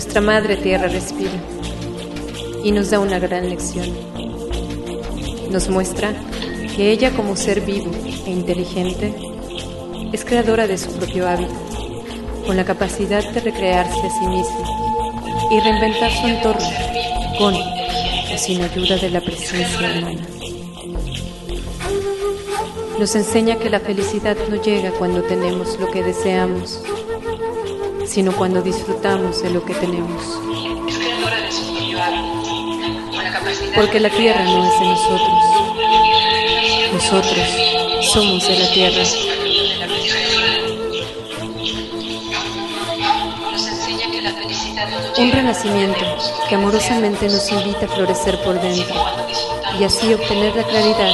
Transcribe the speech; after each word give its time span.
nuestra 0.00 0.22
Madre 0.22 0.56
Tierra 0.56 0.88
respira 0.88 1.30
y 2.64 2.72
nos 2.72 2.88
da 2.88 3.00
una 3.00 3.18
gran 3.18 3.50
lección. 3.50 3.86
Nos 5.50 5.68
muestra 5.68 6.14
que 6.74 6.90
ella 6.90 7.10
como 7.10 7.36
ser 7.36 7.60
vivo 7.60 7.90
e 8.24 8.30
inteligente 8.30 9.14
es 10.10 10.24
creadora 10.24 10.66
de 10.66 10.78
su 10.78 10.90
propio 10.92 11.28
hábitat, 11.28 11.52
con 12.46 12.56
la 12.56 12.64
capacidad 12.64 13.22
de 13.30 13.40
recrearse 13.40 14.00
a 14.00 14.10
sí 14.10 14.26
misma 14.26 15.50
y 15.50 15.60
reinventar 15.60 16.10
su 16.10 16.26
entorno 16.28 16.68
con 17.36 17.54
o 17.54 18.38
sin 18.38 18.62
ayuda 18.62 18.96
de 18.96 19.10
la 19.10 19.20
presencia 19.20 19.86
humana. 19.98 20.22
Nos 22.98 23.14
enseña 23.16 23.56
que 23.56 23.68
la 23.68 23.80
felicidad 23.80 24.38
no 24.48 24.62
llega 24.62 24.92
cuando 24.92 25.22
tenemos 25.24 25.78
lo 25.78 25.90
que 25.90 26.02
deseamos, 26.02 26.82
sino 28.10 28.32
cuando 28.32 28.60
disfrutamos 28.60 29.40
de 29.40 29.50
lo 29.50 29.64
que 29.64 29.72
tenemos. 29.74 30.40
Porque 33.76 34.00
la 34.00 34.10
tierra 34.10 34.42
no 34.42 34.66
es 34.66 34.80
de 34.80 34.86
nosotros. 34.86 35.38
Nosotros 36.92 37.48
somos 38.12 38.48
de 38.48 38.58
la 38.58 38.70
tierra. 38.72 39.02
Un 45.18 45.30
renacimiento 45.30 46.00
que 46.48 46.54
amorosamente 46.56 47.28
nos 47.28 47.48
invita 47.52 47.86
a 47.86 47.88
florecer 47.88 48.42
por 48.42 48.60
dentro 48.60 48.94
y 49.78 49.84
así 49.84 50.12
obtener 50.12 50.56
la 50.56 50.64
claridad 50.64 51.12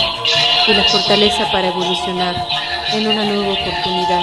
y 0.67 0.73
la 0.73 0.85
fortaleza 0.85 1.47
para 1.53 1.69
evolucionar 1.69 2.35
en 2.95 3.07
una 3.07 3.25
nueva 3.25 3.53
oportunidad 3.53 4.23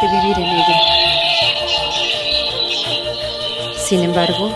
de 0.00 0.08
vivir 0.08 0.38
en 0.38 0.56
ella. 0.56 1.13
Sin 3.84 4.00
embargo, 4.00 4.50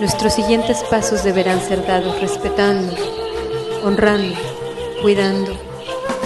nuestros 0.00 0.32
siguientes 0.32 0.78
pasos 0.90 1.22
deberán 1.22 1.60
ser 1.60 1.86
dados 1.86 2.20
respetando, 2.20 2.92
honrando, 3.84 4.34
cuidando 5.00 5.52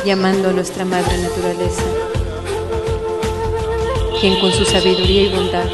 y 0.03 0.09
amando 0.09 0.49
a 0.49 0.53
nuestra 0.53 0.87
madre 0.87 1.19
naturaleza, 1.19 1.83
quien 4.23 4.41
con 4.41 4.53
su 4.53 4.65
sabiduría 4.65 5.25
y 5.25 5.35
bondad 5.35 5.67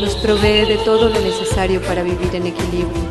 nos 0.00 0.14
provee 0.14 0.66
de 0.66 0.78
todo 0.84 1.08
lo 1.08 1.18
necesario 1.18 1.82
para 1.82 2.04
vivir 2.04 2.32
en 2.32 2.46
equilibrio. 2.46 3.10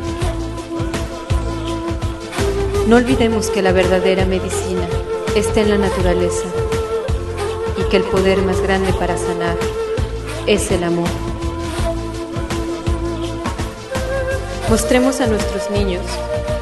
No 2.86 2.96
olvidemos 2.96 3.50
que 3.50 3.60
la 3.60 3.72
verdadera 3.72 4.24
medicina 4.24 4.88
está 5.36 5.60
en 5.60 5.68
la 5.68 5.78
naturaleza 5.78 6.46
y 7.76 7.82
que 7.90 7.98
el 7.98 8.04
poder 8.04 8.38
más 8.38 8.62
grande 8.62 8.94
para 8.94 9.18
sanar 9.18 9.58
es 10.46 10.70
el 10.70 10.84
amor. 10.84 11.08
Mostremos 14.70 15.20
a 15.20 15.26
nuestros 15.26 15.68
niños 15.72 16.06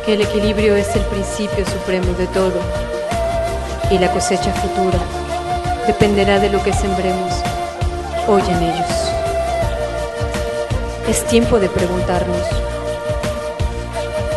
que 0.07 0.15
el 0.15 0.23
equilibrio 0.23 0.75
es 0.77 0.97
el 0.97 1.03
principio 1.03 1.63
supremo 1.67 2.11
de 2.15 2.27
todo 2.29 2.59
y 3.91 3.99
la 3.99 4.11
cosecha 4.11 4.51
futura 4.51 4.99
dependerá 5.87 6.41
de 6.41 6.49
lo 6.49 6.63
que 6.63 6.73
sembremos 6.73 7.35
hoy 8.27 8.41
en 8.49 8.63
ellos. 8.63 8.91
Es 11.07 11.23
tiempo 11.27 11.61
de 11.61 11.69
preguntarnos, 11.69 12.47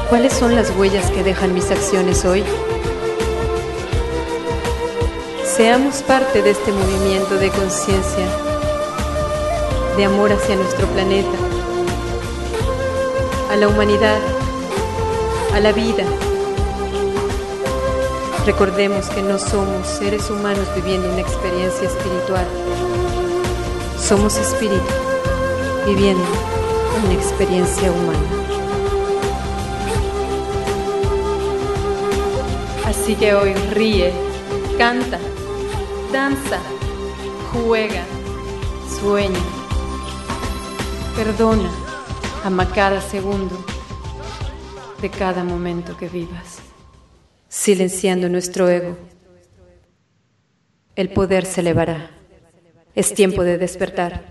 ¿cuáles 0.09 0.33
son 0.33 0.53
las 0.53 0.69
huellas 0.71 1.09
que 1.09 1.23
dejan 1.23 1.53
mis 1.53 1.71
acciones 1.71 2.25
hoy? 2.25 2.43
Seamos 5.45 6.03
parte 6.03 6.41
de 6.41 6.49
este 6.49 6.73
movimiento 6.73 7.35
de 7.35 7.49
conciencia, 7.51 8.27
de 9.95 10.03
amor 10.03 10.33
hacia 10.33 10.57
nuestro 10.57 10.87
planeta, 10.87 11.50
a 13.51 13.55
la 13.57 13.67
humanidad, 13.67 14.19
a 15.53 15.59
la 15.59 15.73
vida. 15.73 16.05
Recordemos 18.45 19.09
que 19.09 19.21
no 19.21 19.37
somos 19.37 19.85
seres 19.87 20.29
humanos 20.29 20.65
viviendo 20.73 21.09
una 21.11 21.19
experiencia 21.19 21.89
espiritual, 21.89 22.47
somos 24.01 24.37
espíritu 24.37 24.93
viviendo 25.85 26.23
una 27.03 27.13
experiencia 27.13 27.91
humana. 27.91 28.19
Así 32.85 33.15
que 33.15 33.35
hoy 33.35 33.53
ríe, 33.73 34.13
canta, 34.77 35.19
danza, 36.13 36.59
juega, 37.51 38.05
sueña, 39.01 39.39
perdona, 41.17 41.69
ama 42.43 42.65
cada 42.71 43.01
segundo 43.01 43.63
de 45.01 45.09
cada 45.09 45.43
momento 45.43 45.95
que 45.97 46.07
vivas, 46.07 46.59
silenciando 47.47 48.29
nuestro 48.29 48.67
ego. 48.67 48.97
El 50.95 51.09
poder 51.09 51.45
se 51.45 51.61
elevará. 51.61 52.11
Es 52.95 53.13
tiempo 53.13 53.43
de 53.43 53.57
despertar. 53.57 54.30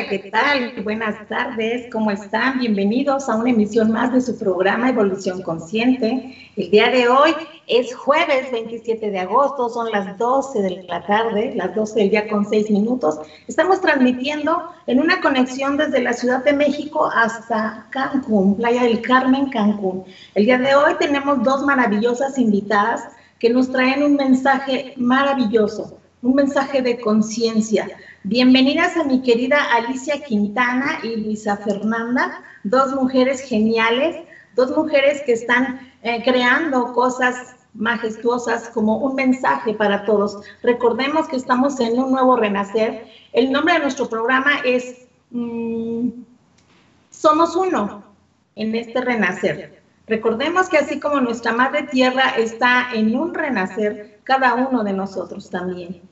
Hola, 0.00 0.08
¿qué 0.08 0.30
tal? 0.30 0.82
Buenas 0.82 1.28
tardes, 1.28 1.92
¿cómo 1.92 2.10
están? 2.10 2.58
Bienvenidos 2.58 3.28
a 3.28 3.36
una 3.36 3.50
emisión 3.50 3.92
más 3.92 4.10
de 4.14 4.22
su 4.22 4.38
programa 4.38 4.88
Evolución 4.88 5.42
Consciente. 5.42 6.34
El 6.56 6.70
día 6.70 6.88
de 6.88 7.06
hoy 7.08 7.32
es 7.66 7.94
jueves 7.94 8.50
27 8.50 9.10
de 9.10 9.18
agosto, 9.18 9.68
son 9.68 9.90
las 9.90 10.16
12 10.16 10.62
de 10.62 10.84
la 10.84 11.04
tarde, 11.04 11.52
las 11.54 11.74
12 11.74 12.00
del 12.00 12.10
día 12.10 12.28
con 12.28 12.48
6 12.48 12.70
minutos. 12.70 13.18
Estamos 13.46 13.82
transmitiendo 13.82 14.70
en 14.86 15.00
una 15.00 15.20
conexión 15.20 15.76
desde 15.76 16.00
la 16.00 16.14
Ciudad 16.14 16.42
de 16.44 16.54
México 16.54 17.04
hasta 17.04 17.86
Cancún, 17.90 18.56
Playa 18.56 18.84
del 18.84 19.02
Carmen, 19.02 19.50
Cancún. 19.50 20.04
El 20.34 20.46
día 20.46 20.56
de 20.56 20.74
hoy 20.76 20.94
tenemos 20.98 21.42
dos 21.42 21.62
maravillosas 21.62 22.38
invitadas 22.38 23.06
que 23.38 23.50
nos 23.50 23.70
traen 23.70 24.02
un 24.02 24.16
mensaje 24.16 24.94
maravilloso, 24.96 25.98
un 26.22 26.36
mensaje 26.36 26.80
de 26.80 26.98
conciencia 27.00 27.86
Bienvenidas 28.24 28.98
a 28.98 29.04
mi 29.04 29.22
querida 29.22 29.56
Alicia 29.72 30.22
Quintana 30.22 30.98
y 31.02 31.16
Luisa 31.16 31.56
Fernanda, 31.56 32.42
dos 32.64 32.94
mujeres 32.94 33.40
geniales, 33.40 34.14
dos 34.54 34.76
mujeres 34.76 35.22
que 35.24 35.32
están 35.32 35.90
eh, 36.02 36.22
creando 36.22 36.92
cosas 36.92 37.56
majestuosas 37.72 38.68
como 38.68 38.98
un 38.98 39.14
mensaje 39.14 39.72
para 39.72 40.04
todos. 40.04 40.42
Recordemos 40.62 41.28
que 41.28 41.36
estamos 41.36 41.80
en 41.80 41.98
un 41.98 42.12
nuevo 42.12 42.36
renacer. 42.36 43.06
El 43.32 43.50
nombre 43.50 43.72
de 43.72 43.80
nuestro 43.80 44.06
programa 44.06 44.50
es 44.66 45.06
mm, 45.30 46.10
Somos 47.08 47.56
uno 47.56 48.04
en 48.54 48.74
este 48.74 49.00
renacer. 49.00 49.82
Recordemos 50.06 50.68
que 50.68 50.76
así 50.76 51.00
como 51.00 51.22
nuestra 51.22 51.52
Madre 51.52 51.84
Tierra 51.84 52.34
está 52.36 52.92
en 52.92 53.16
un 53.16 53.32
renacer, 53.32 54.20
cada 54.24 54.56
uno 54.56 54.84
de 54.84 54.92
nosotros 54.92 55.48
también. 55.48 56.09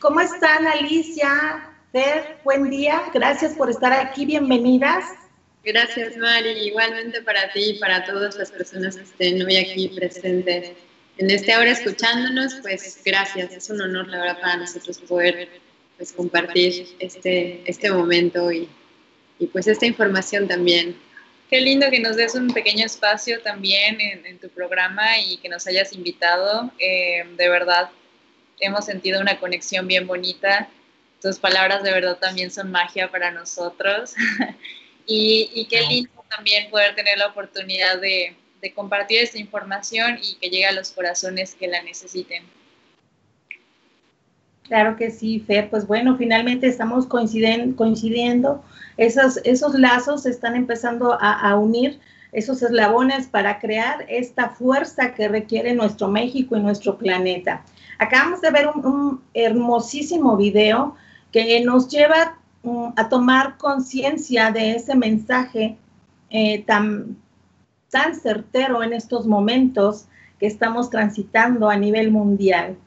¿Cómo 0.00 0.18
están, 0.22 0.66
Alicia? 0.66 1.62
Fer, 1.92 2.38
buen 2.42 2.70
día. 2.70 3.02
Gracias 3.12 3.52
por 3.52 3.68
estar 3.68 3.92
aquí. 3.92 4.24
Bienvenidas. 4.24 5.04
Gracias, 5.62 6.16
Mari. 6.16 6.52
Igualmente 6.68 7.20
para 7.20 7.52
ti 7.52 7.72
y 7.72 7.78
para 7.78 8.06
todas 8.06 8.34
las 8.36 8.50
personas 8.50 8.96
que 8.96 9.02
estén 9.02 9.42
hoy 9.42 9.58
aquí 9.58 9.88
presentes 9.88 10.72
en 11.18 11.30
este 11.30 11.54
hora 11.54 11.70
escuchándonos, 11.70 12.54
pues 12.62 12.98
gracias. 13.04 13.52
Es 13.52 13.68
un 13.68 13.82
honor, 13.82 14.08
la 14.08 14.20
verdad, 14.20 14.40
para 14.40 14.56
nosotros 14.56 14.98
poder 15.00 15.50
pues, 15.98 16.14
compartir 16.14 16.96
este, 16.98 17.60
este 17.66 17.90
momento 17.90 18.50
y, 18.50 18.70
y 19.38 19.48
pues 19.48 19.66
esta 19.66 19.84
información 19.84 20.48
también. 20.48 20.96
Qué 21.50 21.60
lindo 21.60 21.90
que 21.90 22.00
nos 22.00 22.16
des 22.16 22.34
un 22.34 22.48
pequeño 22.54 22.86
espacio 22.86 23.42
también 23.42 24.00
en, 24.00 24.38
tu 24.38 24.48
programa 24.48 25.18
y 25.18 25.36
que 25.36 25.50
nos 25.50 25.66
hayas 25.66 25.92
invitado. 25.92 26.72
Eh, 26.78 27.22
de 27.36 27.48
verdad, 27.50 27.90
hemos 28.60 28.84
sentido 28.84 29.20
una 29.20 29.38
conexión 29.38 29.86
bien 29.86 30.06
bonita. 30.06 30.68
Tus 31.20 31.38
palabras 31.38 31.82
de 31.82 31.92
verdad 31.92 32.18
también 32.18 32.50
son 32.50 32.70
magia 32.70 33.10
para 33.10 33.30
nosotros. 33.30 34.14
y, 35.06 35.66
qué 35.68 35.82
lindo 35.82 36.10
también 36.28 36.70
poder 36.70 36.94
tener 36.94 37.18
la 37.18 37.26
oportunidad 37.26 38.00
de, 38.00 38.36
de 38.62 38.72
compartir 38.72 39.22
esta 39.22 39.38
información 39.38 40.18
y 40.22 40.36
que 40.36 40.48
llegue 40.48 40.66
a 40.66 40.72
los 40.72 40.92
corazones 40.92 41.54
que 41.54 41.66
la 41.66 41.82
necesiten. 41.82 42.44
Claro 44.70 44.96
que 44.96 45.10
sí, 45.10 45.40
Fer. 45.40 45.68
Pues 45.68 45.84
bueno, 45.88 46.16
finalmente 46.16 46.68
estamos 46.68 47.04
coinciden, 47.06 47.72
coincidiendo. 47.72 48.62
Esos, 48.98 49.38
esos 49.38 49.74
lazos 49.74 50.22
se 50.22 50.30
están 50.30 50.54
empezando 50.54 51.18
a, 51.20 51.56
unir, 51.56 51.98
esos 52.30 52.62
eslabones 52.62 53.26
para 53.26 53.58
crear 53.58 54.06
esta 54.08 54.50
fuerza 54.50 55.12
que 55.14 55.26
requiere 55.26 55.74
nuestro 55.74 56.06
México 56.06 56.56
y 56.56 56.60
nuestro 56.60 56.98
planeta. 56.98 57.64
Acabamos 58.00 58.40
de 58.40 58.50
ver 58.50 58.66
un, 58.66 59.20
hermosísimo 59.34 60.34
video 60.38 60.96
que 61.30 61.60
nos 61.60 61.86
lleva 61.88 62.38
mm, 62.62 62.94
a 62.96 63.08
tomar 63.10 63.58
conciencia 63.58 64.50
de 64.50 64.72
ese 64.76 64.94
mensaje 64.94 65.76
eh, 66.30 66.64
tan, 66.64 67.18
tan 67.90 68.14
certero 68.14 68.82
en 68.82 68.94
estos 68.94 69.26
momentos 69.26 70.06
que 70.38 70.46
estamos 70.46 70.88
transitando 70.88 71.68
a 71.68 71.76
nivel 71.76 72.10
mundial. 72.10 72.78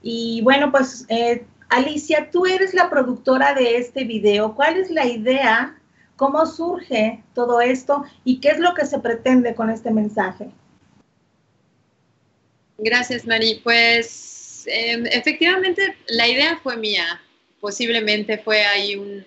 Y 0.00 0.40
bueno, 0.42 0.70
pues 0.70 1.06
eh, 1.08 1.44
Alicia, 1.68 2.30
tú 2.30 2.46
eres 2.46 2.72
la 2.72 2.88
productora 2.88 3.54
de 3.54 3.78
este 3.78 4.04
video. 4.04 4.54
¿Cuál 4.54 4.76
es 4.76 4.92
la 4.92 5.06
idea? 5.06 5.76
¿Cómo 6.14 6.46
surge 6.46 7.24
todo 7.34 7.60
esto? 7.60 8.04
¿Y 8.22 8.38
qué 8.38 8.50
es 8.50 8.60
lo 8.60 8.74
que 8.74 8.86
se 8.86 9.00
pretende 9.00 9.56
con 9.56 9.70
este 9.70 9.90
mensaje? 9.90 10.52
Gracias, 12.78 13.26
Mari. 13.26 13.60
Pues 13.64 14.31
em, 14.66 15.06
efectivamente 15.06 15.96
la 16.08 16.28
idea 16.28 16.58
fue 16.62 16.76
mía. 16.76 17.20
Posiblemente 17.60 18.38
fue 18.38 18.64
ahí 18.64 18.96
un, 18.96 19.24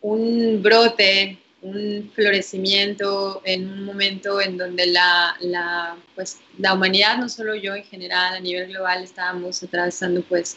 un 0.00 0.62
brote 0.62 1.38
un 1.62 2.10
florecimiento 2.14 3.42
en 3.44 3.68
un 3.70 3.84
momento 3.84 4.40
en 4.40 4.56
donde 4.56 4.86
la, 4.86 5.36
la, 5.40 5.96
pues, 6.14 6.38
la 6.58 6.74
humanidad, 6.74 7.18
no 7.18 7.28
solo 7.28 7.54
yo 7.54 7.74
en 7.74 7.84
general, 7.84 8.34
a 8.34 8.40
nivel 8.40 8.68
global, 8.68 9.04
estábamos 9.04 9.62
atravesando 9.62 10.22
pues 10.22 10.56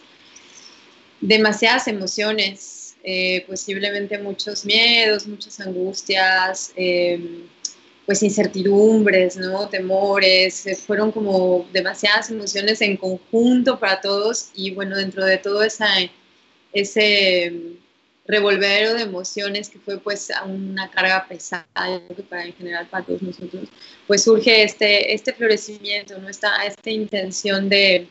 demasiadas 1.19 1.87
emociones, 1.87 2.95
eh, 3.03 3.43
posiblemente 3.47 4.17
muchos 4.17 4.65
miedos, 4.65 5.27
muchas 5.27 5.59
angustias, 5.59 6.71
em, 6.75 7.47
pues 8.05 8.21
incertidumbres, 8.21 9.37
¿no? 9.37 9.69
temores, 9.69 10.65
eh, 10.65 10.75
fueron 10.75 11.11
como 11.11 11.65
demasiadas 11.71 12.29
emociones 12.29 12.81
en 12.81 12.97
conjunto 12.97 13.79
para 13.79 14.01
todos 14.01 14.49
y 14.53 14.71
bueno, 14.71 14.97
dentro 14.97 15.23
de 15.25 15.37
todo 15.37 15.63
esa, 15.63 15.87
ese 16.73 17.53
revolvero 18.25 18.93
de 18.93 19.03
emociones 19.03 19.69
que 19.69 19.79
fue 19.79 19.99
pues 19.99 20.31
una 20.45 20.89
carga 20.91 21.25
pesada 21.27 21.65
para 22.29 22.45
en 22.45 22.53
general 22.53 22.87
para 22.89 23.05
todos 23.05 23.21
nosotros, 23.21 23.69
pues 24.07 24.23
surge 24.23 24.63
este, 24.63 25.13
este 25.13 25.33
florecimiento, 25.33 26.17
¿no? 26.19 26.29
esta, 26.29 26.65
esta 26.65 26.89
intención 26.89 27.69
de 27.69 28.07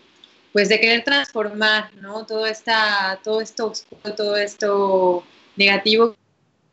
pues 0.52 0.68
de 0.68 0.80
querer 0.80 1.02
transformar 1.02 1.94
¿no? 1.94 2.26
todo, 2.26 2.46
esta, 2.46 3.18
todo 3.24 3.40
esto 3.40 3.68
oscuro, 3.68 4.14
todo 4.14 4.36
esto 4.36 5.24
negativo 5.56 6.14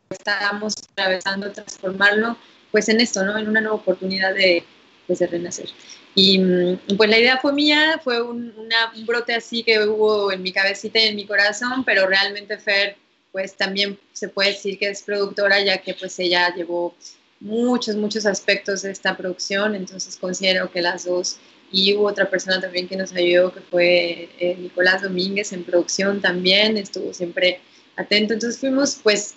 que 0.08 0.16
estamos 0.16 0.74
atravesando, 0.92 1.50
transformarlo 1.50 2.36
pues 2.70 2.88
en 2.88 3.00
esto, 3.00 3.24
¿no? 3.24 3.38
en 3.38 3.48
una 3.48 3.60
nueva 3.60 3.76
oportunidad 3.76 4.34
de, 4.34 4.64
pues, 5.06 5.18
de 5.18 5.26
renacer. 5.26 5.68
Y 6.14 6.38
mm, 6.38 6.96
pues 6.96 7.08
la 7.10 7.18
idea 7.18 7.38
fue 7.38 7.52
mía, 7.52 8.00
fue 8.02 8.20
un, 8.22 8.52
un 8.56 9.06
brote 9.06 9.34
así 9.34 9.62
que 9.62 9.80
hubo 9.86 10.32
en 10.32 10.42
mi 10.42 10.52
cabecita 10.52 10.98
y 10.98 11.08
en 11.08 11.16
mi 11.16 11.26
corazón, 11.26 11.84
pero 11.84 12.06
realmente 12.06 12.58
Fer 12.58 12.96
pues 13.32 13.56
también 13.56 13.98
se 14.12 14.28
puede 14.28 14.50
decir 14.50 14.78
que 14.78 14.88
es 14.88 15.02
productora 15.02 15.62
ya 15.62 15.78
que 15.78 15.94
pues 15.94 16.18
ella 16.18 16.52
llevó 16.54 16.94
muchos, 17.40 17.96
muchos 17.96 18.26
aspectos 18.26 18.82
de 18.82 18.90
esta 18.90 19.16
producción, 19.16 19.74
entonces 19.74 20.16
considero 20.16 20.70
que 20.70 20.82
las 20.82 21.04
dos, 21.04 21.38
y 21.72 21.94
hubo 21.94 22.08
otra 22.08 22.28
persona 22.28 22.60
también 22.60 22.88
que 22.88 22.96
nos 22.96 23.12
ayudó, 23.12 23.52
que 23.52 23.60
fue 23.60 24.28
eh, 24.38 24.56
Nicolás 24.58 25.02
Domínguez 25.02 25.52
en 25.52 25.64
producción 25.64 26.20
también, 26.20 26.76
estuvo 26.76 27.14
siempre 27.14 27.60
atento, 27.96 28.34
entonces 28.34 28.60
fuimos 28.60 28.98
pues 29.02 29.34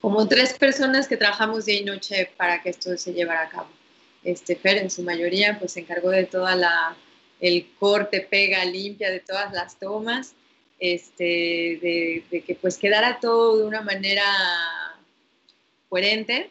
como 0.00 0.28
tres 0.28 0.54
personas 0.54 1.08
que 1.08 1.16
trabajamos 1.16 1.64
día 1.64 1.80
y 1.80 1.84
noche 1.84 2.30
para 2.36 2.62
que 2.62 2.70
esto 2.70 2.96
se 2.96 3.12
llevara 3.12 3.42
a 3.42 3.48
cabo. 3.48 3.68
Este 4.24 4.56
Fer 4.56 4.78
en 4.78 4.90
su 4.90 5.02
mayoría 5.02 5.58
pues 5.58 5.72
se 5.72 5.80
encargó 5.80 6.10
de 6.10 6.24
toda 6.24 6.54
la, 6.54 6.96
el 7.40 7.66
corte, 7.78 8.20
pega, 8.20 8.64
limpia 8.64 9.10
de 9.10 9.20
todas 9.20 9.52
las 9.52 9.78
tomas, 9.78 10.34
este, 10.78 11.24
de, 12.30 12.44
que 12.46 12.54
pues 12.54 12.78
quedara 12.78 13.18
todo 13.20 13.58
de 13.58 13.64
una 13.64 13.82
manera 13.82 14.24
coherente 15.88 16.50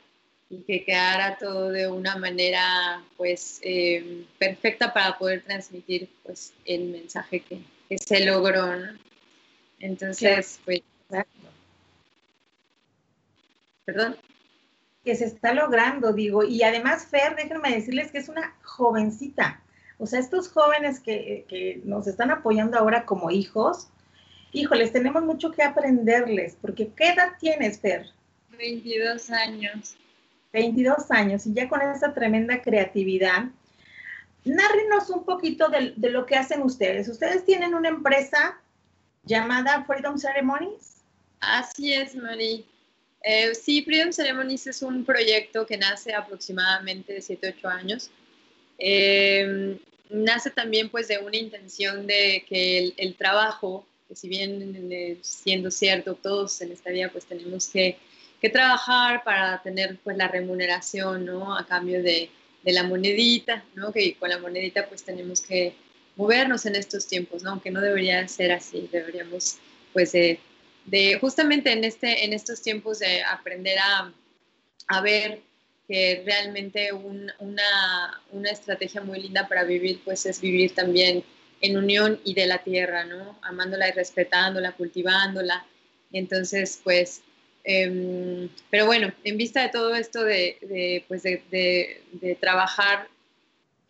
y 0.49 0.61
que 0.63 0.83
quedara 0.83 1.37
todo 1.37 1.69
de 1.71 1.87
una 1.87 2.15
manera 2.17 3.03
pues 3.15 3.59
eh, 3.63 4.25
perfecta 4.37 4.93
para 4.93 5.17
poder 5.17 5.43
transmitir 5.43 6.09
pues 6.23 6.53
el 6.65 6.85
mensaje 6.85 7.41
que, 7.41 7.59
se 7.97 8.25
logró, 8.25 8.75
Entonces, 9.79 10.59
pues... 10.65 10.81
Perdón. 13.87 14.17
Que 15.05 15.15
se 15.15 15.23
está 15.23 15.53
logrando, 15.53 16.11
digo, 16.11 16.43
y 16.43 16.61
además 16.63 17.07
Fer, 17.07 17.37
déjenme 17.37 17.73
decirles 17.73 18.11
que 18.11 18.17
es 18.17 18.27
una 18.27 18.53
jovencita. 18.63 19.63
O 19.97 20.05
sea, 20.05 20.19
estos 20.19 20.49
jóvenes 20.49 20.99
que, 20.99 21.45
que 21.47 21.81
nos 21.85 22.05
están 22.05 22.29
apoyando 22.29 22.77
ahora 22.77 23.05
como 23.05 23.31
hijos, 23.31 23.87
híjoles, 24.51 24.91
tenemos 24.91 25.23
mucho 25.23 25.51
que 25.53 25.63
aprenderles, 25.63 26.57
porque 26.59 26.89
¿qué 26.89 27.11
edad 27.11 27.37
tienes, 27.39 27.79
Fer? 27.79 28.07
22 28.57 29.29
años. 29.29 29.95
22 30.51 31.09
años 31.11 31.47
y 31.47 31.53
ya 31.53 31.69
con 31.69 31.81
esa 31.81 32.13
tremenda 32.13 32.61
creatividad. 32.61 33.45
Nárrenos 34.43 35.09
un 35.09 35.23
poquito 35.23 35.69
de, 35.69 35.93
lo 36.09 36.25
que 36.25 36.35
hacen 36.35 36.61
ustedes. 36.61 37.07
Ustedes 37.07 37.45
tienen 37.45 37.73
una 37.73 37.87
empresa 37.87 38.59
llamada 39.23 39.85
Freedom 39.85 40.17
Ceremonies. 40.17 40.97
Así 41.39 41.93
es, 41.93 42.13
Mari. 42.13 42.65
Eh, 43.29 43.53
sí, 43.55 43.81
Freedom 43.83 44.13
Ceremonies 44.13 44.67
es 44.67 44.81
un 44.81 45.03
proyecto 45.03 45.65
que 45.65 45.75
nace 45.75 46.13
aproximadamente 46.13 47.11
de 47.11 47.21
7, 47.21 47.55
8 47.57 47.67
años. 47.67 48.09
Eh, 48.79 49.77
nace 50.09 50.49
también 50.49 50.87
pues 50.87 51.09
de 51.09 51.17
una 51.17 51.35
intención 51.35 52.07
de 52.07 52.45
que 52.47 52.93
el 52.95 53.15
trabajo 53.15 53.85
que 54.07 54.15
si 54.15 54.29
bien 54.29 54.89
eh, 54.89 55.17
siendo 55.21 55.71
cierto 55.71 56.15
todos 56.15 56.61
en 56.61 56.71
esta 56.71 56.89
vida 56.91 57.09
pues 57.11 57.25
tenemos 57.25 57.67
que, 57.67 57.97
que, 58.39 58.49
trabajar 58.49 59.25
para 59.25 59.61
tener 59.61 59.97
pues 60.05 60.15
la 60.15 60.29
remuneración, 60.29 61.25
¿no? 61.25 61.53
A 61.57 61.65
cambio 61.65 62.01
de, 62.01 62.29
de, 62.63 62.71
la 62.71 62.83
monedita, 62.83 63.65
¿no? 63.75 63.91
Que 63.91 64.15
con 64.15 64.29
la 64.29 64.37
monedita 64.37 64.87
pues 64.87 65.03
tenemos 65.03 65.41
que 65.41 65.73
movernos 66.15 66.65
en 66.65 66.75
estos 66.75 67.05
tiempos, 67.05 67.43
¿no? 67.43 67.51
Aunque 67.51 67.71
no 67.71 67.81
debería 67.81 68.25
ser 68.29 68.53
así, 68.53 68.87
deberíamos 68.89 69.57
pues 69.91 70.13
justamente 71.19 71.71
en, 71.71 71.83
este, 71.83 72.25
en 72.25 72.33
estos 72.33 72.61
tiempos 72.61 72.99
de 72.99 73.23
aprender 73.23 73.77
a, 73.79 74.13
a 74.87 75.01
ver 75.01 75.41
que 75.87 76.23
realmente 76.25 76.91
un, 76.91 77.31
una, 77.39 78.21
una 78.31 78.51
estrategia 78.51 79.01
muy 79.01 79.21
linda 79.21 79.47
para 79.47 79.63
vivir 79.63 80.01
pues 80.03 80.25
es 80.25 80.41
vivir 80.41 80.75
también 80.75 81.23
en 81.61 81.77
unión 81.77 82.19
y 82.23 82.33
de 82.33 82.45
la 82.45 82.59
tierra, 82.59 83.05
¿no? 83.05 83.39
Amándola 83.41 83.87
y 83.89 83.91
respetándola, 83.91 84.73
cultivándola. 84.73 85.65
Entonces, 86.11 86.79
pues, 86.83 87.21
em, 87.63 88.49
pero 88.69 88.85
bueno, 88.85 89.11
en 89.23 89.37
vista 89.37 89.61
de 89.61 89.69
todo 89.69 89.95
esto 89.95 90.23
de, 90.23 91.03
pues 91.07 91.23
de, 91.23 92.37
trabajar 92.39 93.07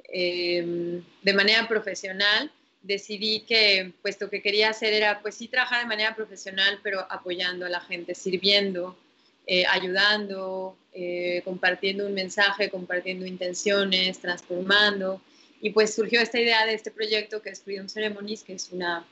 em, 0.05 1.03
de 1.21 1.33
manera 1.33 1.67
profesional, 1.67 2.51
decidí 2.87 3.41
que 3.41 3.93
pues 4.01 4.19
lo 4.19 4.29
que 4.29 4.41
quería 4.41 4.69
hacer 4.69 4.93
era 4.93 5.21
pues 5.21 5.35
sí 5.35 5.47
trabajar 5.47 5.81
de 5.81 5.87
manera 5.87 6.15
profesional, 6.15 6.79
pero 6.81 7.05
apoyando 7.09 7.65
a 7.65 7.69
la 7.69 7.81
gente, 7.81 8.15
sirviendo, 8.15 8.97
eh, 9.45 9.65
ayudando, 9.69 10.77
eh, 10.93 11.41
compartiendo 11.43 12.07
un 12.07 12.13
mensaje, 12.13 12.69
compartiendo 12.69 13.25
intenciones, 13.25 14.19
transformando. 14.19 15.21
Y 15.61 15.71
pues 15.71 15.93
surgió 15.93 16.21
esta 16.21 16.39
idea 16.39 16.65
de 16.65 16.73
este 16.73 16.91
proyecto 16.91 17.41
que 17.41 17.49
es 17.49 17.61
Freedom 17.61 17.89
Ceremonies, 17.89 18.43
que 18.43 18.53
es 18.53 18.69
una, 18.71 19.05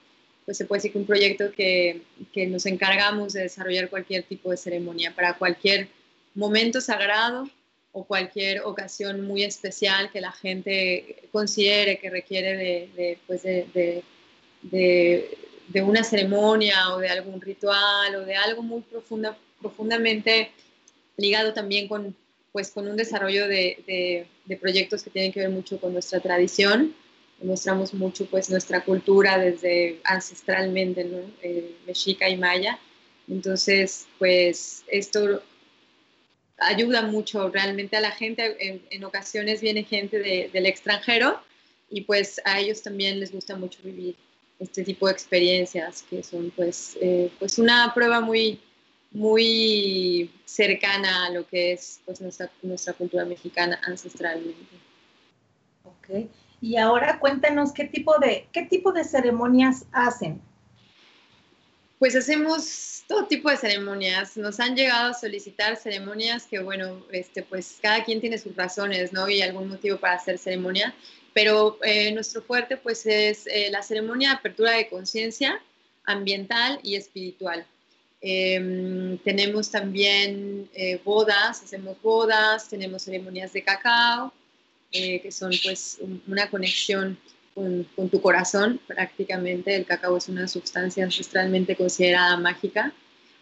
pues 0.45 0.57
se 0.57 0.65
puede 0.65 0.79
decir 0.79 0.93
que 0.93 0.97
un 0.99 1.05
proyecto 1.05 1.51
que, 1.51 2.01
que 2.33 2.47
nos 2.47 2.65
encargamos 2.65 3.33
de 3.33 3.41
desarrollar 3.41 3.89
cualquier 3.89 4.23
tipo 4.23 4.51
de 4.51 4.57
ceremonia 4.57 5.13
para 5.13 5.37
cualquier 5.37 5.89
momento 6.33 6.79
sagrado 6.79 7.49
o 7.97 8.03
cualquier 8.03 8.59
ocasión 8.65 9.21
muy 9.21 9.43
especial 9.43 10.11
que 10.11 10.19
la 10.19 10.33
gente 10.33 11.29
considere 11.31 11.97
que 11.97 12.09
requiere 12.09 12.57
de, 12.93 13.17
pues 13.25 13.43
de, 13.43 14.03
de, 14.61 15.81
una 15.81 16.03
ceremonia 16.03 16.93
o 16.93 16.99
de 16.99 17.07
algún 17.07 17.39
ritual 17.39 18.15
o 18.17 18.25
de 18.25 18.35
algo 18.35 18.61
muy 18.61 18.81
profunda, 18.81 19.37
profundamente 19.61 20.51
ligado 21.15 21.53
también 21.53 21.87
con, 21.87 22.13
pues 22.51 22.69
con 22.69 22.85
un 22.85 22.97
desarrollo 22.97 23.47
de, 23.47 24.27
de, 24.45 24.57
proyectos 24.57 25.01
que 25.01 25.09
tienen 25.09 25.31
que 25.31 25.39
ver 25.39 25.49
mucho 25.49 25.79
con 25.79 25.93
nuestra 25.93 26.19
tradición. 26.19 26.93
Mostramos 27.41 27.93
mucho 27.93 28.25
pues 28.25 28.49
nuestra 28.49 28.83
cultura 28.83 29.37
desde 29.37 30.01
ancestralmente, 30.03 31.05
¿no? 31.05 31.19
Eh, 31.41 31.77
mexica 31.87 32.27
y 32.27 32.35
maya. 32.35 32.77
Entonces, 33.29 34.05
pues 34.19 34.83
esto 34.87 35.41
ayuda 36.57 37.03
mucho 37.03 37.49
realmente 37.49 37.97
a 37.97 38.01
la 38.01 38.11
gente. 38.11 38.57
En, 38.91 39.03
ocasiones 39.03 39.61
viene 39.61 39.83
gente 39.83 40.19
del 40.19 40.65
extranjero 40.65 41.39
y 41.89 42.01
pues 42.01 42.41
a 42.45 42.59
ellos 42.59 42.81
también 42.81 43.19
les 43.19 43.31
gusta 43.31 43.55
mucho 43.55 43.79
vivir 43.83 44.15
este 44.59 44.83
tipo 44.83 45.07
de 45.07 45.13
experiencias 45.13 46.03
que 46.09 46.23
son 46.23 46.51
pues, 46.55 46.97
eh, 47.01 47.29
pues 47.39 47.59
una 47.59 47.93
prueba 47.93 48.21
muy, 48.21 48.59
muy 49.11 50.31
cercana 50.45 51.25
a 51.25 51.29
lo 51.29 51.47
que 51.47 51.73
es 51.73 51.99
pues, 52.05 52.21
nuestra, 52.21 52.49
nuestra 52.61 52.93
cultura 52.93 53.25
mexicana 53.25 53.79
ancestralmente. 53.85 54.75
Ok, 55.83 56.27
y 56.61 56.77
ahora 56.77 57.19
cuéntanos 57.19 57.71
qué 57.73 57.85
tipo 57.85 58.17
de, 58.17 58.47
qué 58.51 58.63
tipo 58.63 58.91
de 58.91 59.03
ceremonias 59.03 59.85
hacen. 59.91 60.41
Pues 61.99 62.15
hacemos 62.15 63.03
todo 63.07 63.25
tipo 63.25 63.49
de 63.49 63.57
ceremonias. 63.57 64.35
Nos 64.37 64.59
han 64.59 64.75
llegado 64.75 65.11
a 65.11 65.13
solicitar 65.13 65.77
ceremonias 65.77 66.45
que, 66.45 66.59
bueno, 66.59 67.05
este, 67.11 67.43
pues 67.43 67.77
cada 67.81 68.03
quien 68.03 68.19
tiene 68.19 68.37
sus 68.37 68.55
razones, 68.55 69.13
¿no? 69.13 69.29
Y 69.29 69.41
algún 69.41 69.69
motivo 69.69 69.97
para 69.97 70.15
hacer 70.15 70.37
ceremonia. 70.37 70.93
Pero 71.33 71.77
eh, 71.83 72.11
nuestro 72.11 72.41
fuerte, 72.41 72.77
pues, 72.77 73.05
es 73.05 73.47
eh, 73.47 73.69
la 73.71 73.81
ceremonia 73.81 74.29
de 74.29 74.35
apertura 74.35 74.71
de 74.71 74.89
conciencia 74.89 75.61
ambiental 76.05 76.79
y 76.83 76.95
espiritual. 76.95 77.65
Em, 78.21 79.17
tenemos 79.19 79.69
también 79.69 80.69
eh, 80.73 80.99
bodas, 81.03 81.61
hacemos 81.63 82.01
bodas, 82.01 82.69
tenemos 82.69 83.03
ceremonias 83.03 83.53
de 83.53 83.63
cacao, 83.63 84.33
que 84.91 85.29
son, 85.29 85.51
pues, 85.61 85.99
una 86.25 86.49
conexión 86.49 87.19
con, 87.55 87.87
tu 88.11 88.21
corazón 88.21 88.79
prácticamente. 88.85 89.75
El 89.75 89.85
cacao 89.85 90.17
es 90.17 90.27
una 90.27 90.47
sustancia 90.47 91.03
ancestralmente 91.03 91.75
considerada 91.75 92.37
mágica. 92.37 92.93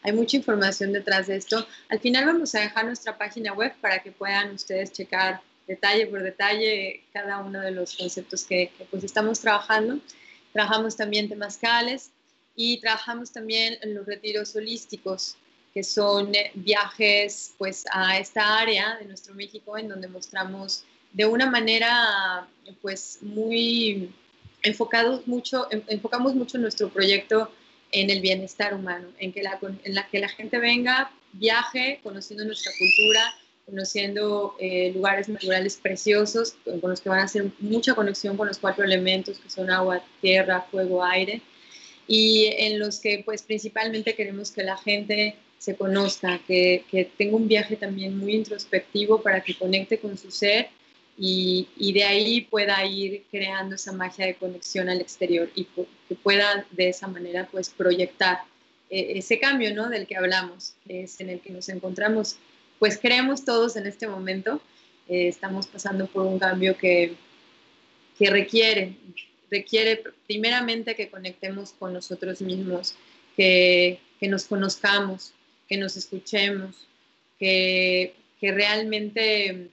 Hay 0.03 0.13
mucha 0.13 0.37
información 0.37 0.93
detrás 0.93 1.27
de 1.27 1.37
esto. 1.37 1.65
Al 1.89 1.99
final 1.99 2.25
vamos 2.25 2.53
a 2.55 2.61
dejar 2.61 2.85
nuestra 2.85 3.17
página 3.17 3.53
web 3.53 3.73
para 3.81 3.99
que 3.99 4.11
puedan 4.11 4.53
ustedes 4.53 4.91
checar 4.93 5.41
detalle 5.67 6.07
por 6.07 6.21
detalle 6.21 7.03
cada 7.11 7.39
uno 7.39 7.61
de 7.61 7.71
los 7.71 7.95
conceptos 7.95 8.45
que, 8.45 8.71
pues 8.91 9.03
estamos 9.03 9.39
trabajando. 9.39 9.99
Trabajamos 10.51 10.95
también 10.95 11.27
temazcales 11.27 12.11
y 12.55 12.79
trabajamos 12.79 13.31
también 13.31 13.77
en 13.81 13.95
los 13.95 14.05
retiros 14.05 14.55
holísticos, 14.55 15.37
que 15.73 15.83
son 15.83 16.31
viajes 16.53 17.55
pues 17.57 17.85
a 17.91 18.19
esta 18.19 18.59
área 18.59 18.97
de 18.97 19.05
nuestro 19.05 19.33
México 19.33 19.75
en 19.77 19.87
donde 19.87 20.07
mostramos 20.07 20.85
de 21.13 21.25
una 21.25 21.49
manera 21.49 22.47
pues 22.81 23.19
muy 23.21 24.11
enfocados 24.63 25.27
mucho, 25.27 25.67
enfocamos 25.87 26.35
mucho 26.35 26.57
nuestro 26.57 26.89
proyecto 26.89 27.51
en 27.91 28.09
el 28.09 28.21
bienestar 28.21 28.73
humano, 28.73 29.07
en, 29.19 29.31
que 29.31 29.43
la, 29.43 29.59
en 29.61 29.93
la 29.93 30.07
que 30.07 30.19
la 30.19 30.29
gente 30.29 30.57
venga, 30.57 31.11
viaje, 31.33 31.99
conociendo 32.01 32.43
nuestra 32.45 32.71
cultura, 32.77 33.21
conociendo 33.65 34.55
eh, 34.59 34.91
lugares 34.93 35.29
naturales 35.29 35.77
preciosos 35.81 36.55
con 36.81 36.89
los 36.89 37.01
que 37.01 37.09
van 37.09 37.19
a 37.19 37.23
hacer 37.23 37.51
mucha 37.59 37.93
conexión 37.93 38.35
con 38.35 38.47
los 38.47 38.57
cuatro 38.57 38.83
elementos 38.83 39.37
que 39.37 39.49
son 39.49 39.69
agua, 39.69 40.03
tierra, 40.21 40.65
fuego, 40.71 41.03
aire, 41.03 41.41
y 42.07 42.47
en 42.57 42.79
los 42.79 42.99
que 42.99 43.21
pues 43.23 43.43
principalmente 43.43 44.15
queremos 44.15 44.51
que 44.51 44.63
la 44.63 44.77
gente 44.77 45.35
se 45.59 45.75
conozca, 45.75 46.41
que, 46.45 46.83
que 46.89 47.05
tenga 47.05 47.37
un 47.37 47.47
viaje 47.47 47.75
también 47.75 48.17
muy 48.17 48.33
introspectivo 48.35 49.21
para 49.21 49.41
que 49.41 49.55
conecte 49.55 49.99
con 49.99 50.17
su 50.17 50.31
ser 50.31 50.69
y, 51.17 51.93
de 51.93 52.03
ahí 52.03 52.41
pueda 52.41 52.83
ir 52.85 53.23
creando 53.29 53.75
esa 53.75 53.91
magia 53.91 54.25
de 54.25 54.35
conexión 54.35 54.89
al 54.89 55.01
exterior 55.01 55.49
y 55.55 55.65
que 55.65 56.15
pueda 56.23 56.65
de 56.71 56.89
esa 56.89 57.07
manera 57.07 57.47
pues 57.51 57.69
proyectar 57.69 58.39
eh, 58.89 59.13
ese 59.17 59.39
cambio 59.39 59.73
¿no? 59.75 59.89
del 59.89 60.07
que 60.07 60.17
hablamos, 60.17 60.73
es 60.87 61.19
en 61.19 61.29
el 61.29 61.39
que 61.39 61.51
nos 61.51 61.69
encontramos. 61.69 62.37
Pues 62.79 62.97
creemos 62.97 63.45
todos 63.45 63.75
en 63.75 63.85
este 63.85 64.07
momento, 64.07 64.61
eh, 65.07 65.27
estamos 65.27 65.67
pasando 65.67 66.07
por 66.07 66.25
un 66.25 66.39
cambio 66.39 66.77
que, 66.77 67.13
que 68.17 68.29
requiere, 68.29 68.95
requiere 69.51 70.03
primeramente 70.25 70.95
que 70.95 71.09
conectemos 71.09 71.73
con 71.73 71.93
nosotros 71.93 72.41
mismos, 72.41 72.95
que, 73.37 73.99
que 74.19 74.27
nos 74.27 74.45
conozcamos, 74.45 75.33
que 75.67 75.77
nos 75.77 75.95
escuchemos, 75.95 76.87
que, 77.39 78.15
que 78.39 78.51
realmente 78.51 79.69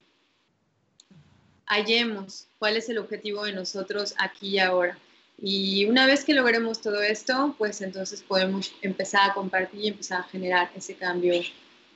hallemos 1.71 2.49
cuál 2.59 2.77
es 2.77 2.89
el 2.89 2.99
objetivo 2.99 3.45
de 3.45 3.53
nosotros 3.53 4.15
aquí 4.19 4.49
y 4.49 4.59
ahora. 4.59 4.99
Y 5.39 5.87
una 5.87 6.05
vez 6.05 6.25
que 6.25 6.35
logremos 6.35 6.83
todo 6.83 7.00
esto, 7.00 7.55
pues 7.57 7.81
entonces 7.81 8.23
podemos 8.23 8.75
empezar 8.83 9.31
a 9.31 9.35
compartir 9.35 9.81
y 9.81 9.89
empezar 9.89 10.21
a 10.21 10.25
generar 10.25 10.71
ese 10.75 10.97
cambio 10.97 11.33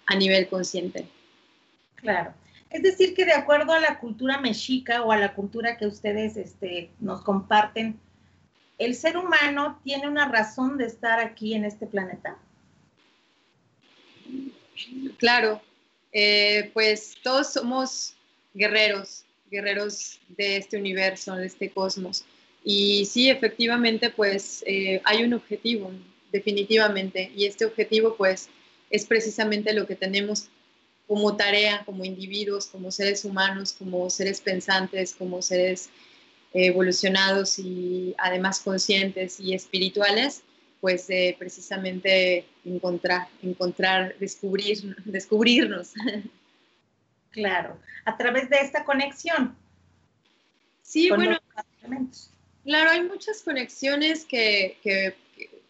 a 0.07 0.17
nivel 0.17 0.49
consciente. 0.49 1.07
Claro. 1.97 2.33
Es 2.71 2.83
decir, 2.83 3.15
que 3.15 3.25
de 3.25 3.35
acuerdo 3.35 3.73
a 3.73 3.81
la 3.81 3.99
cultura 3.99 4.39
mexica 4.39 5.03
o 5.03 5.13
a 5.13 5.19
la 5.19 5.35
cultura 5.35 5.77
que 5.77 5.87
ustedes 5.87 6.37
este, 6.37 6.91
nos 7.01 7.23
comparten, 7.23 7.99
¿el 8.79 8.95
ser 8.95 9.17
humano 9.17 9.81
tiene 9.85 10.09
una 10.09 10.29
razón 10.29 10.79
de 10.79 10.87
estar 10.87 11.19
aquí 11.21 11.55
en 11.55 11.65
este 11.65 11.87
planeta? 11.87 12.39
Claro, 15.19 15.61
eh, 16.13 16.71
pues 16.73 17.17
todos 17.23 17.53
somos 17.53 18.15
guerreros, 18.55 19.24
guerreros 19.55 20.21
de 20.37 20.57
este 20.57 20.77
universo, 20.77 21.37
de 21.37 21.47
este 21.47 21.71
cosmos. 21.71 22.25
Y 22.65 23.05
sí, 23.07 23.31
efectivamente, 23.31 24.11
pues 24.11 24.65
eh, 24.67 25.01
hay 25.05 25.23
un 25.23 25.35
objetivo, 25.35 25.93
definitivamente, 26.33 27.31
y 27.37 27.47
este 27.47 27.65
objetivo 27.65 28.17
pues 28.17 28.49
es 28.91 29.07
precisamente 29.07 29.73
lo 29.73 29.87
que 29.87 29.95
tenemos 29.95 30.49
como 31.07 31.37
tarea, 31.37 31.85
como 31.85 32.05
individuos, 32.05 32.67
como 32.67 32.91
seres 32.91 33.25
humanos, 33.25 33.75
como 33.79 34.11
seres 34.11 34.41
pensantes, 34.41 35.15
como 35.15 35.43
seres 35.43 35.91
evolucionados 36.55 37.59
y 37.59 38.15
además 38.19 38.61
conscientes 38.61 39.39
y 39.39 39.55
espirituales, 39.55 40.43
pues 40.81 41.07
precisamente 41.39 42.47
encontrar, 42.65 43.29
encontrar, 43.43 44.17
descubrir, 44.19 44.97
descubrirnos. 45.05 45.93
Claro, 47.35 47.77
a 48.05 48.17
través 48.17 48.49
de 48.49 48.59
esta 48.59 48.85
conexión. 48.85 49.57
Sí, 50.83 51.09
bueno, 51.11 51.37
claro, 52.63 52.91
hay 52.91 53.03
muchas 53.03 53.43
conexiones 53.43 54.25
que, 54.25 55.17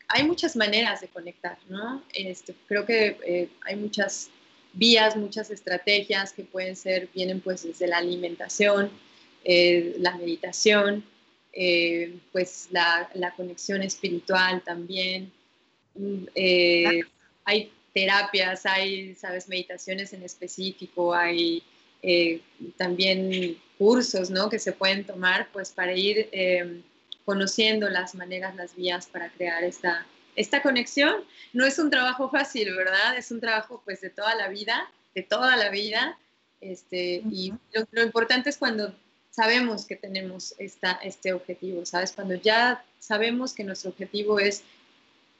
hay 0.08 0.24
muchas 0.24 0.56
maneras 0.56 1.00
de 1.00 1.08
conectar, 1.08 1.56
¿no? 1.70 2.02
Este, 2.12 2.54
creo 2.68 2.84
que 2.84 3.16
eh, 3.26 3.48
hay 3.62 3.76
muchas 3.76 4.28
vías, 4.74 5.16
muchas 5.16 5.50
estrategias 5.50 6.34
que 6.34 6.44
pueden 6.44 6.76
ser, 6.76 7.08
vienen 7.14 7.40
pues 7.40 7.62
desde 7.62 7.86
la 7.86 7.96
alimentación, 7.96 8.90
eh, 9.42 9.94
la 10.00 10.14
meditación, 10.18 11.02
eh, 11.54 12.18
pues 12.30 12.68
la, 12.72 13.32
conexión 13.38 13.82
espiritual 13.82 14.62
también. 14.62 15.32
Mm, 15.94 16.26
hay 17.46 17.72
terapias, 17.94 18.66
hay, 18.66 19.14
sabes, 19.14 19.48
meditaciones 19.48 20.12
en 20.12 20.24
específico, 20.24 21.14
hay 21.14 21.62
eh, 22.02 22.40
también 22.76 23.56
cursos, 23.78 24.30
¿no? 24.30 24.50
Que 24.50 24.58
se 24.58 24.72
pueden 24.72 25.04
tomar, 25.04 25.48
pues, 25.52 25.70
para 25.70 25.94
ir 25.94 26.28
em, 26.32 26.82
conociendo 27.24 27.88
las 27.88 28.14
maneras, 28.14 28.54
las 28.56 28.74
vías 28.74 29.06
para 29.06 29.30
crear 29.30 29.62
esta, 29.64 30.06
esta 30.36 30.60
conexión. 30.60 31.24
No 31.52 31.64
es 31.64 31.78
un 31.78 31.88
trabajo 31.88 32.28
fácil, 32.28 32.74
¿verdad? 32.74 33.16
Es 33.16 33.30
un 33.30 33.40
trabajo, 33.40 33.80
pues, 33.84 34.00
de 34.00 34.10
toda 34.10 34.34
la 34.34 34.48
vida, 34.48 34.90
de 35.14 35.22
toda 35.22 35.56
la 35.56 35.70
vida. 35.70 36.18
Este, 36.60 37.22
Y 37.30 37.52
lo, 37.72 37.86
lo, 37.92 38.02
importante 38.02 38.50
es 38.50 38.58
cuando 38.58 38.92
sabemos 39.30 39.86
que 39.86 39.96
tenemos 39.96 40.54
esta, 40.58 40.92
este 41.02 41.32
objetivo, 41.32 41.86
¿sabes? 41.86 42.12
Cuando 42.12 42.34
ya 42.34 42.84
sabemos 42.98 43.54
que 43.54 43.64
nuestro 43.64 43.90
objetivo 43.90 44.40
es 44.40 44.62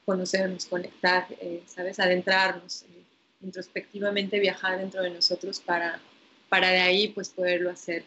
conocernos, 0.04 0.66
conectar, 0.66 1.26
eh, 1.40 1.62
¿sabes? 1.66 1.98
Adentrarnos, 1.98 2.82
eh, 2.82 3.04
introspectivamente 3.42 4.38
viajar 4.38 4.78
dentro 4.78 5.02
de 5.02 5.10
nosotros 5.10 5.60
para, 5.60 6.00
para 6.48 6.68
de 6.70 6.80
ahí 6.80 7.08
pues 7.08 7.28
poderlo 7.28 7.70
hacer 7.70 8.04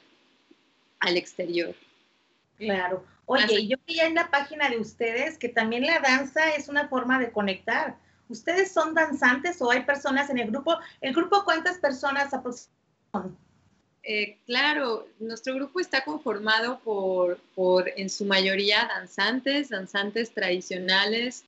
al 1.00 1.18
exterior. 1.18 1.76
Claro. 2.58 3.06
Oye, 3.26 3.68
yo 3.68 3.78
vi 3.86 4.00
en 4.00 4.16
la 4.16 4.32
página 4.32 4.70
de 4.70 4.78
ustedes 4.78 5.38
que 5.38 5.50
también 5.50 5.86
la 5.86 6.00
danza 6.00 6.56
es 6.56 6.70
una 6.70 6.88
forma 6.88 7.20
de 7.20 7.32
conectar. 7.32 7.98
¿Ustedes 8.30 8.72
son 8.72 8.94
danzantes 8.94 9.62
o 9.62 9.70
hay 9.70 9.84
personas 9.84 10.30
en 10.30 10.40
el 10.40 10.50
grupo? 10.50 10.78
¿El 11.02 11.14
grupo 11.14 11.44
cuántas 11.44 11.78
personas 11.78 12.34
aproximadamente? 12.34 13.48
Eh, 14.10 14.40
claro, 14.46 15.06
nuestro 15.20 15.54
grupo 15.56 15.82
está 15.82 16.06
conformado 16.06 16.80
por, 16.80 17.38
por, 17.54 17.90
en 17.98 18.10
su 18.10 18.24
mayoría, 18.24 18.88
danzantes, 18.88 19.68
danzantes 19.68 20.32
tradicionales, 20.32 21.44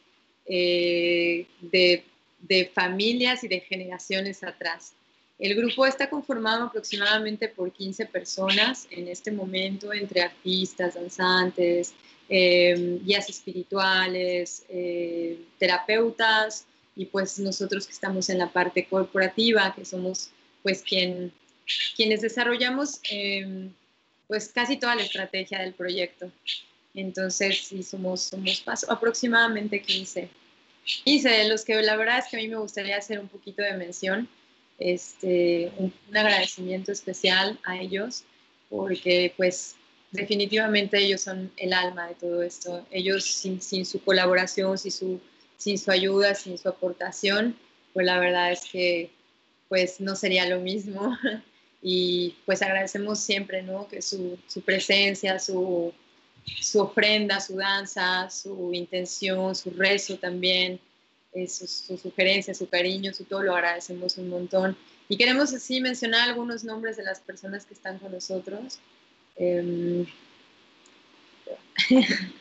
eh, 0.51 1.45
de, 1.61 2.03
familias 2.73 3.43
y 3.43 3.47
de 3.47 3.59
generaciones 3.59 4.43
atrás. 4.43 4.93
El 5.37 5.55
grupo 5.55 5.85
está 5.85 6.09
conformado 6.09 6.65
aproximadamente 6.65 7.47
por 7.47 7.71
15 7.71 8.07
personas 8.07 8.87
en 8.89 9.07
este 9.07 9.31
momento, 9.31 9.93
entre 9.93 10.21
artistas, 10.21 10.95
danzantes, 10.95 11.93
eh, 12.27 12.99
guías 13.03 13.29
espirituales, 13.29 14.65
eh, 14.69 15.39
terapeutas 15.59 16.65
y 16.95 17.05
pues 17.05 17.37
nosotros 17.37 17.85
que 17.85 17.93
estamos 17.93 18.29
en 18.29 18.39
la 18.39 18.51
parte 18.51 18.85
corporativa, 18.85 19.73
que 19.75 19.85
somos 19.85 20.31
pues 20.63 20.81
quien, 20.81 21.31
quienes 21.95 22.21
desarrollamos 22.21 22.99
pues 24.27 24.49
casi 24.49 24.77
toda 24.77 24.95
la 24.95 25.03
estrategia 25.03 25.59
del 25.59 25.73
proyecto. 25.73 26.31
Entonces, 26.95 27.65
sí, 27.67 27.83
somos, 27.83 28.21
somos 28.21 28.63
aproximadamente 28.89 29.81
15. 29.81 30.29
15 31.03 31.29
de 31.29 31.47
los 31.47 31.63
que 31.63 31.81
la 31.81 31.95
verdad 31.95 32.19
es 32.19 32.25
que 32.25 32.37
a 32.37 32.39
mí 32.39 32.47
me 32.47 32.57
gustaría 32.57 32.97
hacer 32.97 33.19
un 33.19 33.27
poquito 33.27 33.61
de 33.61 33.73
mención, 33.73 34.27
este, 34.79 35.71
un, 35.77 35.93
agradecimiento 36.15 36.91
especial 36.91 37.59
a 37.63 37.77
ellos, 37.77 38.23
porque 38.69 39.33
pues 39.37 39.75
definitivamente 40.11 40.97
ellos 40.97 41.21
son 41.21 41.51
el 41.57 41.73
alma 41.73 42.07
de 42.07 42.15
todo 42.15 42.41
esto. 42.41 42.85
Ellos 42.91 43.25
sin, 43.25 43.61
sin 43.61 43.85
su 43.85 44.03
colaboración, 44.03 44.77
sin 44.77 44.91
su, 44.91 45.21
sin 45.57 45.77
su 45.77 45.91
ayuda, 45.91 46.35
sin 46.35 46.57
su 46.57 46.69
aportación, 46.69 47.55
pues 47.93 48.05
la 48.05 48.19
verdad 48.19 48.51
es 48.51 48.61
que 48.65 49.11
pues 49.67 49.99
no 49.99 50.15
sería 50.15 50.47
lo 50.47 50.59
mismo. 50.59 51.17
y 51.81 52.35
pues 52.45 52.61
agradecemos 52.61 53.19
siempre, 53.19 53.61
¿no? 53.61 53.87
Que 53.87 54.01
su, 54.01 54.37
su 54.47 54.61
presencia, 54.61 55.39
su, 55.39 55.93
su, 56.59 56.81
ofrenda, 56.81 57.39
su 57.39 57.57
danza, 57.57 58.29
su 58.29 58.73
intención, 58.73 59.55
su 59.55 59.71
rezo 59.71 60.17
también, 60.17 60.79
eh, 61.33 61.47
su, 61.47 61.67
su, 61.67 61.97
sugerencia, 61.97 62.53
su 62.53 62.67
cariño, 62.67 63.13
su 63.13 63.25
todo 63.25 63.43
lo 63.43 63.55
agradecemos 63.55 64.17
un 64.17 64.29
montón. 64.29 64.77
Y 65.07 65.17
queremos 65.17 65.53
así 65.53 65.81
mencionar 65.81 66.29
algunos 66.29 66.63
nombres 66.63 66.97
de 66.97 67.03
las 67.03 67.19
personas 67.19 67.65
que 67.65 67.73
están 67.73 67.99
con 67.99 68.11
nosotros. 68.11 68.79
Em, 69.35 70.05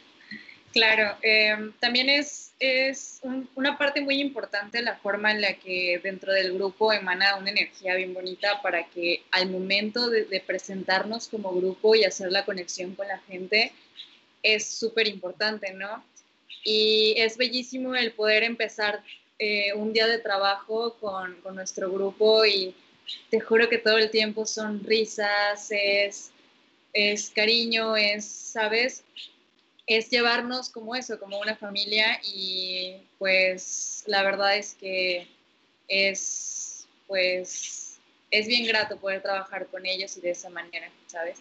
claro, 0.73 1.17
em, 1.23 1.73
también 1.81 2.09
es 2.09 2.49
es 2.61 3.21
una 3.55 3.79
parte 3.79 4.01
muy 4.01 4.21
importante 4.21 4.83
la 4.83 4.97
forma 4.97 5.31
en 5.31 5.41
la 5.41 5.55
que 5.55 6.01
dentro 6.03 6.33
del 6.33 6.53
grupo 6.55 6.93
emana 6.93 7.37
una 7.37 7.51
energía 7.51 7.95
bien 7.95 8.15
bonita 8.15 8.61
para 8.63 8.85
que 8.89 9.23
al 9.31 9.51
momento 9.51 10.11
de, 10.11 10.43
presentarnos 10.45 11.29
como 11.29 11.55
grupo 11.55 11.95
y 11.95 12.05
hacer 12.05 12.33
la 12.33 12.45
conexión 12.45 12.95
con 12.95 13.07
la 13.07 13.19
gente 13.21 13.73
es 14.43 14.67
súper 14.67 15.09
importante, 15.09 15.73
¿no? 15.73 16.05
Y 16.65 17.15
es 17.17 17.37
bellísimo 17.37 17.95
el 17.95 18.13
poder 18.13 18.43
empezar 18.43 19.03
eh, 19.39 19.73
un 19.75 19.93
día 19.93 20.07
de 20.07 20.19
trabajo 20.19 20.95
con, 20.95 21.37
con, 21.43 21.55
nuestro 21.55 21.91
grupo 21.91 22.45
y 22.45 22.75
te 23.31 23.41
juro 23.41 23.69
que 23.69 23.79
todo 23.79 23.99
el 23.99 24.11
tiempo 24.11 24.45
son 24.45 24.85
risas, 24.85 25.69
es, 25.71 26.31
es 26.93 27.31
cariño, 27.31 27.97
es, 27.97 28.25
¿sabes? 28.25 29.05
es 29.89 30.11
llevarnos 30.11 30.69
como 30.69 30.95
eso, 30.95 31.19
como 31.19 31.41
una 31.41 31.57
familia 31.57 32.21
y 32.23 32.97
pues 33.19 34.05
la 34.07 34.23
verdad 34.23 34.57
es 34.57 34.75
que 34.75 35.27
es 35.89 36.87
pues 37.07 37.99
es 38.31 38.47
bien 38.47 38.67
grato 38.67 38.99
poder 38.99 39.23
trabajar 39.23 39.67
con 39.69 39.87
ellos 39.87 40.15
y 40.19 40.21
de 40.21 40.33
esa 40.33 40.51
manera, 40.51 40.91
¿sabes? 41.07 41.39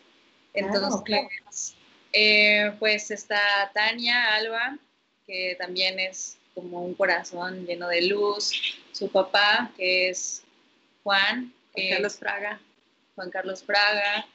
Entonces, 0.54 1.76
eh, 2.20 2.74
pues 2.80 3.12
está 3.12 3.70
Tania 3.76 4.34
Alba, 4.34 4.80
que 5.28 5.56
también 5.60 6.00
es 6.00 6.38
como 6.56 6.84
un 6.84 6.96
corazón 6.96 7.68
lleno 7.68 7.88
de 7.90 8.08
luz, 8.08 8.80
su 8.92 9.12
papá, 9.12 9.72
que 9.78 10.10
es 10.10 10.42
Juan, 11.04 11.54
Carlos 11.76 12.16
Praga. 12.16 12.60
Juan 13.14 13.30
Carlos 13.30 13.62
Praga, 13.62 14.26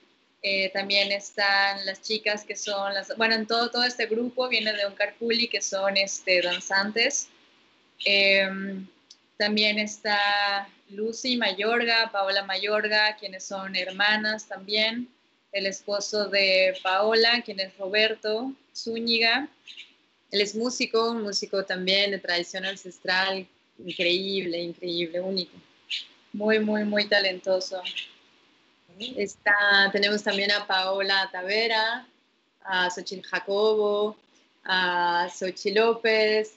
eh, 0.43 0.71
también 0.71 1.11
están 1.11 1.85
las 1.85 2.01
chicas 2.03 2.45
que 2.45 2.55
son 2.55 2.95
las, 2.95 3.17
bueno, 3.17 3.35
en 3.35 3.49
todo, 3.49 3.69
todo 3.69 3.83
este 3.83 4.07
grupo 4.07 4.49
viene 4.49 4.73
de 4.75 4.87
un 4.87 4.95
carpuli 4.95 5.49
que 5.49 5.61
son 5.61 5.97
este, 5.97 6.41
danzantes. 6.41 7.31
Em, 8.05 8.87
también 9.37 9.81
está 9.81 10.69
Lucy 10.91 11.37
Mayorga, 11.37 12.11
Paola 12.13 12.45
Mayorga, 12.45 13.17
quienes 13.17 13.45
son 13.45 13.75
hermanas 13.75 14.47
también. 14.47 15.09
El 15.53 15.67
esposo 15.67 16.29
de 16.29 16.75
Paola, 16.83 17.43
quien 17.45 17.61
es 17.61 17.77
Roberto 17.77 18.53
Zúñiga. 18.75 19.49
Él 20.31 20.41
es 20.41 20.55
músico, 20.55 21.11
un 21.11 21.23
músico 21.23 21.65
también 21.65 22.11
de 22.11 22.19
tradición 22.19 22.65
ancestral, 22.65 23.47
increíble, 23.79 24.59
increíble, 24.59 25.21
único. 25.21 25.53
Muy, 26.33 26.59
muy, 26.59 26.85
muy 26.85 27.07
talentoso. 27.07 27.83
Está, 28.99 29.91
tenemos 29.93 30.23
también 30.23 30.51
a 30.53 30.67
Paola 30.67 31.29
Tavera, 31.31 32.07
a 32.65 32.91
Xochitl 32.91 33.27
Jacobo, 33.27 34.17
a 34.65 35.29
Xochitl 35.31 35.79
López, 35.79 36.55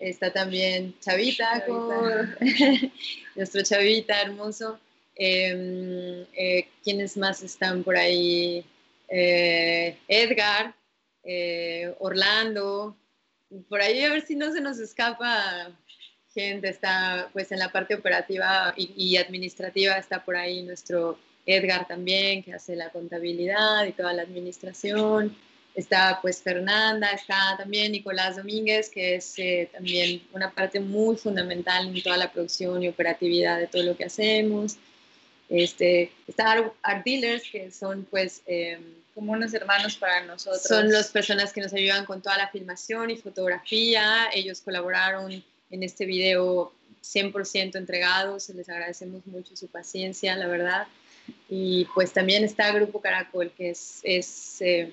está 0.00 0.32
también 0.32 0.94
Chavita, 1.00 1.64
nuestro 3.36 3.62
Chavita 3.62 4.22
hermoso. 4.22 4.78
Em, 5.24 6.26
eh, 6.34 6.66
¿Quiénes 6.82 7.16
más 7.16 7.44
están 7.44 7.84
por 7.84 7.96
ahí? 7.96 8.64
Eh, 9.08 9.96
Edgar, 10.08 10.74
eh, 11.22 11.94
Orlando, 12.00 12.96
por 13.68 13.80
ahí 13.80 14.02
a 14.02 14.10
ver 14.10 14.26
si 14.26 14.34
no 14.34 14.52
se 14.52 14.60
nos 14.60 14.80
escapa 14.80 15.70
gente, 16.34 16.68
está 16.70 17.30
pues 17.32 17.52
en 17.52 17.60
la 17.60 17.70
parte 17.70 17.94
operativa 17.94 18.74
y 18.76 19.16
administrativa, 19.16 19.96
está 19.96 20.24
por 20.24 20.34
ahí 20.34 20.64
nuestro 20.64 21.16
Edgar 21.46 21.86
también, 21.86 22.42
que 22.42 22.54
hace 22.54 22.74
la 22.74 22.90
contabilidad 22.90 23.86
y 23.86 23.92
toda 23.92 24.12
la 24.12 24.22
administración. 24.22 25.36
Está 25.76 26.18
pues 26.20 26.42
Fernanda, 26.42 27.12
está 27.12 27.54
también 27.56 27.92
Nicolás 27.92 28.38
Domínguez, 28.38 28.90
que 28.90 29.14
es 29.14 29.38
eh, 29.38 29.70
también 29.72 30.22
una 30.32 30.50
parte 30.50 30.80
muy 30.80 31.16
fundamental 31.16 31.86
en 31.86 32.02
toda 32.02 32.16
la 32.16 32.32
producción 32.32 32.82
y 32.82 32.88
operatividad 32.88 33.60
de 33.60 33.68
todo 33.68 33.84
lo 33.84 33.96
que 33.96 34.06
hacemos. 34.06 34.78
Este, 35.52 36.10
está 36.26 36.52
Art, 36.82 37.04
Dealers, 37.04 37.44
que 37.50 37.70
son 37.70 38.06
pues... 38.10 38.42
Em, 38.46 38.80
como 39.14 39.32
unos 39.32 39.52
hermanos 39.52 39.96
para 39.96 40.24
nosotros. 40.24 40.62
Son 40.62 40.90
las 40.90 41.10
personas 41.10 41.52
que 41.52 41.60
nos 41.60 41.74
ayudan 41.74 42.06
con 42.06 42.22
toda 42.22 42.38
la 42.38 42.48
filmación 42.48 43.10
y 43.10 43.18
fotografía. 43.18 44.30
Ellos 44.32 44.62
colaboraron 44.62 45.44
en 45.70 45.82
este 45.82 46.06
video 46.06 46.72
100% 47.02 47.76
entregados. 47.76 48.48
Les 48.48 48.68
agradecemos 48.70 49.26
mucho 49.26 49.54
su 49.54 49.66
paciencia, 49.66 50.34
la 50.36 50.46
verdad. 50.46 50.86
Y 51.48 51.86
pues 51.94 52.12
también 52.12 52.44
está 52.44 52.72
Grupo 52.72 53.00
Caracol, 53.00 53.52
que 53.56 53.70
es, 53.70 54.00
es 54.02 54.60
eh, 54.60 54.90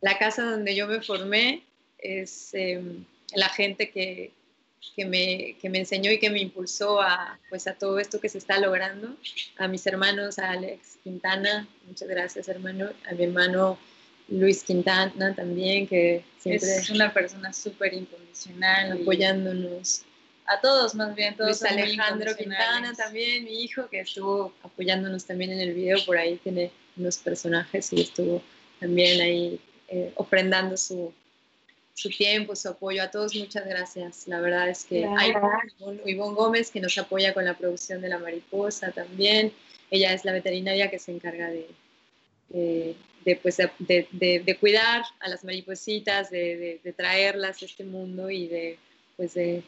la 0.00 0.18
casa 0.18 0.42
donde 0.42 0.74
yo 0.74 0.86
me 0.86 1.00
formé, 1.00 1.62
es 1.98 2.50
eh, 2.54 2.82
la 3.34 3.48
gente 3.48 3.90
que, 3.90 4.32
que, 4.96 5.04
me, 5.04 5.56
que, 5.60 5.68
me, 5.68 5.78
enseñó 5.78 6.10
y 6.10 6.18
que 6.18 6.30
me 6.30 6.40
impulsó 6.40 7.00
a, 7.00 7.38
pues 7.48 7.66
a 7.66 7.74
todo 7.74 7.98
esto 7.98 8.20
que 8.20 8.28
se 8.28 8.38
está 8.38 8.58
logrando. 8.58 9.16
A 9.58 9.68
mis 9.68 9.86
hermanos, 9.86 10.38
a 10.38 10.50
Alex 10.50 10.98
Quintana, 11.02 11.68
muchas 11.86 12.08
gracias 12.08 12.48
hermano, 12.48 12.90
a 13.08 13.14
mi 13.14 13.24
hermano 13.24 13.78
Luis 14.28 14.62
Quintana 14.62 15.34
también, 15.34 15.86
que 15.86 16.24
siempre 16.38 16.76
es 16.76 16.90
una 16.90 17.12
persona 17.12 17.52
súper 17.52 17.94
incondicional. 17.94 19.00
Apoyándonos 19.00 20.04
a 20.46 20.60
todos 20.60 20.94
más 20.94 21.14
bien, 21.14 21.36
todos. 21.36 21.60
Luis 21.60 21.72
Alejandro 21.72 22.36
Quintana 22.36 22.92
también, 22.94 23.44
mi 23.44 23.62
hijo, 23.62 23.88
que 23.88 24.00
estuvo 24.00 24.52
apoyándonos 24.62 25.24
también 25.24 25.52
en 25.52 25.60
el 25.60 25.74
video, 25.74 25.98
por 26.04 26.16
ahí 26.16 26.36
tiene 26.38 26.72
unos 26.96 27.18
personajes 27.18 27.92
y 27.92 28.00
estuvo 28.00 28.42
también 28.80 29.20
ahí 29.20 29.60
eh, 29.88 30.12
ofrendando 30.16 30.76
su, 30.76 31.12
su 31.94 32.08
tiempo, 32.10 32.56
su 32.56 32.68
apoyo. 32.68 33.02
A 33.02 33.10
todos 33.10 33.34
muchas 33.34 33.66
gracias. 33.66 34.26
La 34.26 34.40
verdad 34.40 34.68
es 34.68 34.84
que 34.84 35.04
hay 35.04 35.32
Ivonne 36.06 36.34
Gómez 36.34 36.70
que 36.70 36.80
nos 36.80 36.96
apoya 36.98 37.34
con 37.34 37.44
la 37.44 37.56
producción 37.56 38.00
de 38.00 38.08
La 38.08 38.18
Mariposa 38.18 38.92
también. 38.92 39.52
Ella 39.90 40.12
es 40.12 40.24
la 40.24 40.32
veterinaria 40.32 40.90
que 40.90 40.98
se 40.98 41.12
encarga 41.12 41.50
de, 41.50 42.94
de, 43.24 43.36
pues, 43.36 43.56
de, 43.56 44.08
de 44.44 44.56
cuidar 44.58 45.02
a 45.20 45.28
las 45.28 45.44
maripositas, 45.44 46.30
de, 46.30 46.80
traerlas 46.96 47.62
a 47.62 47.66
este 47.66 47.84
mundo 47.84 48.30
y 48.30 48.46
de, 48.46 48.78
pues, 49.16 49.34
de 49.34 49.62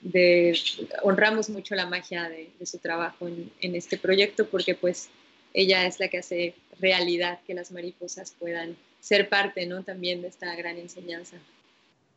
de, 0.00 0.58
honramos 1.02 1.48
mucho 1.48 1.74
la 1.74 1.86
magia 1.86 2.28
de, 2.28 2.50
su 2.64 2.78
trabajo 2.78 3.28
en, 3.28 3.74
este 3.74 3.98
proyecto 3.98 4.46
porque 4.46 4.74
pues 4.74 5.08
ella 5.52 5.86
es 5.86 5.98
la 6.00 6.08
que 6.08 6.18
hace 6.18 6.54
realidad 6.80 7.40
que 7.46 7.54
las 7.54 7.72
mariposas 7.72 8.34
puedan 8.38 8.76
ser 9.00 9.28
parte, 9.28 9.66
¿no? 9.66 9.82
También 9.82 10.22
de 10.22 10.28
esta 10.28 10.54
gran 10.54 10.76
enseñanza. 10.78 11.36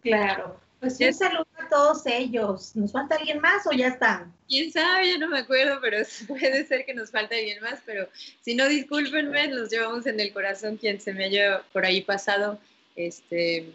Claro. 0.02 0.60
Pues 0.80 0.98
un 1.02 1.14
saludo 1.14 1.48
a 1.58 1.68
todos 1.68 2.06
ellos. 2.06 2.74
¿Nos 2.76 2.94
falta 2.94 3.16
alguien 3.16 3.42
más 3.42 3.68
o 3.68 3.72
ya 3.72 3.88
están? 3.88 4.34
Quién 4.48 4.72
sabe, 4.72 5.10
ya 5.12 5.18
no 5.18 5.28
me 5.28 5.40
acuerdo, 5.40 5.80
pero 5.82 5.98
puede 6.28 6.66
ser 6.66 6.86
que 6.86 6.94
nos 6.94 7.12
falte 7.12 7.36
alguien 7.36 7.62
más, 7.62 7.82
pero 7.86 8.08
si 8.42 8.56
no, 8.56 8.68
discúlpenme, 8.68 9.48
los 9.48 9.70
llevamos 9.70 10.06
en 10.06 10.20
el 10.20 10.32
corazón 10.32 10.78
quien 10.78 11.02
se 11.02 11.14
me 11.14 11.26
haya 11.26 11.64
por 11.74 11.86
ahí 11.86 12.02
pasado. 12.02 12.60
Este, 12.96 13.74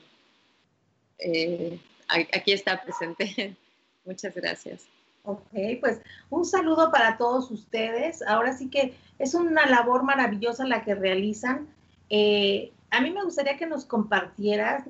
eh, 1.18 1.78
aquí 2.08 2.52
está 2.52 2.82
presente. 2.82 3.54
Muchas 4.06 4.34
gracias. 4.34 4.86
Ok, 5.24 5.52
pues 5.80 6.00
un 6.30 6.44
saludo 6.44 6.90
para 6.90 7.18
todos 7.18 7.50
ustedes. 7.50 8.22
Ahora 8.22 8.56
sí 8.56 8.68
que 8.68 8.94
es 9.18 9.34
una 9.34 9.66
labor 9.66 10.04
maravillosa 10.04 10.66
la 10.66 10.84
que 10.84 10.94
realizan. 10.94 11.68
Eh, 12.10 12.72
a 12.90 13.00
mí 13.00 13.10
me 13.10 13.24
gustaría 13.24 13.56
que 13.56 13.66
nos 13.66 13.84
compartieras 13.84 14.84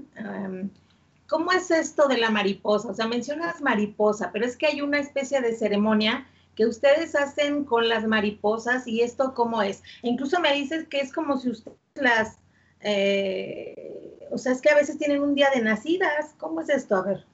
cómo 1.29 1.53
es 1.53 1.71
esto 1.71 2.09
de 2.09 2.19
la 2.19 2.31
mariposa. 2.31 2.89
O 2.89 2.95
sea, 2.95 3.07
mencionas 3.07 3.61
mariposa, 3.61 4.31
pero 4.33 4.47
es 4.47 4.57
que 4.57 4.67
hay 4.67 4.81
una 4.81 4.99
especie 4.99 5.41
de 5.41 5.55
ceremonia 5.55 6.27
que 6.55 6.67
ustedes 6.67 7.15
hacen 7.17 7.65
con 7.65 7.89
las 7.89 8.07
mariposas 8.07 8.87
y 8.87 9.03
esto 9.03 9.35
cómo 9.35 9.63
es. 9.63 9.83
incluso 10.03 10.41
me 10.41 10.53
dices 10.55 10.87
que 10.89 11.01
es 11.01 11.13
como 11.13 11.39
si 11.39 11.51
ustedes 11.51 11.79
las 11.97 12.39
eh, 12.87 14.05
o 14.31 14.39
sea, 14.39 14.53
es 14.53 14.61
que 14.61 14.69
a 14.69 14.75
veces 14.75 14.99
tienen 14.99 15.23
un 15.23 15.35
día 15.35 15.49
de 15.55 15.63
nacidas. 15.63 16.35
¿Cómo 16.39 16.61
es 16.61 16.69
esto? 16.69 16.97
A 16.97 17.03
ver. 17.03 17.25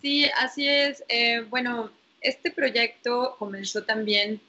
Sí, 0.00 0.26
así 0.38 0.68
es. 0.68 1.02
Eh, 1.08 1.40
bueno, 1.48 1.90
este 2.20 2.50
proyecto 2.50 3.34
comenzó 3.38 3.82
también 3.82 4.40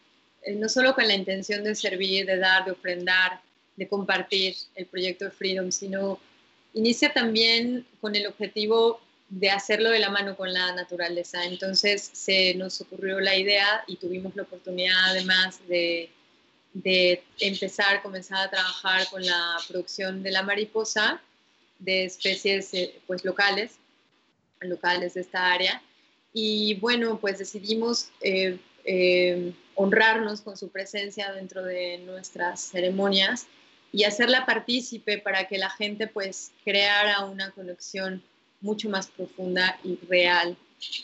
eh, 0.43 0.55
no 0.55 0.69
solo 0.69 0.93
con 0.93 1.07
la 1.07 1.15
intención 1.15 1.63
de 1.63 1.75
servir, 1.75 2.25
de 2.25 2.37
dar, 2.37 2.65
de 2.65 2.71
ofrendar, 2.71 3.41
de 3.75 3.87
compartir 3.87 4.55
el 4.75 4.85
proyecto 4.85 5.31
Freedom, 5.31 5.71
sino 5.71 6.19
inicia 6.73 7.13
también 7.13 7.85
con 7.99 8.15
el 8.15 8.27
objetivo 8.27 8.99
de 9.29 9.49
hacerlo 9.49 9.89
de 9.89 9.99
la 9.99 10.09
mano 10.09 10.35
con 10.35 10.51
la 10.51 10.73
naturaleza. 10.73 11.45
Entonces 11.45 12.09
se 12.13 12.53
nos 12.55 12.81
ocurrió 12.81 13.19
la 13.19 13.35
idea 13.35 13.83
y 13.87 13.95
tuvimos 13.95 14.35
la 14.35 14.43
oportunidad 14.43 14.97
además 15.05 15.59
de, 15.67 16.09
de 16.73 17.23
empezar, 17.39 18.01
comenzar 18.01 18.47
a 18.47 18.49
trabajar 18.49 19.07
con 19.09 19.25
la 19.25 19.57
producción 19.67 20.21
de 20.21 20.31
la 20.31 20.43
mariposa 20.43 21.21
de 21.79 22.05
especies 22.05 22.73
eh, 22.73 22.99
pues 23.07 23.25
locales, 23.25 23.71
locales 24.59 25.15
de 25.15 25.21
esta 25.21 25.51
área. 25.51 25.81
Y 26.33 26.75
bueno, 26.75 27.19
pues 27.19 27.39
decidimos 27.39 28.09
eh, 28.21 28.57
eh, 28.85 29.53
honrarnos 29.75 30.41
con 30.41 30.57
su 30.57 30.69
presencia 30.69 31.31
dentro 31.31 31.63
de 31.63 31.99
nuestras 31.99 32.61
ceremonias 32.61 33.47
y 33.91 34.03
hacerla 34.03 34.45
partícipe 34.45 35.17
para 35.17 35.47
que 35.47 35.57
la 35.57 35.69
gente 35.69 36.07
pues 36.07 36.51
creara 36.63 37.25
una 37.25 37.51
conexión 37.51 38.23
mucho 38.61 38.89
más 38.89 39.07
profunda 39.07 39.79
y 39.83 39.97
real 40.07 40.55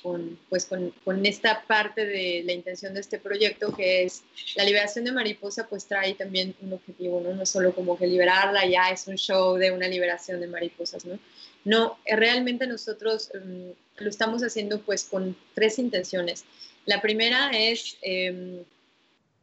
con, 0.02 0.39
pues, 0.50 0.65
con, 0.65 0.91
con, 1.04 1.26
esta 1.26 1.63
parte 1.67 2.06
de 2.06 2.41
la 2.45 2.54
intención 2.54 2.93
de 2.93 3.00
este 3.00 3.19
proyecto, 3.19 3.76
que 3.76 4.04
es 4.04 4.23
la 4.56 4.63
liberación 4.63 5.06
de 5.06 5.12
mariposa, 5.12 5.67
pues 5.67 5.86
trae 5.86 6.15
también 6.15 6.56
un 6.62 6.73
objetivo, 6.73 7.21
¿no? 7.21 7.34
No 7.36 7.45
solo 7.45 7.76
como 7.76 7.97
que 7.97 8.08
liberarla 8.08 8.65
ya 8.65 8.89
es 8.89 9.08
un 9.08 9.17
show 9.17 9.56
de 9.56 9.71
una 9.71 9.88
liberación 9.88 10.39
de 10.41 10.47
mariposas, 10.47 11.06
¿no? 11.06 11.19
No, 11.63 12.00
realmente 12.06 12.65
nosotros 12.65 13.30
um, 13.36 13.73
lo 13.97 14.10
estamos 14.10 14.41
haciendo 14.41 14.82
pues 14.82 15.04
con 15.04 15.38
tres 15.54 15.78
intenciones. 15.80 16.45
La 16.86 17.02
primera 17.02 17.52
es... 17.52 17.97
Eh, 18.02 18.63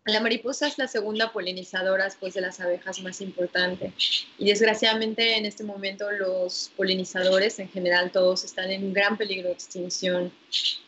la 0.06 0.20
mariposa 0.20 0.66
es 0.66 0.76
la 0.76 0.86
segunda 0.86 1.32
polinizadora 1.32 2.04
después 2.04 2.34
de 2.34 2.42
las 2.42 2.60
abejas 2.60 3.00
más 3.00 3.22
importante 3.22 3.92
y 4.38 4.46
desgraciadamente 4.46 5.38
en 5.38 5.46
este 5.46 5.64
momento 5.64 6.10
los 6.12 6.70
polinizadores 6.76 7.58
en 7.58 7.70
general 7.70 8.10
todos 8.12 8.44
están 8.44 8.70
en 8.70 8.92
gran 8.92 9.16
peligro 9.16 9.48
de 9.48 9.54
extinción. 9.54 10.30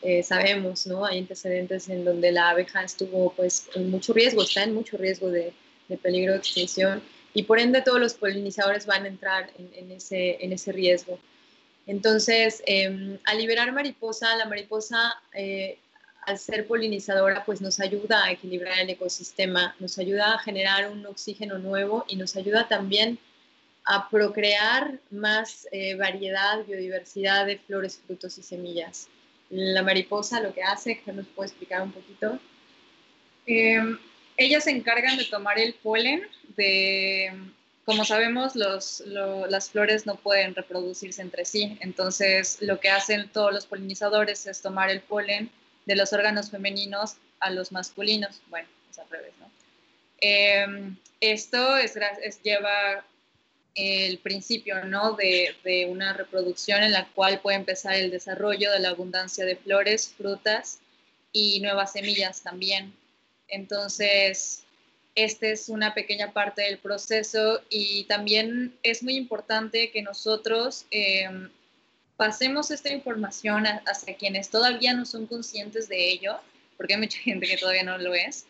Eh, 0.03 0.21
sabemos, 0.21 0.85
¿no? 0.85 1.03
Hay 1.03 1.17
antecedentes 1.17 1.89
en 1.89 2.05
donde 2.05 2.31
la 2.31 2.49
abeja 2.49 2.83
estuvo 2.83 3.33
pues 3.33 3.67
en 3.73 3.89
mucho 3.89 4.13
riesgo, 4.13 4.43
está 4.43 4.63
en 4.63 4.75
mucho 4.75 4.97
riesgo 4.97 5.31
de, 5.31 5.51
peligro 6.03 6.33
de 6.33 6.39
extinción 6.39 7.01
y 7.33 7.43
por 7.43 7.59
ende 7.59 7.81
todos 7.81 7.99
los 7.99 8.13
polinizadores 8.13 8.85
van 8.85 9.05
a 9.05 9.07
entrar 9.07 9.49
en, 9.57 9.91
ese, 9.91 10.37
en 10.43 10.53
ese 10.53 10.71
riesgo. 10.71 11.17
Entonces, 11.87 12.61
em, 12.65 13.17
al 13.23 13.37
liberar 13.37 13.71
mariposa, 13.71 14.35
la 14.35 14.45
mariposa 14.45 15.15
eh, 15.33 15.79
al 16.27 16.37
ser 16.37 16.67
polinizadora, 16.67 17.45
pues 17.45 17.61
nos 17.61 17.79
ayuda 17.79 18.25
a 18.25 18.31
equilibrar 18.31 18.77
el 18.79 18.89
ecosistema, 18.89 19.73
nos 19.79 19.97
ayuda 19.97 20.33
a 20.33 20.39
generar 20.39 20.91
un 20.91 21.05
oxígeno 21.05 21.57
nuevo 21.57 22.03
y 22.09 22.17
nos 22.17 22.35
ayuda 22.35 22.67
también 22.67 23.17
a 23.85 24.09
procrear 24.09 24.99
más 25.09 25.69
eh, 25.71 25.95
variedad, 25.95 26.65
biodiversidad 26.65 27.45
de 27.45 27.59
flores, 27.59 28.01
frutos 28.05 28.37
y 28.37 28.43
semillas. 28.43 29.07
La 29.49 29.81
mariposa 29.83 30.41
lo 30.41 30.53
que 30.53 30.63
hace, 30.63 30.99
que 30.99 31.13
nos 31.13 31.25
puede 31.27 31.47
explicar 31.47 31.81
un 31.81 31.93
poquito. 31.93 32.37
Em, 33.45 33.97
ellas 34.35 34.65
se 34.65 34.71
encargan 34.71 35.15
de 35.15 35.23
tomar 35.23 35.57
el 35.57 35.75
polen 35.75 36.27
de, 36.57 37.31
como 37.85 38.03
sabemos, 38.03 38.53
las 38.57 39.69
flores 39.71 40.05
no 40.05 40.15
pueden 40.15 40.53
reproducirse 40.55 41.21
entre 41.21 41.45
sí, 41.45 41.77
entonces 41.79 42.57
lo 42.59 42.81
que 42.81 42.89
hacen 42.89 43.29
todos 43.29 43.53
los 43.53 43.65
polinizadores 43.65 44.45
es 44.45 44.61
tomar 44.61 44.89
el 44.89 44.99
polen 44.99 45.49
de 45.87 45.95
los 45.95 46.13
órganos 46.13 46.51
femeninos 46.51 47.15
a 47.39 47.49
los 47.49 47.71
masculinos. 47.71 48.41
Bueno, 48.49 48.67
es 48.91 48.99
al 48.99 49.09
revés, 49.09 49.33
¿no? 49.39 49.49
Em, 50.19 50.97
esto 51.21 51.77
es, 51.77 51.97
lleva 52.43 53.05
el 53.75 54.17
principio 54.19 54.83
¿no? 54.85 55.13
de, 55.13 55.87
una 55.89 56.13
reproducción 56.13 56.83
en 56.83 56.91
la 56.91 57.07
cual 57.13 57.39
puede 57.39 57.57
empezar 57.57 57.93
el 57.93 58.11
desarrollo 58.11 58.71
de 58.71 58.79
la 58.79 58.89
abundancia 58.89 59.45
de 59.45 59.55
flores, 59.55 60.13
frutas 60.17 60.79
y 61.31 61.59
nuevas 61.61 61.93
semillas 61.93 62.41
también. 62.41 62.93
Entonces, 63.47 64.63
esta 65.15 65.47
es 65.47 65.69
una 65.69 65.93
pequeña 65.93 66.33
parte 66.33 66.63
del 66.63 66.79
proceso 66.79 67.61
y 67.69 68.03
también 68.05 68.75
es 68.83 69.03
muy 69.03 69.15
importante 69.15 69.91
que 69.91 70.01
nosotros 70.01 70.85
eh, 70.91 71.29
pasemos 72.17 72.71
esta 72.71 72.91
información 72.91 73.65
hacia 73.85 74.17
quienes 74.17 74.49
todavía 74.49 74.93
no 74.93 75.05
son 75.05 75.27
conscientes 75.27 75.87
de 75.87 76.09
ello, 76.09 76.37
porque 76.75 76.95
hay 76.95 76.99
mucha 76.99 77.19
gente 77.19 77.47
que 77.47 77.57
todavía 77.57 77.83
no 77.83 77.97
lo 77.97 78.13
es, 78.13 78.45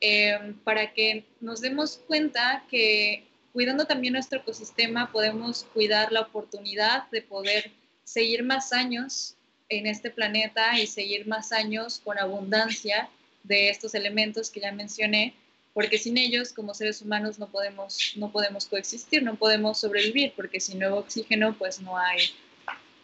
eh, 0.00 0.54
para 0.64 0.92
que 0.92 1.24
nos 1.40 1.60
demos 1.60 2.00
cuenta 2.06 2.64
que 2.70 3.24
cuidando 3.52 3.84
también 3.84 4.14
nuestro 4.14 4.40
ecosistema 4.40 5.12
podemos 5.12 5.64
cuidar 5.74 6.10
la 6.10 6.22
oportunidad 6.22 7.08
de 7.10 7.22
poder 7.22 7.70
seguir 8.02 8.42
más 8.42 8.72
años 8.72 9.36
en 9.68 9.86
este 9.86 10.10
planeta 10.10 10.78
y 10.78 10.86
seguir 10.86 11.26
más 11.26 11.52
años 11.52 12.00
con 12.02 12.18
abundancia 12.18 13.08
de 13.44 13.68
estos 13.68 13.94
elementos 13.94 14.50
que 14.50 14.60
ya 14.60 14.72
mencioné, 14.72 15.34
porque 15.74 15.98
sin 15.98 16.16
ellos 16.18 16.52
como 16.52 16.74
seres 16.74 17.02
humanos 17.02 17.38
no 17.38 17.48
podemos, 17.48 18.14
no 18.16 18.30
podemos 18.32 18.66
coexistir, 18.66 19.22
no 19.22 19.36
podemos 19.36 19.80
sobrevivir, 19.80 20.32
porque 20.34 20.60
sin 20.60 20.78
nuevo 20.78 20.98
oxígeno 20.98 21.56
pues 21.58 21.80
no 21.80 21.96
hay 21.96 22.18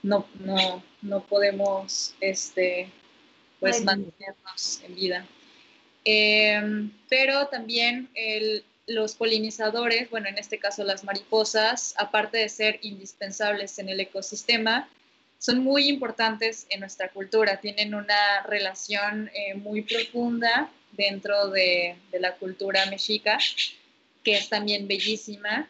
no, 0.03 0.27
no, 0.41 0.83
no 1.03 1.25
podemos 1.25 2.15
este, 2.21 2.91
pues, 3.61 3.83
mantenernos 3.85 4.81
en 4.85 4.95
vida. 4.95 5.27
Em, 6.05 6.91
pero 7.09 7.49
también 7.49 8.09
los 8.87 9.15
polinizadores, 9.15 10.09
bueno, 10.11 10.29
en 10.29 10.39
este 10.39 10.59
caso 10.59 10.85
las 10.85 11.05
mariposas, 11.05 11.95
aparte 11.99 12.39
de 12.39 12.49
ser 12.49 12.79
indispensables 12.83 13.79
en 13.79 13.89
el 13.89 14.01
ecosistema, 14.01 14.89
son 15.39 15.61
muy 15.61 15.89
importantes 15.89 16.67
en 16.71 16.81
nuestra 16.81 17.11
cultura, 17.11 17.61
tienen 17.61 17.95
una 17.95 18.43
relación 18.45 19.31
eh, 19.35 19.55
muy 19.55 19.83
profunda 19.83 20.71
dentro 20.93 21.51
de, 21.51 21.97
de, 22.11 22.19
la 22.19 22.35
cultura 22.37 22.87
mexica, 22.87 23.39
que 24.25 24.33
es 24.33 24.49
también 24.49 24.89
bellísima 24.89 25.69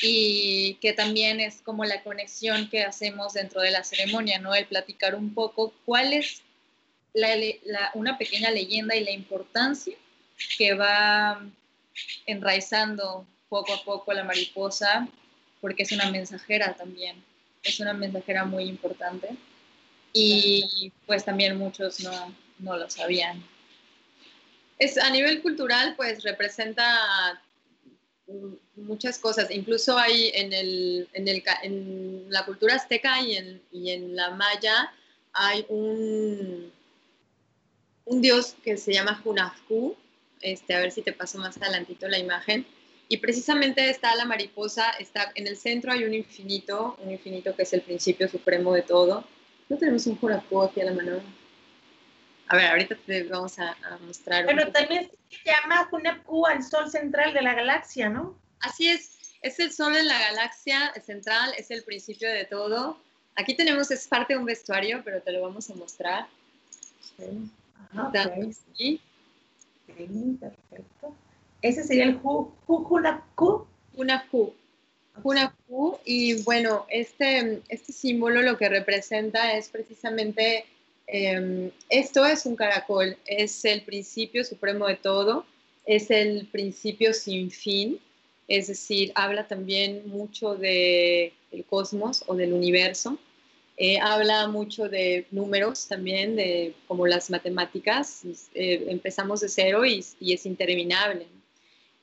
y 0.00 0.74
que 0.74 0.92
también 0.92 1.40
es 1.40 1.62
como 1.62 1.84
la 1.84 2.02
conexión 2.02 2.68
que 2.70 2.84
hacemos 2.84 3.34
dentro 3.34 3.60
de 3.60 3.70
la 3.70 3.84
ceremonia, 3.84 4.38
¿no? 4.38 4.54
El 4.54 4.66
platicar 4.66 5.14
un 5.14 5.34
poco 5.34 5.72
cuál 5.84 6.12
es 6.12 6.42
una 7.94 8.18
pequeña 8.18 8.50
leyenda 8.50 8.94
y 8.94 9.04
la 9.04 9.10
importancia 9.10 9.96
que 10.56 10.74
va 10.74 11.44
enraizando 12.26 13.26
poco 13.48 13.74
a 13.74 13.82
poco 13.82 14.12
la 14.12 14.24
mariposa, 14.24 15.08
porque 15.60 15.82
es 15.82 15.92
una 15.92 16.10
mensajera 16.10 16.74
también, 16.74 17.22
es 17.62 17.80
una 17.80 17.92
mensajera 17.92 18.44
muy 18.44 18.64
importante 18.64 19.30
y 20.12 20.92
pues 21.06 21.24
también 21.24 21.58
muchos 21.58 22.00
no, 22.00 22.34
no 22.58 22.76
lo 22.76 22.88
sabían. 22.88 23.44
Es, 24.78 24.96
a 24.96 25.10
nivel 25.10 25.42
cultural, 25.42 25.94
pues 25.96 26.22
representa 26.22 27.42
muchas 28.80 29.18
cosas. 29.18 29.50
Incluso 29.50 29.96
hay 29.98 30.30
en, 30.34 30.52
el, 30.52 31.08
en, 31.12 31.28
el, 31.28 31.42
en 31.62 32.26
la 32.28 32.44
cultura 32.44 32.74
azteca 32.74 33.20
y 33.20 33.36
en, 33.36 33.62
y 33.72 33.90
en, 33.90 34.16
la 34.16 34.30
maya 34.30 34.92
hay 35.32 35.64
un, 35.68 36.72
un 38.04 38.20
dios 38.20 38.56
que 38.64 38.76
se 38.76 38.92
llama 38.92 39.20
Hunafku. 39.24 39.96
Este, 40.40 40.74
a 40.74 40.80
ver 40.80 40.90
si 40.90 41.02
te 41.02 41.12
paso 41.12 41.38
más 41.38 41.56
adelantito 41.58 42.08
la 42.08 42.18
imagen. 42.18 42.66
Y 43.08 43.16
precisamente 43.16 43.90
está 43.90 44.14
la 44.14 44.24
mariposa, 44.24 44.90
está 44.90 45.32
en 45.34 45.46
el 45.48 45.56
centro 45.56 45.92
hay 45.92 46.04
un 46.04 46.14
infinito, 46.14 46.96
un 47.02 47.10
infinito 47.10 47.56
que 47.56 47.62
es 47.62 47.72
el 47.72 47.82
principio 47.82 48.28
supremo 48.28 48.72
de 48.72 48.82
todo. 48.82 49.24
No 49.68 49.76
tenemos 49.76 50.06
un 50.06 50.18
Hunafku 50.20 50.62
aquí 50.62 50.80
a 50.80 50.84
la 50.84 50.92
mano. 50.92 51.20
A 52.50 52.56
ver, 52.56 52.66
ahorita 52.66 52.96
te 53.06 53.22
vamos 53.24 53.58
a, 53.60 53.76
mostrar. 54.00 54.44
Pero 54.44 54.72
también 54.72 55.08
se 55.28 55.38
llama 55.44 55.88
Hunepku 55.90 56.46
al 56.46 56.64
sol 56.64 56.90
central 56.90 57.32
de 57.32 57.42
la 57.42 57.54
galaxia, 57.54 58.08
¿no? 58.08 58.36
Así 58.60 58.88
es, 58.88 59.18
es 59.42 59.58
el 59.58 59.72
sol 59.72 59.96
en 59.96 60.06
la 60.06 60.18
galaxia 60.18 60.92
central, 61.04 61.52
es 61.56 61.70
el 61.70 61.82
principio 61.82 62.30
de 62.30 62.44
todo. 62.44 62.98
Aquí 63.36 63.54
tenemos, 63.54 63.90
es 63.90 64.06
parte 64.06 64.34
de 64.34 64.38
un 64.38 64.44
vestuario, 64.44 65.02
pero 65.04 65.20
te 65.22 65.32
lo 65.32 65.42
vamos 65.42 65.70
a 65.70 65.74
mostrar. 65.74 66.28
Sí. 67.16 67.50
sí. 68.76 69.00
perfecto. 70.40 71.14
Ese 71.62 71.84
sería 71.84 72.04
el 72.04 72.20
Hunapku. 72.22 73.66
Hunapku. 73.94 74.54
Hunapku. 75.22 75.98
Y 76.04 76.42
bueno, 76.42 76.86
este, 76.88 77.62
este 77.68 77.92
símbolo 77.92 78.42
lo 78.42 78.56
que 78.56 78.68
representa 78.68 79.52
es 79.54 79.68
precisamente 79.68 80.64
Em, 81.12 81.72
esto 81.88 82.24
es 82.24 82.46
un 82.46 82.54
caracol, 82.54 83.16
es 83.26 83.64
el 83.64 83.82
principio 83.82 84.44
supremo 84.44 84.86
de 84.86 84.94
todo, 84.94 85.44
es 85.84 86.08
el 86.10 86.46
principio 86.46 87.12
sin 87.12 87.50
fin. 87.50 87.98
Es 88.50 88.66
decir, 88.66 89.12
habla 89.14 89.46
también 89.46 90.02
mucho 90.06 90.56
del 90.56 91.32
cosmos 91.68 92.24
o 92.26 92.34
del 92.34 92.52
universo. 92.52 93.16
Eh, 93.76 94.00
habla 94.00 94.48
mucho 94.48 94.88
de 94.88 95.24
números 95.30 95.86
también, 95.86 96.34
de 96.34 96.74
como 96.88 97.06
las 97.06 97.30
matemáticas. 97.30 98.22
Eh, 98.54 98.86
empezamos 98.88 99.40
de 99.40 99.48
cero 99.48 99.86
y, 99.86 100.04
es 100.20 100.46
interminable. 100.46 101.28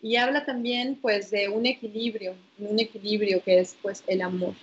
Y 0.01 0.15
habla 0.15 0.45
también 0.45 0.95
pues 1.01 1.31
de 1.31 1.49
un 1.49 1.65
equilibrio, 1.65 2.33
un 2.59 2.79
equilibrio 2.79 3.43
que 3.43 3.59
es 3.59 3.75
pues 3.81 4.01
el 4.07 4.21
amor, 4.21 4.53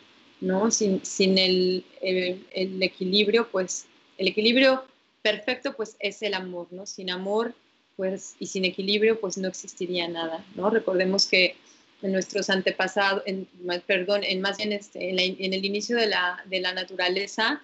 ¿no? 0.40 0.70
Sin, 0.70 1.04
sin 1.04 1.36
el, 1.36 1.84
el, 2.00 2.46
el 2.52 2.82
equilibrio, 2.82 3.46
pues 3.52 3.84
el 4.16 4.28
equilibrio 4.28 4.84
perfecto 5.20 5.74
pues 5.76 5.96
es 6.00 6.22
el 6.22 6.32
amor, 6.32 6.68
¿no? 6.70 6.86
Sin 6.86 7.10
amor 7.10 7.54
pues 7.96 8.36
y 8.38 8.46
sin 8.46 8.64
equilibrio 8.64 9.20
pues 9.20 9.36
no 9.36 9.48
existiría 9.48 10.08
nada, 10.08 10.44
¿no? 10.54 10.70
Recordemos 10.70 11.26
que 11.26 11.56
en 12.02 12.12
nuestros 12.12 12.50
antepasados, 12.50 13.22
en, 13.26 13.48
perdón, 13.86 14.22
en 14.24 14.40
más 14.40 14.58
bien 14.58 14.72
este, 14.72 15.10
en, 15.10 15.18
el 15.18 15.64
inicio 15.64 15.96
de 15.96 16.06
la, 16.06 16.42
de 16.46 16.60
la 16.60 16.72
naturaleza, 16.72 17.62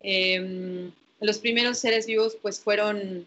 em, 0.00 0.92
los 1.20 1.38
primeros 1.38 1.78
seres 1.78 2.06
vivos 2.06 2.36
pues 2.40 2.60
fueron 2.60 3.26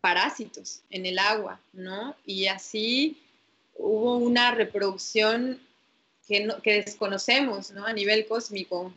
parásitos 0.00 0.82
en 0.90 1.06
el 1.06 1.18
agua, 1.18 1.60
¿no? 1.72 2.14
Y 2.24 2.46
así 2.46 3.18
hubo 3.74 4.16
una 4.16 4.52
reproducción 4.52 5.60
que, 6.28 6.48
que 6.62 6.82
desconocemos, 6.82 7.70
¿no? 7.72 7.86
A 7.86 7.92
nivel 7.92 8.26
cósmico, 8.26 8.92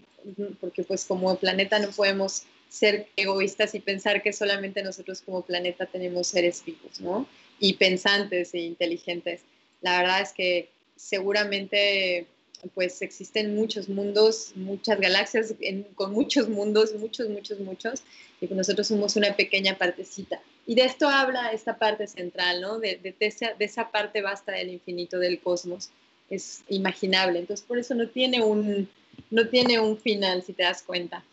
porque 0.59 0.83
pues 0.83 1.05
como 1.05 1.35
planeta 1.37 1.79
no 1.79 1.89
podemos 1.91 2.43
ser 2.69 3.07
egoístas 3.15 3.73
y 3.73 3.79
pensar 3.79 4.21
que 4.21 4.31
solamente 4.31 4.83
nosotros 4.83 5.21
como 5.21 5.41
planeta 5.41 5.85
tenemos 5.87 6.27
seres 6.27 6.63
vivos, 6.63 7.01
¿no? 7.01 7.27
Y 7.59 7.73
pensantes 7.73 8.53
e 8.53 8.59
inteligentes 8.59 9.41
la 9.81 10.01
verdad 10.01 10.21
es 10.21 10.33
que 10.33 10.69
seguramente 10.95 12.27
pues 12.73 13.01
existen 13.01 13.55
muchos 13.55 13.87
mundos, 13.87 14.51
muchas 14.55 14.99
galaxias 14.99 15.53
con 15.95 16.11
muchos 16.11 16.49
mundos, 16.49 16.93
muchos, 16.95 17.29
muchos, 17.29 17.59
muchos, 17.59 18.03
y 18.41 18.47
nosotros 18.47 18.87
somos 18.87 19.15
una 19.15 19.35
pequeña 19.35 19.77
partecita. 19.77 20.41
Y 20.65 20.75
de 20.75 20.83
esto 20.83 21.07
habla 21.07 21.51
esta 21.51 21.77
parte 21.77 22.07
central, 22.07 22.61
¿no? 22.61 22.79
De, 22.79 22.97
de, 22.97 23.15
esa, 23.19 23.53
de 23.53 23.65
esa 23.65 23.89
parte 23.91 24.21
vasta 24.21 24.51
del 24.51 24.69
infinito 24.69 25.17
del 25.19 25.39
cosmos. 25.39 25.89
Es 26.29 26.63
imaginable. 26.67 27.39
Entonces, 27.39 27.65
por 27.65 27.79
eso 27.79 27.95
no 27.95 28.07
tiene 28.07 28.43
un, 28.43 28.89
no 29.31 29.47
tiene 29.47 29.79
un 29.79 29.97
final, 29.97 30.43
si 30.43 30.53
te 30.53 30.63
das 30.63 30.83
cuenta. 30.83 31.23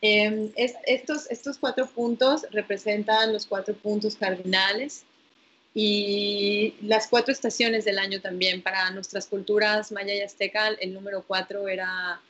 Em, 0.00 0.50
estos, 0.56 1.30
estos 1.30 1.58
cuatro 1.58 1.86
puntos 1.86 2.42
representan 2.50 3.32
los 3.32 3.46
cuatro 3.46 3.74
puntos 3.74 4.16
cardinales 4.16 5.04
y 5.74 6.74
las 6.82 7.06
cuatro 7.06 7.32
estaciones 7.32 7.84
del 7.84 7.98
año 7.98 8.20
también. 8.20 8.62
Para 8.62 8.90
nuestras 8.90 9.26
culturas 9.26 9.92
maya 9.92 10.14
y 10.14 10.20
azteca, 10.20 10.68
el 10.68 10.92
número 10.92 11.22
cuatro 11.22 11.68
era 11.68 12.20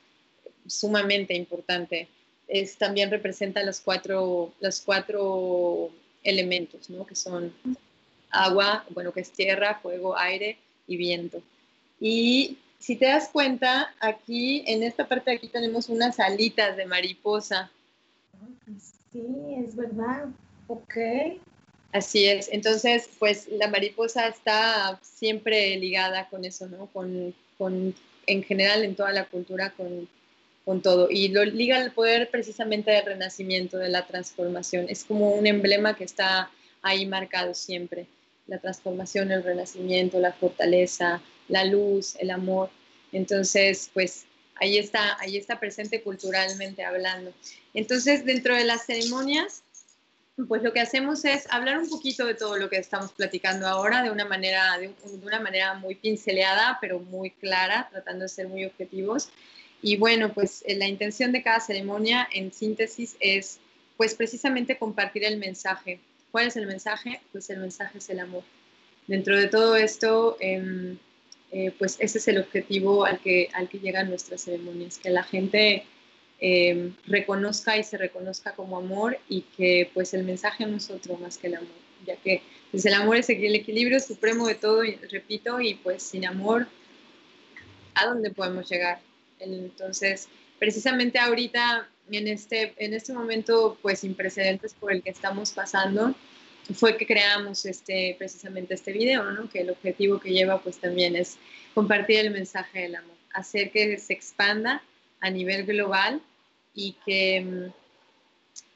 sumamente 0.67 1.35
importante. 1.35 2.09
Es, 2.47 2.77
también 2.77 3.11
representa 3.11 3.63
los 3.63 3.81
cuatro, 3.81 4.53
los 4.61 4.81
cuatro 4.81 5.91
elementos, 6.23 6.89
¿no? 6.91 7.07
que 7.07 7.17
son 7.17 7.53
agua, 8.31 8.85
bueno, 8.91 9.13
que 9.13 9.21
es 9.21 9.31
tierra, 9.31 9.79
fuego, 9.83 10.17
aire 10.17 10.59
y 10.87 10.97
viento. 10.97 11.43
Y 12.01 12.59
si 12.79 12.97
te 12.97 13.07
das 13.07 13.29
cuenta, 13.29 13.95
aquí, 14.01 14.65
en 14.67 14.83
esta 14.83 15.07
parte 15.07 15.31
de 15.31 15.37
aquí 15.37 15.49
tenemos 15.49 15.89
unas 15.89 16.19
alitas 16.19 16.77
de 16.77 16.87
mariposa. 16.87 17.71
Sí, 19.13 19.25
es 19.65 19.77
verdad. 19.77 20.27
Ok. 20.67 20.97
Así 21.93 22.27
es. 22.27 22.49
Entonces, 22.51 23.09
pues 23.19 23.49
la 23.49 23.69
mariposa 23.69 24.27
está 24.29 24.99
siempre 25.03 25.77
ligada 25.77 26.29
con 26.29 26.45
eso, 26.45 26.67
¿no? 26.67 26.87
Con, 26.87 27.35
con 27.59 27.95
en 28.27 28.43
general 28.43 28.83
en 28.85 28.95
toda 28.95 29.13
la 29.13 29.27
cultura, 29.27 29.73
con, 29.77 30.09
con, 30.65 30.81
todo. 30.81 31.09
Y 31.11 31.29
lo 31.29 31.45
liga 31.45 31.77
al 31.77 31.93
poder 31.93 32.31
precisamente 32.31 32.91
del 32.91 33.05
renacimiento, 33.05 33.77
de 33.77 33.91
la 33.91 34.07
transformación. 34.07 34.87
Es 34.89 35.05
como 35.05 35.33
un 35.33 35.47
emblema 35.47 35.95
que 35.95 36.05
está 36.05 36.51
ahí 36.81 37.05
marcado 37.05 37.53
siempre. 37.53 38.07
La 38.47 38.59
transformación, 38.59 39.31
el 39.31 39.43
renacimiento, 39.43 40.19
la 40.19 40.33
fortaleza, 40.33 41.21
la 41.49 41.65
luz, 41.65 42.17
el 42.19 42.31
amor. 42.31 42.71
Entonces, 43.13 43.91
pues 43.93 44.25
ahí 44.55 44.79
está, 44.79 45.19
ahí 45.21 45.37
está 45.37 45.61
presente 45.61 46.03
culturalmente 46.03 46.85
hablando. 46.85 47.33
Entonces, 47.75 48.25
dentro 48.25 48.55
de 48.55 48.65
las 48.65 48.87
ceremonias, 48.87 49.62
pues 50.47 50.63
lo 50.63 50.73
que 50.73 50.81
hacemos 50.81 51.25
es 51.25 51.47
hablar 51.51 51.79
un 51.79 51.89
poquito 51.89 52.27
de 52.27 52.35
todo 52.35 52.57
lo 52.57 52.69
que 52.69 52.77
estamos 52.77 53.13
platicando 53.13 53.67
ahora 53.67 54.03
de 54.03 54.11
una 54.11 54.25
manera, 54.25 54.79
de, 54.79 54.93
una 55.23 55.41
manera 55.41 55.75
muy 55.75 55.95
pinceleada, 55.95 56.79
pero 56.81 57.01
muy 57.01 57.31
clara, 57.31 57.89
tratando 57.91 58.23
de 58.25 58.29
ser 58.29 58.49
muy 58.49 58.65
objetivos. 58.65 59.31
Y 59.83 59.97
bueno, 59.97 60.33
pues 60.33 60.63
eh, 60.67 60.77
la 60.77 60.87
intención 60.87 61.33
de 61.33 61.43
cada 61.43 61.61
ceremonia, 61.61 62.29
en 62.33 62.53
síntesis, 62.53 63.17
es 63.21 63.59
pues 63.97 64.15
precisamente 64.15 64.79
compartir 64.79 65.25
el 65.25 65.39
mensaje. 65.39 66.01
¿Cuál 66.31 66.47
es 66.47 66.57
el 66.57 66.67
mensaje? 66.67 67.21
Pues 67.33 67.51
el 67.51 67.59
mensaje 67.59 67.99
es 67.99 68.09
el 68.09 68.21
amor. 68.21 68.43
Dentro 69.07 69.37
de 69.37 69.49
todo 69.49 69.77
esto, 69.77 70.37
em, 70.41 70.99
eh, 71.51 71.73
pues 71.79 71.97
ese 71.99 72.19
es 72.19 72.29
el 72.29 72.39
objetivo 72.39 73.05
al 73.05 73.19
que, 73.21 73.51
al 73.53 73.69
que 73.69 73.79
llegan 73.79 74.09
nuestras 74.09 74.43
ceremonias, 74.43 74.99
que 74.99 75.11
la 75.11 75.23
gente 75.23 75.85
Em, 76.45 76.97
reconozca 77.07 77.79
y 77.79 77.85
se 77.85 77.97
reconozca 77.97 78.51
como 78.57 78.77
amor 78.77 79.17
y 79.29 79.43
que 79.57 79.89
pues 79.95 80.13
el 80.13 80.25
mensaje 80.25 80.67
no 80.67 80.77
es 80.77 80.91
otro 80.91 81.17
más 81.17 81.39
que 81.39 81.47
el 81.47 81.55
amor, 81.55 81.71
ya 82.05 82.17
que 82.17 82.43
pues, 82.73 82.85
el 82.85 82.95
amor 82.95 83.17
es 83.17 83.31
el 83.31 83.55
equilibrio 83.55 84.01
supremo 84.01 84.49
de 84.49 84.57
todo, 84.57 84.83
repito, 85.09 85.61
y 85.61 85.75
pues 85.75 86.03
sin 86.03 86.27
amor, 86.27 86.67
¿a 87.95 88.07
dónde 88.07 88.33
podemos 88.33 88.69
llegar? 88.69 88.99
Entonces, 89.39 90.29
precisamente 90.59 91.21
ahorita, 91.21 91.89
en 92.11 92.27
este, 92.27 92.75
en 92.77 92.93
este 92.93 93.13
momento 93.13 93.79
pues 93.81 94.01
sin 94.01 94.17
precedentes 94.17 94.75
por 94.75 94.93
el 94.93 95.01
que 95.01 95.11
estamos 95.11 95.53
pasando, 95.53 96.13
fue 96.75 96.97
que 96.97 97.07
creamos 97.07 97.65
este, 97.67 98.17
precisamente 98.19 98.75
este 98.75 98.91
video, 98.91 99.31
¿no? 99.31 99.49
que 99.49 99.61
el 99.61 99.71
objetivo 99.71 100.19
que 100.19 100.33
lleva 100.33 100.61
pues 100.61 100.79
también 100.79 101.15
es 101.15 101.39
compartir 101.73 102.19
el 102.19 102.33
mensaje 102.33 102.81
del 102.81 102.97
amor, 102.97 103.17
hacer 103.33 103.71
que 103.71 103.97
se 103.99 104.13
expanda 104.13 104.83
a 105.21 105.31
nivel 105.31 105.65
global 105.67 106.21
y 106.75 106.97
que, 107.05 107.71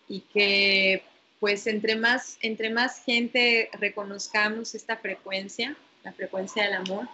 y 0.09 0.21
que 0.21 1.03
pues 1.41 1.67
entre 1.67 1.97
más, 1.97 2.39
entre 2.41 2.71
más 2.71 3.05
gente 3.05 3.71
reconozcamos 3.79 4.75
esta 4.75 4.97
frecuencia, 4.97 5.77
la 6.05 6.13
frecuencia 6.13 6.65
del 6.65 6.75
amor, 6.75 7.09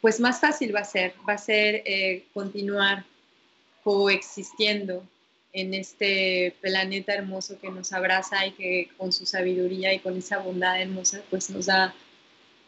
pues 0.00 0.20
más 0.20 0.40
fácil 0.40 0.74
va 0.74 0.80
a 0.80 0.84
ser, 0.84 1.14
va 1.28 1.34
a 1.34 1.38
ser 1.38 1.82
eh, 1.84 2.24
continuar 2.32 3.04
coexistiendo 3.82 5.06
en 5.52 5.72
este 5.72 6.56
planeta 6.60 7.14
hermoso 7.14 7.58
que 7.60 7.70
nos 7.70 7.92
abraza 7.92 8.46
y 8.46 8.52
que 8.52 8.88
con 8.96 9.12
su 9.12 9.24
sabiduría 9.24 9.94
y 9.94 10.00
con 10.00 10.16
esa 10.18 10.38
bondad 10.38 10.80
hermosa 10.80 11.22
pues 11.30 11.48
nos 11.50 11.66
da 11.66 11.94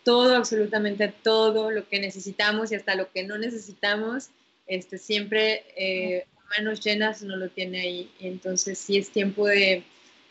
todo, 0.05 0.37
absolutamente 0.37 1.09
todo 1.09 1.73
lo 1.73 1.89
que 1.89 1.99
necesitamos 1.99 2.71
y 2.71 2.77
hasta 2.77 2.95
lo 2.95 3.11
que 3.11 3.25
no 3.25 3.39
necesitamos, 3.39 4.29
este, 4.69 4.99
siempre 4.99 5.65
eh, 5.77 6.27
manos 6.57 6.81
llenas 6.81 7.23
no 7.23 7.37
lo 7.37 7.49
tiene 7.51 7.81
ahí. 7.81 8.13
Entonces 8.21 8.79
sí 8.79 8.99
es 8.99 9.11
tiempo 9.11 9.47
de 9.47 9.85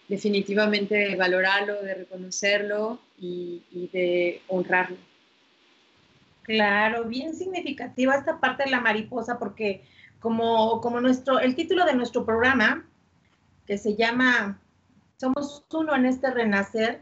definitivamente 0.08 0.95
de 0.95 1.15
valorarlo, 1.15 1.82
de 1.82 1.95
reconocerlo 1.95 2.99
y, 3.19 3.89
de 3.91 4.41
honrarlo. 4.47 4.97
Claro, 6.43 7.06
bien 7.06 7.36
significativa 7.36 8.15
esta 8.15 8.39
parte 8.39 8.65
de 8.65 8.69
la 8.69 8.82
mariposa 8.82 9.39
porque 9.39 9.84
como, 10.19 10.80
como 10.82 11.01
nuestro, 11.01 11.39
el 11.39 11.56
título 11.56 11.86
de 11.86 11.95
nuestro 11.95 12.23
programa, 12.23 12.86
que 13.65 13.78
se 13.78 13.95
llama 13.95 14.60
Somos 15.17 15.63
uno 15.73 15.95
en 15.95 16.06
este 16.06 16.30
renacer, 16.30 17.01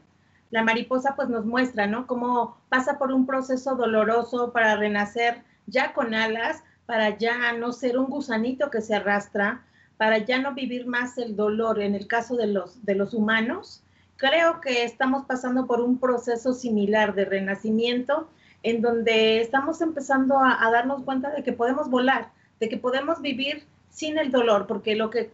la 0.49 0.63
mariposa 0.63 1.15
pues 1.15 1.29
nos 1.29 1.45
muestra, 1.45 1.87
¿no? 1.87 2.07
Cómo 2.07 2.57
pasa 2.69 2.97
por 2.97 3.11
un 3.11 3.25
proceso 3.25 3.75
doloroso 3.75 4.53
para 4.53 4.77
renacer 4.77 5.41
ya 5.65 5.93
con 5.93 6.13
alas, 6.13 6.63
para 6.85 7.17
ya 7.17 7.53
no 7.53 7.71
ser 7.71 7.97
un 7.97 8.07
gusanito 8.07 8.69
que 8.69 8.81
se 8.81 8.95
arrastra, 8.95 9.63
para 9.97 10.17
ya 10.19 10.39
no 10.39 10.53
vivir 10.53 10.85
más 10.85 11.17
el 11.17 11.35
dolor 11.35 11.81
en 11.81 11.95
el 11.95 12.07
caso 12.07 12.35
de 12.35 12.47
los, 12.47 12.83
de 12.85 12.95
los 12.95 13.13
humanos. 13.13 13.83
Creo 14.17 14.59
que 14.61 14.83
estamos 14.83 15.25
pasando 15.25 15.65
por 15.65 15.81
un 15.81 15.97
proceso 15.97 16.53
similar 16.53 17.15
de 17.15 17.25
renacimiento 17.25 18.27
en 18.63 18.81
donde 18.81 19.41
estamos 19.41 19.81
empezando 19.81 20.39
a, 20.39 20.69
darnos 20.71 21.03
cuenta 21.03 21.29
de 21.31 21.43
que 21.43 21.51
podemos 21.51 21.89
volar, 21.89 22.31
de 22.59 22.69
que 22.69 22.77
podemos 22.77 23.21
vivir 23.21 23.65
sin 23.89 24.17
el 24.17 24.31
dolor, 24.31 24.67
porque 24.67 24.95
lo 24.95 25.09
que, 25.09 25.31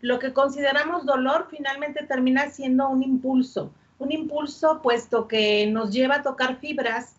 lo 0.00 0.18
que 0.18 0.32
consideramos 0.32 1.06
dolor 1.06 1.46
finalmente 1.50 2.04
termina 2.04 2.50
siendo 2.50 2.88
un 2.88 3.02
impulso, 3.02 3.72
un 4.00 4.10
impulso 4.10 4.82
puesto 4.82 5.28
que 5.28 5.68
nos 5.68 5.92
lleva 5.92 6.16
a 6.16 6.22
tocar 6.22 6.56
fibras 6.56 7.14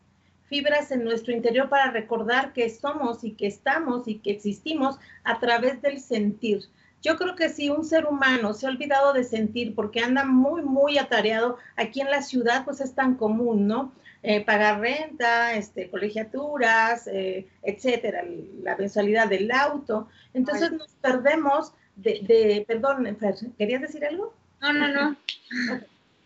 fibras 0.53 0.91
en 0.91 1.03
nuestro 1.03 1.33
interior 1.33 1.67
para 1.67 1.89
recordar 1.89 2.53
que 2.53 2.69
somos 2.69 3.23
y 3.23 3.31
que 3.31 3.47
estamos 3.47 4.07
y 4.07 4.19
que 4.19 4.29
existimos 4.29 4.99
a 5.23 5.39
través 5.39 5.81
del 5.81 5.99
sentir, 5.99 6.59
yo 7.01 7.17
creo 7.17 7.35
que 7.35 7.49
si 7.49 7.71
un 7.71 7.83
ser 7.83 8.05
humano 8.05 8.53
se 8.53 8.67
ha 8.67 8.69
olvidado 8.69 9.13
de 9.13 9.23
sentir 9.23 9.73
porque 9.73 10.01
anda 10.01 10.23
muy, 10.23 10.61
muy 10.61 10.99
atareado, 10.99 11.57
aquí 11.75 12.01
en 12.01 12.11
la 12.11 12.21
ciudad 12.21 12.65
pues 12.65 12.81
es 12.81 12.93
tan 12.93 13.15
común, 13.15 13.65
¿no? 13.65 13.91
Eh, 14.21 14.45
pagar 14.45 14.79
renta, 14.79 15.55
este, 15.55 15.89
colegiaturas, 15.89 17.07
eh, 17.07 17.47
etcétera, 17.63 18.23
la 18.61 18.77
mensualidad 18.77 19.27
del 19.29 19.49
auto. 19.51 20.07
Entonces 20.35 20.71
nos 20.71 20.91
perdemos 21.01 21.73
de, 21.95 22.19
de, 22.21 22.63
perdón, 22.67 23.17
¿querías 23.57 23.81
decir 23.81 24.05
algo? 24.05 24.35
No, 24.61 24.71
no, 24.71 24.87
no. 24.87 25.17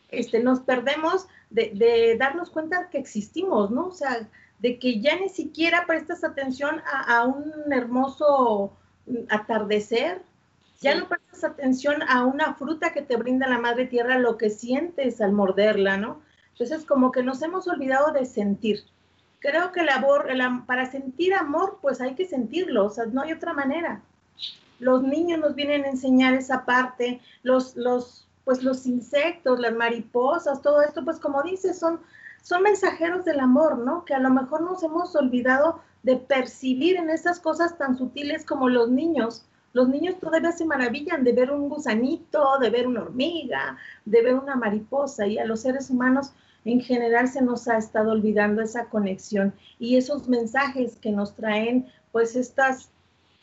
Este, 0.10 0.42
nos 0.42 0.62
perdemos 0.62 1.28
de, 1.50 1.72
de 1.76 2.16
darnos 2.18 2.50
cuenta 2.50 2.90
que 2.90 2.98
existimos, 2.98 3.72
¿no? 3.72 3.88
O 3.88 3.94
sea, 3.94 4.28
de 4.60 4.80
que 4.80 5.00
ya 5.00 5.16
ni 5.20 5.30
siquiera 5.30 5.86
prestas 5.86 6.24
atención 6.24 6.82
a, 6.86 7.26
un 7.26 7.72
hermoso 7.72 8.74
atardecer, 9.30 10.22
ya 10.82 10.96
no 10.96 11.08
prestas 11.08 11.44
atención 11.44 12.02
a 12.04 12.26
una 12.26 12.56
fruta 12.56 12.92
que 12.92 13.02
te 13.02 13.18
brinda 13.18 13.48
la 13.48 13.60
madre 13.60 13.86
tierra, 13.86 14.20
lo 14.20 14.38
que 14.38 14.50
sientes 14.50 15.22
al 15.22 15.32
morderla, 15.32 15.98
¿no? 15.98 16.22
Entonces, 16.52 16.86
como 16.86 17.12
que 17.12 17.24
nos 17.24 17.42
hemos 17.42 17.68
olvidado 17.68 18.12
de 18.12 18.26
sentir. 18.26 18.84
Creo 19.40 19.72
que 19.72 19.84
la, 19.84 20.64
para 20.66 20.90
sentir 20.90 21.34
amor, 21.36 21.78
pues 21.82 22.02
hay 22.02 22.16
que 22.16 22.26
sentirlo, 22.26 22.86
o 22.86 22.90
sea, 22.90 23.06
no 23.06 23.22
hay 23.22 23.34
otra 23.34 23.54
manera. 23.54 24.02
Los 24.80 25.04
niños 25.04 25.40
nos 25.40 25.56
vienen 25.56 25.86
a 25.86 25.90
enseñar 25.90 26.34
esa 26.34 26.66
parte, 26.66 27.22
los, 27.44 27.76
los, 27.76 28.27
pues 28.48 28.64
los 28.64 28.88
insectos, 28.88 29.60
las 29.60 29.76
mariposas, 29.76 30.62
todo 30.62 30.82
esto, 30.82 31.04
pues 31.04 31.20
como 31.20 31.44
dices, 31.44 31.78
son 31.78 32.00
son 32.48 32.64
mensajeros 32.64 33.26
del 33.26 33.42
amor, 33.42 33.78
¿no? 33.80 34.06
Que 34.06 34.14
a 34.14 34.20
lo 34.20 34.30
mejor 34.30 34.62
nos 34.62 34.82
hemos 34.82 35.14
olvidado 35.18 35.82
de 36.04 36.16
percibir 36.16 36.96
en 36.96 37.10
esas 37.10 37.42
cosas 37.42 37.78
tan 37.78 37.98
sutiles 37.98 38.46
como 38.46 38.70
los 38.70 38.90
niños. 38.90 39.46
Los 39.74 39.90
niños 39.90 40.18
todavía 40.22 40.54
se 40.54 40.64
maravillan 40.64 41.26
de 41.26 41.34
ver 41.34 41.52
un 41.52 41.68
gusanito, 41.68 42.58
de 42.60 42.70
ver 42.70 42.88
una 42.88 43.02
hormiga, 43.02 43.76
de 44.06 44.22
ver 44.22 44.36
una 44.36 44.56
mariposa 44.56 45.28
y 45.28 45.38
a 45.38 45.44
los 45.44 45.60
seres 45.60 45.90
humanos 45.90 46.32
en 46.64 46.80
general 46.80 47.28
se 47.28 47.42
nos 47.42 47.68
ha 47.68 47.78
estado 47.78 48.12
olvidando 48.12 48.62
esa 48.62 48.86
conexión 48.86 49.54
y 49.78 49.98
esos 49.98 50.30
mensajes 50.30 50.96
que 50.96 51.12
nos 51.12 51.36
traen 51.36 51.88
pues 52.14 52.38
estas, 52.38 52.90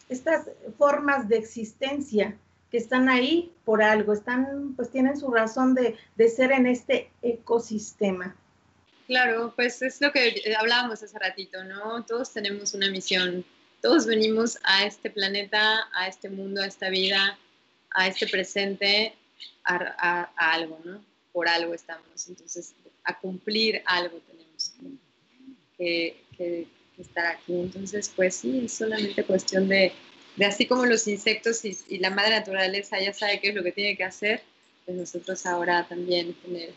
estas 0.09 0.49
formas 0.79 1.29
de 1.29 1.37
existencia 1.37 2.39
que 2.75 2.79
están 2.79 3.09
ahí 3.09 3.53
por 3.65 3.85
algo, 3.85 4.13
están, 4.13 4.75
pues 4.75 4.91
tienen 4.91 5.17
su 5.17 5.31
razón 5.31 5.77
de, 5.77 5.97
de 6.17 6.29
ser 6.29 6.51
en 6.51 6.67
este 6.67 7.09
ecosistema. 7.23 8.35
Claro, 9.07 9.53
pues 9.55 9.81
es 9.81 10.01
lo 10.01 10.11
que 10.11 10.43
hablábamos 10.59 11.01
hace 11.01 11.17
ratito, 11.17 11.63
¿no? 11.63 12.05
Todos 12.05 12.33
tenemos 12.33 12.75
una 12.75 12.91
misión, 12.91 13.45
todos 13.81 14.07
venimos 14.07 14.59
a 14.65 14.87
este 14.87 15.09
planeta, 15.09 15.89
a 15.95 16.09
este 16.09 16.29
mundo, 16.29 16.63
a 16.63 16.67
esta 16.67 16.89
vida, 16.89 17.39
a 17.93 18.09
este 18.09 18.27
presente, 18.27 19.15
a, 19.63 20.33
algo, 20.37 20.81
¿no? 20.85 21.01
Por 21.33 21.47
algo 21.47 21.75
estamos, 21.75 22.29
entonces 22.29 22.75
a 23.05 23.17
cumplir 23.21 23.83
algo 23.87 24.19
tenemos 24.27 24.75
que, 25.79 26.67
estar 26.99 27.27
aquí. 27.27 27.53
Entonces, 27.53 28.13
pues 28.17 28.35
sí, 28.35 28.65
es 28.65 28.73
solamente 28.73 29.23
cuestión 29.23 29.69
de, 29.69 29.93
de 30.37 30.45
así 30.45 30.67
como 30.67 30.87
los 30.87 31.07
insectos 31.07 31.65
y, 31.65 31.77
y 31.89 31.99
la 31.99 32.11
madre 32.11 32.31
naturaleza 32.31 33.01
ya 33.01 33.13
sabe 33.13 33.41
qué 33.41 33.51
es 33.51 33.55
lo 33.55 33.63
que 33.63 33.73
tiene 33.73 33.97
que 33.97 34.05
hacer, 34.05 34.43
pues 34.85 34.97
nosotros 34.97 35.47
ahora 35.47 35.87
también 35.89 36.35
tener, 36.35 36.75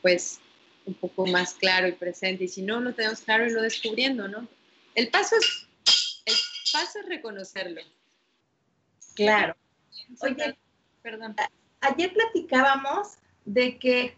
pues, 0.00 0.40
un 0.84 0.94
poco 0.94 1.26
más 1.26 1.54
claro 1.54 1.88
y 1.88 1.92
presente. 1.92 2.44
Y 2.44 2.48
si 2.48 2.62
no 2.62 2.80
lo 2.80 2.94
tenemos 2.94 3.20
claro, 3.20 3.46
y 3.46 3.50
lo 3.50 3.62
descubriendo, 3.62 4.28
¿no? 4.28 4.48
El 4.94 5.08
paso 5.08 5.36
es, 5.36 5.68
el 6.26 6.34
paso 6.72 7.00
es 7.00 7.06
reconocerlo. 7.06 7.80
Claro. 9.14 9.54
Oye, 10.20 10.56
perdón. 11.02 11.36
Ayer 11.80 12.12
platicábamos 12.12 13.18
de 13.44 13.78
que, 13.78 14.16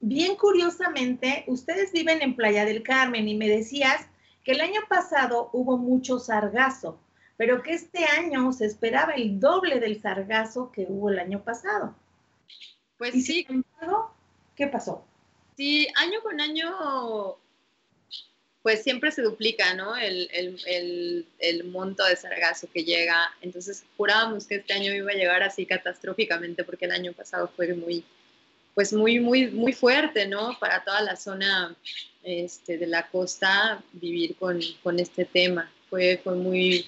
bien 0.00 0.36
curiosamente, 0.36 1.44
ustedes 1.46 1.92
viven 1.92 2.22
en 2.22 2.36
Playa 2.36 2.64
del 2.64 2.82
Carmen 2.82 3.28
y 3.28 3.34
me 3.34 3.48
decías 3.48 4.06
que 4.44 4.52
el 4.52 4.60
año 4.60 4.80
pasado 4.88 5.50
hubo 5.52 5.76
mucho 5.76 6.18
sargazo, 6.18 7.00
pero 7.36 7.62
que 7.62 7.72
este 7.72 8.04
año 8.04 8.52
se 8.52 8.66
esperaba 8.66 9.12
el 9.12 9.38
doble 9.38 9.80
del 9.80 10.00
sargazo 10.00 10.72
que 10.72 10.86
hubo 10.88 11.10
el 11.10 11.18
año 11.18 11.42
pasado. 11.42 11.94
Pues 12.98 13.12
sí. 13.24 13.46
¿Qué 14.54 14.66
pasó? 14.68 15.04
Sí, 15.56 15.88
año 15.96 16.20
con 16.22 16.40
año, 16.40 17.36
pues 18.62 18.82
siempre 18.82 19.10
se 19.10 19.22
duplica, 19.22 19.74
¿no? 19.74 19.94
El, 19.96 21.64
monto 21.66 22.04
de 22.04 22.16
sargazo 22.16 22.68
que 22.72 22.84
llega. 22.84 23.34
Entonces 23.42 23.84
jurábamos 23.96 24.46
que 24.46 24.56
este 24.56 24.72
año 24.72 24.94
iba 24.94 25.12
a 25.12 25.14
llegar 25.14 25.42
así 25.42 25.66
catastróficamente 25.66 26.64
porque 26.64 26.86
el 26.86 26.92
año 26.92 27.12
pasado 27.12 27.50
fue 27.54 27.74
muy, 27.74 28.04
pues 28.74 28.92
muy, 28.92 29.20
muy, 29.20 29.48
muy 29.48 29.72
fuerte, 29.72 30.26
¿no? 30.26 30.58
Para 30.58 30.84
toda 30.84 31.02
la 31.02 31.16
zona 31.16 31.76
este, 32.22 32.78
de 32.78 32.86
la 32.86 33.08
costa 33.08 33.82
vivir 33.92 34.36
con, 34.36 34.60
este 34.98 35.26
tema. 35.26 35.70
Fue, 35.88 36.20
fue 36.24 36.34
muy, 36.34 36.86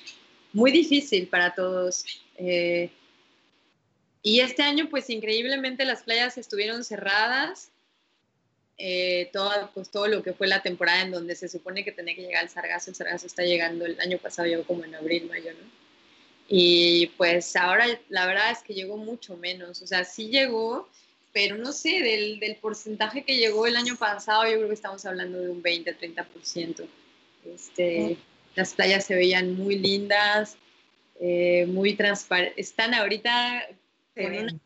muy 0.52 0.70
difícil 0.70 1.28
para 1.28 1.54
todos. 1.54 2.04
Eh, 2.36 2.90
y 4.22 4.40
este 4.40 4.62
año, 4.62 4.88
pues 4.90 5.10
increíblemente 5.10 5.84
las 5.84 6.02
playas 6.02 6.38
estuvieron 6.38 6.84
cerradas 6.84 7.70
eh, 8.80 9.28
todo, 9.32 9.50
pues, 9.74 9.90
todo 9.90 10.06
lo 10.06 10.22
que 10.22 10.32
fue 10.32 10.46
la 10.46 10.62
temporada 10.62 11.02
en 11.02 11.10
donde 11.10 11.34
se 11.34 11.48
supone 11.48 11.84
que 11.84 11.90
tenía 11.90 12.14
que 12.14 12.22
llegar 12.22 12.44
el 12.44 12.48
sargazo, 12.48 12.90
el 12.90 12.96
sargazo 12.96 13.26
está 13.26 13.42
llegando, 13.42 13.84
el 13.84 14.00
año 14.00 14.18
pasado 14.18 14.46
llegó 14.46 14.62
como 14.62 14.84
en 14.84 14.94
abril, 14.94 15.26
mayo, 15.26 15.52
¿no? 15.52 15.68
Y 16.48 17.08
pues 17.18 17.56
ahora 17.56 17.86
la 18.08 18.26
verdad 18.26 18.52
es 18.52 18.60
que 18.60 18.74
llegó 18.74 18.96
mucho 18.96 19.36
menos, 19.36 19.82
o 19.82 19.86
sea, 19.86 20.04
sí 20.04 20.28
llegó, 20.28 20.88
pero 21.32 21.56
no 21.56 21.72
sé, 21.72 22.00
del, 22.02 22.38
del 22.38 22.54
porcentaje 22.56 23.24
que 23.24 23.36
llegó 23.36 23.66
el 23.66 23.76
año 23.76 23.96
pasado, 23.96 24.44
yo 24.44 24.56
creo 24.56 24.68
que 24.68 24.74
estamos 24.74 25.04
hablando 25.04 25.40
de 25.40 25.50
un 25.50 25.62
20-30%. 25.62 26.86
Este, 27.52 28.16
las 28.54 28.74
playas 28.74 29.04
se 29.04 29.14
veían 29.14 29.56
muy 29.56 29.78
lindas, 29.78 30.56
eh, 31.20 31.66
muy 31.68 31.94
transparentes. 31.94 32.58
Están 32.58 32.94
ahorita 32.94 33.68
con 34.14 34.34
un 34.36 34.60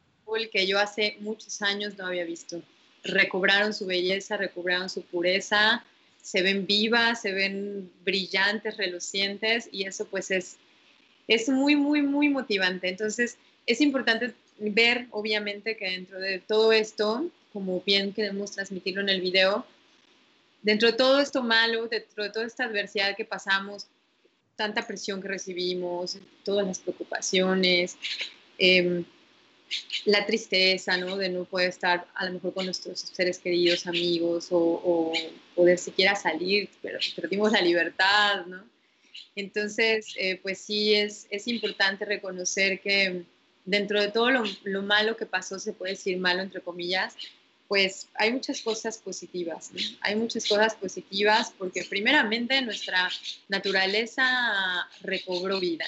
que 0.51 0.67
yo 0.67 0.79
hace 0.79 1.17
muchos 1.21 1.61
años 1.61 1.99
no 1.99 2.07
había 2.07 2.25
visto 2.25 2.63
recobraron 3.05 3.75
su 3.75 3.87
belleza, 3.87 4.37
recobraron 4.37 4.89
su 4.89 5.03
pureza, 5.03 5.85
se 6.23 6.43
ven 6.43 6.67
vivas, 6.67 7.21
se 7.21 7.33
ven 7.33 7.91
brillantes, 8.05 8.77
relucientes 8.77 9.69
y 9.73 9.85
eso 9.85 10.07
pues 10.07 10.31
es, 10.31 10.57
es 11.27 11.49
muy, 11.49 11.77
muy, 11.77 12.03
muy 12.03 12.29
motivante. 12.29 12.89
Entonces 12.89 13.39
es 13.67 13.81
importante 13.81 14.33
ver 14.59 15.07
obviamente 15.11 15.77
que 15.77 15.91
dentro 15.91 16.21
de 16.21 16.39
todo 16.39 16.73
esto, 16.73 17.29
como 17.53 17.81
bien 17.81 18.13
queremos 18.13 18.53
transmitirlo 18.53 19.01
en 19.03 19.09
el 19.09 19.21
video, 19.21 19.67
dentro 20.63 20.91
de 20.91 20.97
todo 20.97 21.21
esto 21.21 21.43
malo, 21.43 21.89
dentro 21.89 22.25
de 22.25 22.31
toda 22.31 22.47
esta 22.47 22.65
adversidad 22.65 23.17
que 23.17 23.25
pasamos, 23.25 23.87
tanta 24.57 24.87
presión 24.87 25.21
que 25.21 25.29
recibimos, 25.29 26.19
todas 26.45 26.67
las 26.67 26.79
preocupaciones, 26.79 27.97
eh, 28.59 29.05
la 30.05 30.27
tristeza, 30.27 30.97
¿no? 30.97 31.17
De 31.17 31.29
no 31.29 31.45
poder 31.45 31.69
estar 31.69 32.07
a 32.15 32.27
lo 32.27 32.33
mejor 32.33 32.55
con 32.55 32.67
nuestros 32.67 33.01
seres 33.01 33.39
queridos, 33.39 33.87
amigos, 33.87 34.49
o, 34.51 35.13
poder 35.55 35.79
siquiera 35.79 36.15
salir, 36.15 36.69
pero 36.81 36.99
perdimos 37.17 37.53
la 37.53 37.61
libertad, 37.61 38.47
¿no? 38.47 38.65
Entonces, 39.35 40.15
eh, 40.19 40.39
pues 40.43 40.59
sí, 40.59 40.95
es, 40.95 41.27
es 41.31 41.49
importante 41.49 42.05
reconocer 42.05 42.81
que 42.81 43.25
dentro 43.65 44.01
de 44.01 44.11
todo 44.11 44.31
lo, 44.31 44.45
lo, 44.65 44.83
malo 44.83 45.17
que 45.17 45.27
pasó, 45.27 45.59
se 45.59 45.73
puede 45.73 45.93
decir 45.93 46.19
malo 46.19 46.43
entre 46.43 46.61
comillas, 46.61 47.17
pues 47.73 48.07
hay 48.17 48.31
muchas 48.31 48.61
cosas 48.61 48.99
positivas, 48.99 49.71
hay 50.03 50.15
muchas 50.15 50.47
cosas 50.47 50.75
positivas 50.75 51.55
porque 51.57 51.83
primeramente 51.85 52.61
nuestra 52.61 53.09
naturaleza 53.49 54.23
recobró 55.01 55.59
vida, 55.59 55.87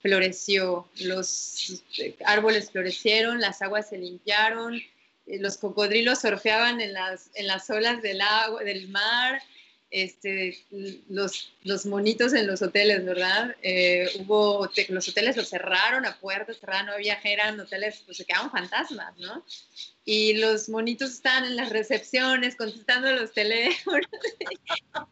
floreció, 0.00 0.88
los 1.00 1.82
árboles 2.24 2.70
florecieron, 2.70 3.42
las 3.42 3.60
aguas 3.60 3.90
se 3.90 3.98
limpiaron, 3.98 4.76
eh, 4.76 5.38
los 5.38 5.58
cocodrilos 5.58 6.20
surfeaban 6.20 6.80
en 6.80 6.94
las, 6.94 7.28
en 7.34 7.46
las 7.46 7.68
olas 7.68 8.00
del, 8.00 8.22
agua, 8.22 8.62
del 8.62 8.88
mar, 8.88 9.42
este, 9.90 10.58
los, 11.08 11.52
los 11.64 11.86
monitos 11.86 12.34
en 12.34 12.46
los 12.46 12.60
hoteles, 12.60 13.04
¿verdad? 13.04 13.56
Eh, 13.62 14.08
hubo, 14.20 14.68
los 14.88 15.08
hoteles 15.08 15.36
los 15.36 15.48
cerraron 15.48 16.04
a 16.04 16.18
puertas, 16.18 16.58
cerraron, 16.58 16.86
no 16.86 16.92
había, 16.92 17.18
eran 17.24 17.58
hoteles, 17.58 18.02
pues 18.04 18.18
se 18.18 18.24
quedaban 18.24 18.50
fantasmas, 18.50 19.16
¿no? 19.18 19.44
Y 20.04 20.34
los 20.34 20.68
monitos 20.68 21.12
están 21.12 21.44
en 21.44 21.56
las 21.56 21.70
recepciones 21.70 22.56
contestando 22.56 23.12
los 23.12 23.32
teléfonos. 23.32 24.08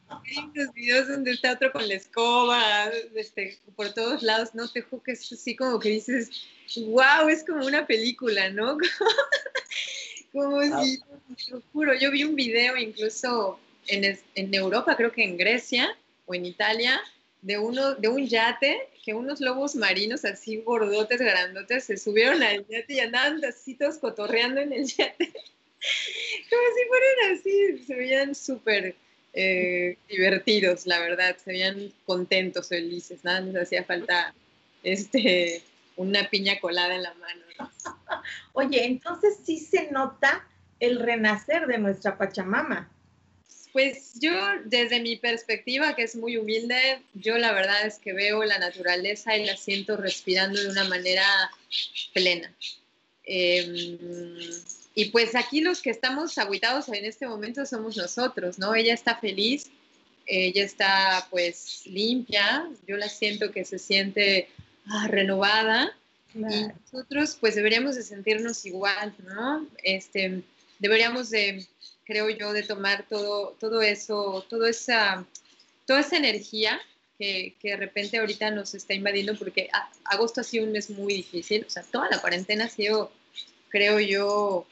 Los 0.54 0.72
videos 0.72 1.06
donde 1.06 1.30
está 1.30 1.52
otro 1.52 1.70
con 1.70 1.86
la 1.86 1.94
escoba, 1.94 2.90
este, 3.14 3.60
por 3.76 3.94
todos 3.94 4.24
lados, 4.24 4.54
¿no? 4.54 4.68
Te 4.68 4.82
juro 4.82 5.00
que 5.00 5.12
es 5.12 5.32
así 5.32 5.54
como 5.54 5.78
que 5.78 5.90
dices, 5.90 6.30
wow, 6.88 7.28
es 7.28 7.44
como 7.44 7.64
una 7.64 7.86
película, 7.86 8.50
¿no? 8.50 8.76
como 10.32 10.60
si, 10.82 10.98
te 10.98 11.52
juro, 11.72 11.94
yo 11.94 12.10
vi 12.10 12.24
un 12.24 12.34
video 12.34 12.76
incluso 12.76 13.60
en, 13.88 14.54
Europa, 14.54 14.96
creo 14.96 15.12
que 15.12 15.24
en 15.24 15.36
Grecia 15.36 15.96
o 16.26 16.34
en 16.34 16.46
Italia, 16.46 17.00
de, 17.42 17.58
uno, 17.58 17.94
de 17.94 18.08
un 18.08 18.26
yate 18.26 18.88
que 19.04 19.14
unos 19.14 19.40
lobos 19.40 19.76
marinos 19.76 20.24
así 20.24 20.56
gordotes, 20.62 21.20
grandotes, 21.20 21.84
se 21.84 21.96
subieron 21.96 22.42
al 22.42 22.66
yate 22.66 22.94
y 22.94 23.00
andaban 23.00 23.44
así 23.44 23.74
todos 23.74 23.98
cotorreando 23.98 24.60
en 24.60 24.72
el 24.72 24.84
yate. 24.86 25.32
Como 26.50 26.62
si 26.74 26.88
fueran 26.88 27.32
así, 27.32 27.84
se 27.86 27.94
veían 27.94 28.34
súper 28.34 28.96
eh, 29.32 29.98
divertidos, 30.08 30.86
la 30.86 30.98
verdad, 30.98 31.36
se 31.36 31.52
veían 31.52 31.92
contentos, 32.04 32.68
felices, 32.68 33.22
nada 33.22 33.40
les 33.40 33.62
hacía 33.62 33.84
falta 33.84 34.34
este, 34.82 35.62
una 35.96 36.28
piña 36.30 36.58
colada 36.60 36.94
en 36.94 37.02
la 37.02 37.14
mano. 37.14 37.42
Oye, 38.54 38.84
entonces 38.84 39.38
sí 39.44 39.58
se 39.58 39.90
nota 39.90 40.46
el 40.80 41.00
renacer 41.00 41.66
de 41.66 41.78
nuestra 41.78 42.16
Pachamama. 42.16 42.90
Pues 43.76 44.14
yo, 44.14 44.32
desde 44.64 45.00
mi 45.00 45.16
perspectiva, 45.16 45.94
que 45.94 46.04
es 46.04 46.16
muy 46.16 46.38
humilde, 46.38 47.02
yo 47.12 47.36
la 47.36 47.52
verdad 47.52 47.84
es 47.84 47.98
que 47.98 48.14
veo 48.14 48.42
la 48.42 48.58
naturaleza 48.58 49.36
y 49.36 49.44
la 49.44 49.54
siento 49.54 49.98
respirando 49.98 50.58
de 50.58 50.70
una 50.70 50.84
manera 50.84 51.26
plena. 52.14 52.50
Em, 53.24 53.98
y 54.94 55.04
pues 55.10 55.34
aquí 55.34 55.60
los 55.60 55.82
que 55.82 55.90
estamos 55.90 56.38
aguitados 56.38 56.88
en 56.88 57.04
este 57.04 57.26
momento 57.26 57.66
somos 57.66 57.98
nosotros, 57.98 58.58
¿no? 58.58 58.74
Ella 58.74 58.94
está 58.94 59.16
feliz, 59.16 59.70
ella 60.24 60.64
está 60.64 61.26
pues 61.30 61.82
limpia, 61.84 62.66
yo 62.88 62.96
la 62.96 63.10
siento 63.10 63.52
que 63.52 63.66
se 63.66 63.78
siente 63.78 64.48
ah, 64.86 65.06
renovada 65.08 65.94
y 66.34 66.38
nosotros 66.40 67.36
pues 67.38 67.56
deberíamos 67.56 67.94
de 67.96 68.04
sentirnos 68.04 68.64
igual, 68.64 69.14
¿no? 69.26 69.66
Este, 69.82 70.40
deberíamos 70.78 71.28
de 71.28 71.66
creo 72.06 72.30
yo, 72.30 72.52
de 72.52 72.62
tomar 72.62 73.04
todo, 73.08 73.56
todo 73.58 73.82
eso, 73.82 74.46
toda 74.48 74.70
esa, 74.70 75.26
toda 75.86 76.00
esa 76.00 76.16
energía 76.16 76.80
que, 77.18 77.56
que, 77.60 77.70
de 77.70 77.76
repente 77.76 78.18
ahorita 78.18 78.50
nos 78.52 78.74
está 78.74 78.94
invadiendo, 78.94 79.36
porque 79.36 79.68
agosto 80.04 80.40
ha 80.40 80.44
sido 80.44 80.64
un 80.64 80.72
mes 80.72 80.88
muy 80.88 81.14
difícil, 81.14 81.64
o 81.66 81.70
sea, 81.70 81.82
toda 81.82 82.08
la 82.08 82.20
cuarentena 82.20 82.66
ha 82.66 82.68
sido, 82.68 83.10
creo 83.68 83.98
yo, 83.98 84.66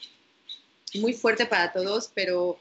muy 0.94 1.12
fuerte 1.12 1.44
para 1.44 1.72
todos, 1.72 2.10
pero 2.14 2.58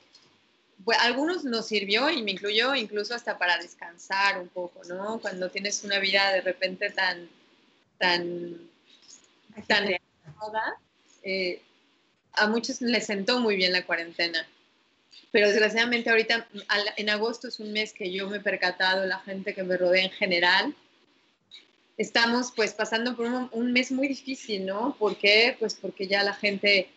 a 0.99 1.03
algunos 1.03 1.43
nos 1.43 1.67
sirvió 1.67 2.09
y 2.09 2.24
me 2.24 2.32
incluyó 2.32 2.74
incluso 2.76 3.13
hasta 3.13 3.38
para 3.38 3.57
descansar 3.57 4.39
un 4.39 4.49
poco, 4.49 4.84
¿no? 4.86 5.19
Cuando 5.21 5.51
tienes 5.51 5.84
una 5.84 5.99
vida 5.99 6.34
de 6.34 6.41
repente 6.41 6.89
tan, 6.89 7.30
tan, 7.99 8.57
tan 9.67 9.88
eh, 11.24 11.61
a 12.34 12.47
muchos 12.47 12.82
les 12.82 13.05
sentó 13.05 13.39
muy 13.39 13.55
bien 13.55 13.71
la 13.71 13.86
cuarentena 13.86 14.47
pero 15.32 15.47
desgraciadamente 15.47 16.09
ahorita 16.09 16.47
en 16.97 17.09
agosto 17.09 17.47
es 17.47 17.59
un 17.59 17.71
mes 17.71 17.93
que 17.93 18.11
yo 18.11 18.30
me 18.30 18.38
he 18.38 18.41
percatado, 18.41 19.05
la 19.05 19.19
gente 19.19 19.53
que 19.53 19.63
me 19.63 19.78
rodea 19.78 20.03
en 20.03 20.11
general, 20.11 20.76
estamos 21.97 22.51
pues 22.55 22.74
pasando 22.74 23.15
por 23.15 23.26
un, 23.51 23.71
mes 23.71 23.91
muy 23.91 24.07
difícil, 24.07 24.65
¿no? 24.65 24.95
¿Por 24.97 25.17
qué? 25.17 25.55
Pues 25.59 25.76
porque 25.76 26.07
ya 26.07 26.24
la 26.24 26.34
gente 26.34 26.89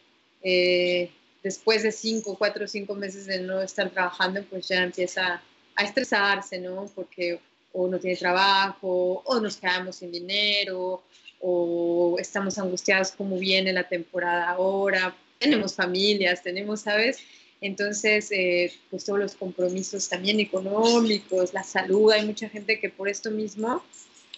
eh, 0.42 1.10
después 1.42 1.82
de 1.82 1.92
cinco, 1.92 2.36
cuatro, 2.36 2.66
cinco 2.66 2.94
meses 2.94 3.26
de 3.26 3.40
no 3.40 3.62
estar 3.62 3.90
trabajando, 3.90 4.42
pues 4.44 4.68
ya 4.68 4.82
empieza 4.82 5.40
a 5.74 5.84
estresarse, 5.84 6.58
¿no? 6.58 6.90
Porque 6.94 7.40
o 7.72 7.88
no 7.88 7.98
tiene 7.98 8.16
trabajo, 8.16 9.22
o 9.24 9.40
nos 9.40 9.58
quedamos 9.58 9.96
sin 9.96 10.10
dinero, 10.10 11.02
o 11.40 12.16
estamos 12.18 12.58
angustiados 12.58 13.12
como 13.12 13.38
viene 13.38 13.72
la 13.72 13.86
temporada 13.86 14.50
ahora, 14.50 15.14
tenemos 15.38 15.74
familias, 15.74 16.42
tenemos, 16.42 16.80
¿sabes? 16.80 17.18
Entonces, 17.60 18.30
eh, 18.32 18.72
pues 18.90 19.04
todos 19.04 19.18
los 19.18 19.34
compromisos 19.34 20.08
también 20.08 20.40
económicos, 20.40 21.54
la 21.54 21.62
salud, 21.62 22.12
hay 22.12 22.26
mucha 22.26 22.48
gente 22.48 22.78
que 22.78 22.90
por 22.90 23.08
esto 23.08 23.30
mismo, 23.30 23.82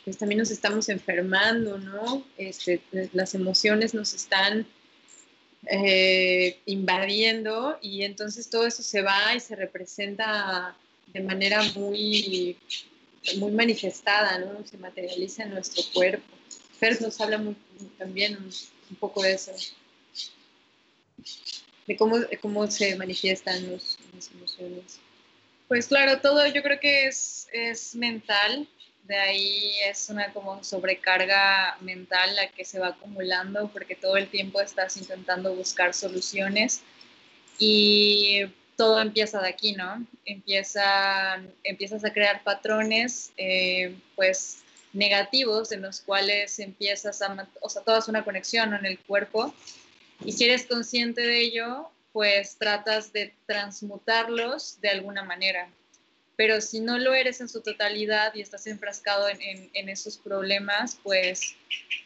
pues 0.05 0.17
también 0.19 0.39
nos 0.39 0.51
estamos 0.51 0.89
enfermando, 0.89 1.79
¿no? 1.79 2.25
Este, 2.37 2.81
las 3.13 3.35
emociones 3.35 3.93
nos 3.93 4.15
están 4.15 4.67
eh, 5.67 6.59
invadiendo 6.67 7.79
y 7.83 8.03
entonces 8.03 8.49
todo 8.49 8.67
eso 8.67 8.83
se 8.83 9.03
va 9.03 9.35
y 9.35 9.41
se 9.41 9.57
representa 9.57 10.77
de 11.13 11.21
manera 11.21 11.63
muy, 11.75 12.57
muy 13.39 13.51
manifestada, 13.51 14.39
¿no? 14.39 14.65
Se 14.65 14.79
materializa 14.79 15.43
en 15.43 15.51
nuestro 15.51 15.83
cuerpo. 15.93 16.25
Fer 16.79 17.03
nos 17.03 17.21
habla 17.21 17.43
también 17.99 18.39
un 18.39 18.97
poco 18.97 19.23
de 19.23 19.33
eso 19.33 19.53
de 21.89 21.97
cómo, 21.97 22.19
cómo 22.41 22.71
se 22.71 22.95
manifiestan 22.97 23.73
los, 23.73 23.99
las 24.15 24.31
emociones. 24.31 25.01
Pues 25.67 25.89
claro, 25.89 26.21
todo 26.21 26.47
yo 26.47 26.63
creo 26.63 26.79
que 26.79 27.07
es, 27.07 27.49
es 27.53 27.95
mental, 27.95 28.69
de 29.05 29.17
ahí 29.17 29.73
es 29.89 30.11
una 30.11 30.33
como 30.35 30.63
sobrecarga 30.63 31.79
mental 31.81 32.37
la 32.37 32.49
que 32.49 32.65
se 32.65 32.79
va 32.79 32.89
acumulando 32.89 33.71
porque 33.73 33.95
todo 33.95 34.19
el 34.19 34.29
tiempo 34.29 34.61
estás 34.61 34.99
intentando 34.99 35.55
buscar 35.55 35.95
soluciones 35.95 36.83
y 37.59 38.45
todo 38.77 39.01
empieza 39.01 39.41
de 39.41 39.49
aquí, 39.49 39.73
¿no? 39.73 40.07
Empieza, 40.27 41.43
empiezas 41.65 42.05
a 42.05 42.13
crear 42.13 42.45
patrones, 42.45 43.33
eh, 43.39 43.97
pues 44.15 44.59
negativos 44.93 45.73
en 45.73 45.83
los 45.83 46.03
cuales 46.03 46.59
empiezas 46.59 47.23
a, 47.23 47.49
o 47.61 47.69
sea, 47.69 47.83
toda 47.83 47.99
es 47.99 48.09
una 48.09 48.25
conexión 48.25 48.75
en 48.75 48.85
el 48.85 48.99
cuerpo 48.99 49.55
y 50.25 50.33
si 50.33 50.45
eres 50.45 50.67
consciente 50.67 51.23
de 51.23 51.41
ello, 51.41 51.91
pues 52.13 52.57
tratas 52.59 53.13
de 53.13 53.35
transmutarlos 53.47 54.81
de 54.81 54.89
alguna 54.89 55.23
manera. 55.23 55.71
Pero 56.37 56.61
si 56.61 56.81
no 56.81 56.99
lo 56.99 57.15
eres 57.15 57.41
en 57.41 57.49
su 57.49 57.63
totalidad 57.63 58.35
y 58.35 58.41
estás 58.41 58.67
enfrascado 58.67 59.29
en, 59.29 59.89
esos 59.89 60.17
problemas, 60.17 60.99
pues 61.03 61.57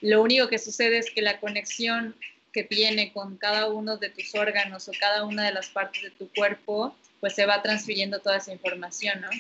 lo 0.01 0.23
único 0.23 0.49
que 0.49 0.59
sucede 0.59 0.99
es 0.99 1.11
que 1.11 1.23
la 1.23 1.39
conexión 1.39 2.17
que 2.53 2.65
tiene 2.65 3.13
con 3.13 3.37
cada 3.37 3.69
uno 3.69 3.97
de 3.97 4.11
tus 4.11 4.35
órganos 4.35 4.89
o 4.89 4.93
cada 4.99 5.25
una 5.25 5.45
de 5.45 5.53
las 5.53 5.69
partes 5.69 6.03
de 6.03 6.11
tu 6.11 6.29
cuerpo, 6.33 6.97
pues 7.21 7.35
se 7.35 7.47
va 7.47 7.63
transfiriendo 7.63 8.21
toda 8.21 8.39
esa 8.39 8.53
información, 8.53 9.21
¿no? 9.21 9.31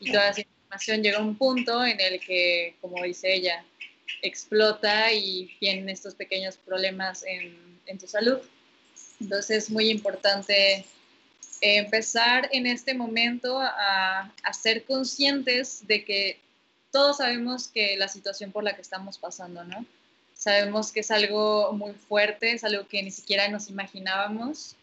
Y 0.00 0.12
toda 0.12 0.30
esa 0.30 0.40
información 0.40 1.02
llega 1.02 1.18
a 1.18 1.22
un 1.22 1.36
punto 1.36 1.84
en 1.84 2.00
el 2.00 2.20
que, 2.20 2.76
como 2.80 3.02
dice 3.02 3.32
ella, 3.34 3.64
explota 4.22 5.12
y 5.12 5.56
vienen 5.60 5.88
estos 5.88 6.14
pequeños 6.14 6.56
problemas 6.56 7.24
en 7.24 7.68
en 7.88 7.98
tu 7.98 8.06
salud. 8.06 8.38
Entonces 9.20 9.64
es 9.64 9.70
muy 9.70 9.90
importante 9.90 10.84
empezar 11.60 12.48
en 12.52 12.66
este 12.66 12.94
momento 12.94 13.58
a, 13.60 14.32
a, 14.42 14.52
ser 14.52 14.84
conscientes 14.84 15.84
de 15.88 16.04
que 16.04 16.40
todos 16.92 17.16
sabemos 17.16 17.66
que 17.66 17.96
la 17.96 18.06
situación 18.06 18.52
por 18.52 18.62
la 18.62 18.76
que 18.76 18.82
estamos 18.82 19.18
pasando, 19.18 19.64
¿no? 19.64 19.84
Sabemos 20.34 20.92
que 20.92 21.00
es 21.00 21.10
algo 21.10 21.72
muy 21.72 21.94
fuerte, 21.94 22.52
es 22.52 22.62
algo 22.62 22.86
que 22.86 23.02
ni 23.02 23.10
siquiera 23.10 23.48
nos 23.48 23.68
imaginábamos. 23.68 24.76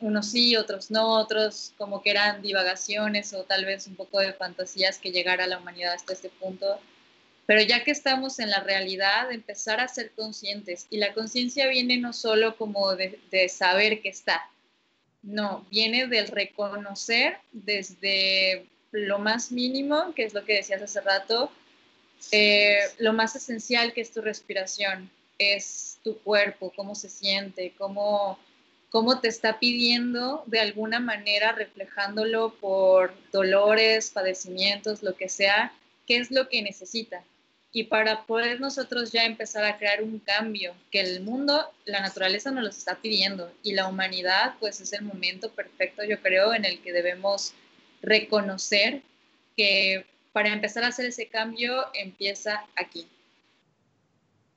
unos 0.00 0.26
sí, 0.26 0.56
otros 0.56 0.90
no, 0.90 1.20
otros 1.20 1.72
como 1.78 2.02
que 2.02 2.10
eran 2.10 2.42
divagaciones 2.42 3.32
o 3.32 3.44
tal 3.44 3.64
vez 3.64 3.86
un 3.86 3.94
poco 3.94 4.18
de 4.18 4.32
fantasías 4.32 4.98
que 4.98 5.12
llegara 5.12 5.46
la 5.46 5.58
humanidad 5.58 5.94
hasta 5.94 6.14
este 6.14 6.30
punto 6.30 6.80
pero 7.48 7.62
ya 7.62 7.82
que 7.82 7.92
estamos 7.92 8.40
en 8.40 8.50
la 8.50 8.60
realidad, 8.60 9.32
empezar 9.32 9.80
a 9.80 9.88
ser 9.88 10.10
conscientes. 10.10 10.86
Y 10.90 10.98
la 10.98 11.14
conciencia 11.14 11.66
viene 11.66 11.96
no 11.96 12.12
solo 12.12 12.58
como 12.58 12.94
de, 12.94 13.48
saber 13.48 14.02
que 14.02 14.10
está, 14.10 14.50
no, 15.22 15.66
viene 15.70 16.08
del 16.08 16.28
reconocer 16.28 17.38
desde 17.52 18.66
lo 18.92 19.18
más 19.18 19.50
mínimo, 19.50 20.12
que 20.14 20.24
es 20.24 20.34
lo 20.34 20.44
que 20.44 20.56
decías 20.56 20.82
hace 20.82 21.00
rato, 21.00 21.50
eh, 22.32 22.80
lo 22.98 23.14
más 23.14 23.34
esencial 23.34 23.94
que 23.94 24.02
es 24.02 24.12
tu 24.12 24.20
respiración, 24.20 25.10
es 25.38 26.00
tu 26.04 26.18
cuerpo, 26.18 26.70
cómo 26.76 26.94
se 26.94 27.08
siente, 27.08 27.72
cómo, 27.78 28.38
cómo 28.90 29.20
te 29.20 29.28
está 29.28 29.58
pidiendo 29.58 30.42
de 30.44 30.60
alguna 30.60 31.00
manera, 31.00 31.52
reflejándolo 31.52 32.52
por 32.60 33.14
dolores, 33.32 34.10
padecimientos, 34.10 35.02
lo 35.02 35.16
que 35.16 35.30
sea, 35.30 35.72
qué 36.06 36.18
es 36.18 36.30
lo 36.30 36.50
que 36.50 36.60
necesita 36.60 37.24
y 37.72 37.84
para 37.84 38.24
poder 38.24 38.60
nosotros 38.60 39.12
ya 39.12 39.24
empezar 39.24 39.64
a 39.64 39.76
crear 39.76 40.02
un 40.02 40.18
cambio 40.20 40.74
que 40.90 41.00
el 41.00 41.20
mundo, 41.20 41.70
la 41.84 42.00
naturaleza 42.00 42.50
nos 42.50 42.64
lo 42.64 42.70
está 42.70 42.96
pidiendo 42.96 43.52
y 43.62 43.74
la 43.74 43.86
humanidad 43.88 44.54
pues 44.58 44.80
es 44.80 44.92
el 44.92 45.02
momento 45.02 45.50
perfecto 45.50 46.02
yo 46.04 46.20
creo 46.22 46.54
en 46.54 46.64
el 46.64 46.80
que 46.80 46.92
debemos 46.92 47.52
reconocer 48.00 49.02
que 49.56 50.06
para 50.32 50.52
empezar 50.52 50.84
a 50.84 50.88
hacer 50.88 51.06
ese 51.06 51.26
cambio 51.26 51.86
empieza 51.94 52.64
aquí. 52.76 53.06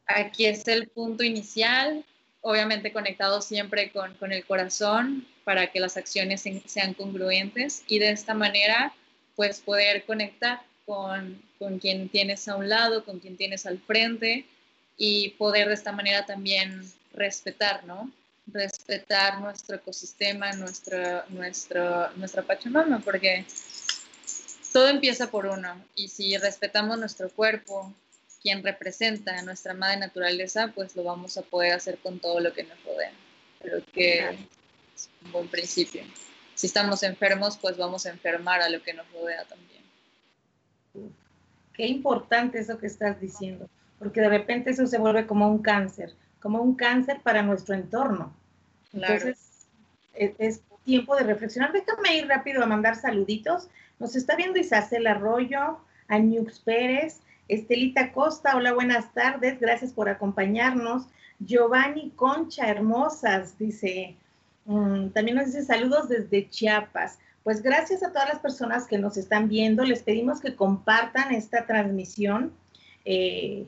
Aquí 0.05 0.45
es 0.45 0.67
el 0.67 0.87
punto 0.87 1.23
inicial, 1.23 2.05
obviamente 2.41 2.91
conectado 2.93 3.41
siempre 3.41 3.91
con, 3.91 4.13
con 4.15 4.31
el 4.31 4.45
corazón 4.45 5.25
para 5.43 5.67
que 5.67 5.79
las 5.79 5.97
acciones 5.97 6.43
sean 6.65 6.93
congruentes 6.93 7.83
y 7.87 7.99
de 7.99 8.11
esta 8.11 8.33
manera 8.33 8.93
pues 9.35 9.59
poder 9.59 10.05
conectar 10.05 10.61
con, 10.91 11.41
con 11.57 11.79
quien 11.79 12.09
tienes 12.09 12.49
a 12.49 12.57
un 12.57 12.67
lado, 12.67 13.05
con 13.05 13.19
quien 13.19 13.37
tienes 13.37 13.65
al 13.65 13.79
frente 13.79 14.45
y 14.97 15.29
poder 15.29 15.69
de 15.69 15.73
esta 15.73 15.93
manera 15.93 16.25
también 16.25 16.83
respetar, 17.13 17.85
¿no? 17.85 18.11
Respetar 18.47 19.39
nuestro 19.39 19.77
ecosistema, 19.77 20.51
nuestra, 20.51 21.23
nuestra, 21.29 22.11
nuestra 22.17 22.43
Pachamama, 22.43 22.99
porque 22.99 23.45
todo 24.73 24.89
empieza 24.89 25.31
por 25.31 25.45
uno 25.45 25.81
y 25.95 26.09
si 26.09 26.35
respetamos 26.35 26.99
nuestro 26.99 27.29
cuerpo, 27.29 27.93
quien 28.41 28.61
representa 28.61 29.39
a 29.39 29.43
nuestra 29.43 29.73
madre 29.73 29.95
naturaleza, 29.95 30.73
pues 30.75 30.93
lo 30.97 31.03
vamos 31.03 31.37
a 31.37 31.41
poder 31.41 31.71
hacer 31.71 31.99
con 31.99 32.19
todo 32.19 32.41
lo 32.41 32.51
que 32.51 32.63
nos 32.63 32.83
rodea. 32.83 33.13
Pero 33.61 33.81
que 33.93 34.19
es 34.93 35.09
un 35.23 35.31
buen 35.31 35.47
principio. 35.47 36.03
Si 36.53 36.67
estamos 36.67 37.01
enfermos, 37.03 37.57
pues 37.57 37.77
vamos 37.77 38.05
a 38.05 38.09
enfermar 38.09 38.61
a 38.61 38.67
lo 38.67 38.83
que 38.83 38.93
nos 38.93 39.09
rodea 39.13 39.45
también. 39.45 39.80
Qué 41.73 41.87
importante 41.87 42.59
eso 42.59 42.77
que 42.77 42.87
estás 42.87 43.19
diciendo, 43.19 43.69
porque 43.99 44.21
de 44.21 44.29
repente 44.29 44.71
eso 44.71 44.85
se 44.87 44.97
vuelve 44.97 45.27
como 45.27 45.47
un 45.47 45.61
cáncer, 45.61 46.13
como 46.41 46.61
un 46.61 46.75
cáncer 46.75 47.21
para 47.21 47.41
nuestro 47.41 47.75
entorno. 47.75 48.33
Entonces, 48.93 49.67
es, 50.13 50.31
es, 50.37 50.61
tiempo 50.83 51.15
de 51.15 51.23
reflexionar. 51.23 51.71
Déjame 51.71 52.17
ir 52.17 52.27
rápido 52.27 52.63
a 52.63 52.65
mandar 52.65 52.95
saluditos. 52.95 53.69
Nos 53.99 54.15
está 54.15 54.35
viendo 54.35 54.57
Isacel 54.57 55.05
Arroyo, 55.05 55.77
Añux 56.07 56.59
Pérez, 56.59 57.21
Estelita 57.47 58.13
Costa, 58.13 58.55
hola, 58.55 58.73
buenas 58.73 59.13
tardes, 59.13 59.59
gracias 59.59 59.91
por 59.91 60.07
acompañarnos. 60.07 61.03
Giovanni 61.39 62.11
Concha, 62.15 62.69
hermosas, 62.69 63.57
dice, 63.57 64.15
um, 64.65 65.09
también 65.09 65.37
nos 65.37 65.47
dice 65.47 65.63
saludos 65.65 66.07
desde 66.07 66.49
Chiapas. 66.49 67.19
Pues 67.43 67.63
gracias 67.63 68.03
a 68.03 68.11
todas 68.11 68.29
las 68.29 68.39
personas 68.39 68.85
que 68.85 68.99
nos 68.99 69.17
están 69.17 69.47
viendo, 69.47 69.83
les 69.83 70.03
pedimos 70.03 70.39
que 70.39 70.55
compartan 70.55 71.33
esta 71.33 71.65
transmisión. 71.65 72.53
Eh, 73.03 73.65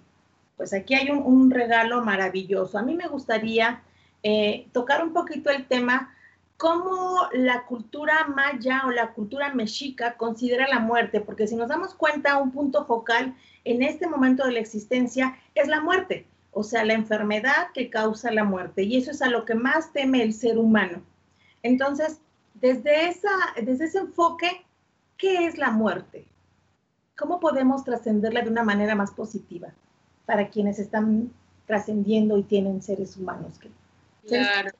pues 0.58 0.74
aquí 0.74 0.94
hay 0.94 1.10
un, 1.10 1.50
regalo 1.50 2.04
maravilloso. 2.04 2.78
A 2.78 2.84
mí 2.84 2.94
me 2.96 3.08
gustaría 3.08 3.82
eh, 4.22 4.68
tocar 4.74 5.04
un 5.04 5.12
poquito 5.12 5.50
el 5.50 5.66
tema 5.66 6.14
cómo 6.58 7.28
la 7.34 7.66
cultura 7.66 8.28
maya 8.28 8.84
o 8.86 8.92
la 8.92 9.12
cultura 9.12 9.54
mexica 9.54 10.16
considera 10.18 10.68
la 10.68 10.80
muerte, 10.80 11.20
porque 11.20 11.48
si 11.48 11.56
nos 11.56 11.68
damos 11.68 11.96
cuenta, 11.96 12.38
un 12.38 12.52
punto 12.52 12.86
focal 12.86 13.36
en 13.66 13.82
este 13.82 14.08
momento 14.08 14.46
de 14.46 14.54
la 14.54 14.60
existencia 14.60 15.36
es 15.56 15.68
la 15.68 15.82
muerte, 15.82 16.26
o 16.52 16.64
sea, 16.64 16.86
la 16.86 16.94
enfermedad 16.94 17.68
que 17.74 17.90
causa 17.90 18.32
la 18.32 18.44
muerte, 18.44 18.84
y 18.84 18.98
eso 18.98 19.12
es 19.12 19.22
a 19.22 19.30
lo 19.30 19.46
que 19.46 19.56
más 19.56 19.92
teme 19.92 20.22
el 20.22 20.34
ser 20.34 20.58
humano. 20.58 21.02
Entonces, 21.64 22.20
desde, 22.64 23.10
esa, 23.10 23.30
desde 23.62 23.86
ese 23.86 23.98
enfoque, 24.00 24.50
¿qué 25.18 25.46
es 25.46 25.58
la 25.58 25.70
muerte? 25.70 26.24
¿Cómo 27.18 27.42
podemos 27.42 27.84
trascenderla 27.84 28.42
de 28.42 28.50
una 28.50 28.64
manera 28.64 28.96
más 28.96 29.12
positiva 29.12 29.74
para 30.26 30.48
quienes 30.48 30.80
están 30.80 31.30
trascendiendo 31.68 32.38
y 32.38 32.44
tienen 32.44 32.82
seres 32.82 33.18
humanos? 33.18 33.60
Que, 33.60 33.68
claro. 34.26 34.72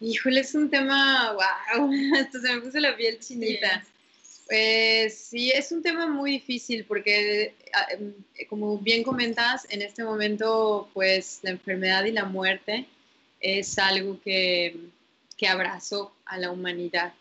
Híjole, 0.00 0.40
es 0.40 0.54
un 0.54 0.70
tema, 0.70 1.34
wow, 1.34 1.90
hasta 2.18 2.40
se 2.40 2.54
me 2.54 2.62
puso 2.62 2.80
la 2.80 2.96
piel 2.96 3.18
chinita. 3.20 3.84
Sí. 4.22 4.40
Pues 4.46 5.18
sí, 5.18 5.50
es 5.50 5.72
un 5.72 5.82
tema 5.82 6.06
muy 6.08 6.32
difícil 6.32 6.86
porque, 6.86 7.56
ah, 7.74 7.88
em, 7.92 8.14
como 8.48 8.78
bien 8.78 9.02
comentas, 9.02 9.66
en 9.68 9.82
este 9.82 10.02
momento, 10.02 10.88
pues 10.94 11.40
la 11.42 11.50
enfermedad 11.50 12.04
y 12.04 12.12
la 12.12 12.24
muerte 12.24 12.86
es 13.38 13.78
algo 13.78 14.18
que, 14.22 14.90
que 15.40 15.48
abrazó 15.48 16.12
a 16.26 16.36
la 16.36 16.50
humanidad. 16.50 17.14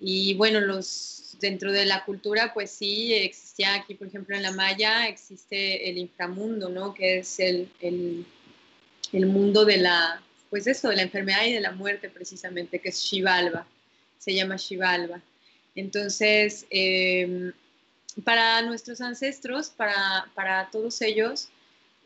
Y 0.00 0.34
bueno, 0.34 0.60
los, 0.60 1.36
dentro 1.40 1.72
de 1.72 1.84
la 1.84 2.04
cultura, 2.04 2.54
pues 2.54 2.70
sí, 2.70 3.12
existía 3.12 3.74
aquí, 3.74 3.94
por 3.94 4.06
ejemplo, 4.06 4.36
en 4.36 4.42
la 4.44 4.52
Maya, 4.52 5.08
existe 5.08 5.90
el 5.90 5.98
inframundo, 5.98 6.68
¿no? 6.68 6.94
Que 6.94 7.18
es 7.18 7.40
el, 7.40 7.68
el, 7.80 9.26
mundo 9.26 9.64
de 9.64 9.78
la, 9.78 10.22
pues 10.48 10.68
eso, 10.68 10.90
de 10.90 10.96
la 10.96 11.02
enfermedad 11.02 11.44
y 11.44 11.54
de 11.54 11.60
la 11.60 11.72
muerte 11.72 12.08
precisamente, 12.08 12.78
que 12.78 12.90
es 12.90 13.02
Shivalba, 13.02 13.66
se 14.16 14.32
llama 14.32 14.54
Shivalba. 14.54 15.20
Entonces, 15.74 16.66
eh, 16.70 17.50
para 18.22 18.62
nuestros 18.62 19.00
ancestros, 19.00 19.70
para, 19.70 20.30
para 20.36 20.70
todos 20.70 21.02
ellos, 21.02 21.48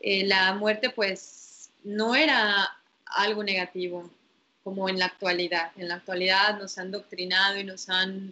eh, 0.01 0.25
la 0.25 0.55
muerte 0.55 0.89
pues 0.89 1.69
no 1.83 2.15
era 2.15 2.67
algo 3.05 3.43
negativo 3.43 4.09
como 4.69 4.87
en 4.87 4.99
la 4.99 5.05
actualidad. 5.05 5.71
En 5.77 5.87
la 5.87 5.95
actualidad 5.95 6.59
nos 6.59 6.77
han 6.77 6.91
doctrinado 6.91 7.57
y 7.59 7.63
nos 7.63 7.89
han 7.89 8.31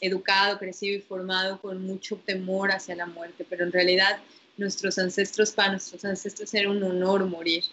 educado, 0.00 0.56
crecido 0.56 0.96
y 0.96 1.00
formado 1.00 1.60
con 1.60 1.84
mucho 1.84 2.20
temor 2.24 2.70
hacia 2.70 2.94
la 2.94 3.06
muerte, 3.06 3.44
pero 3.50 3.64
en 3.64 3.72
realidad 3.72 4.20
nuestros 4.56 4.96
ancestros, 5.00 5.50
para 5.50 5.72
nuestros 5.72 6.04
ancestros 6.04 6.54
era 6.54 6.70
un 6.70 6.80
honor 6.84 7.24
morir, 7.24 7.64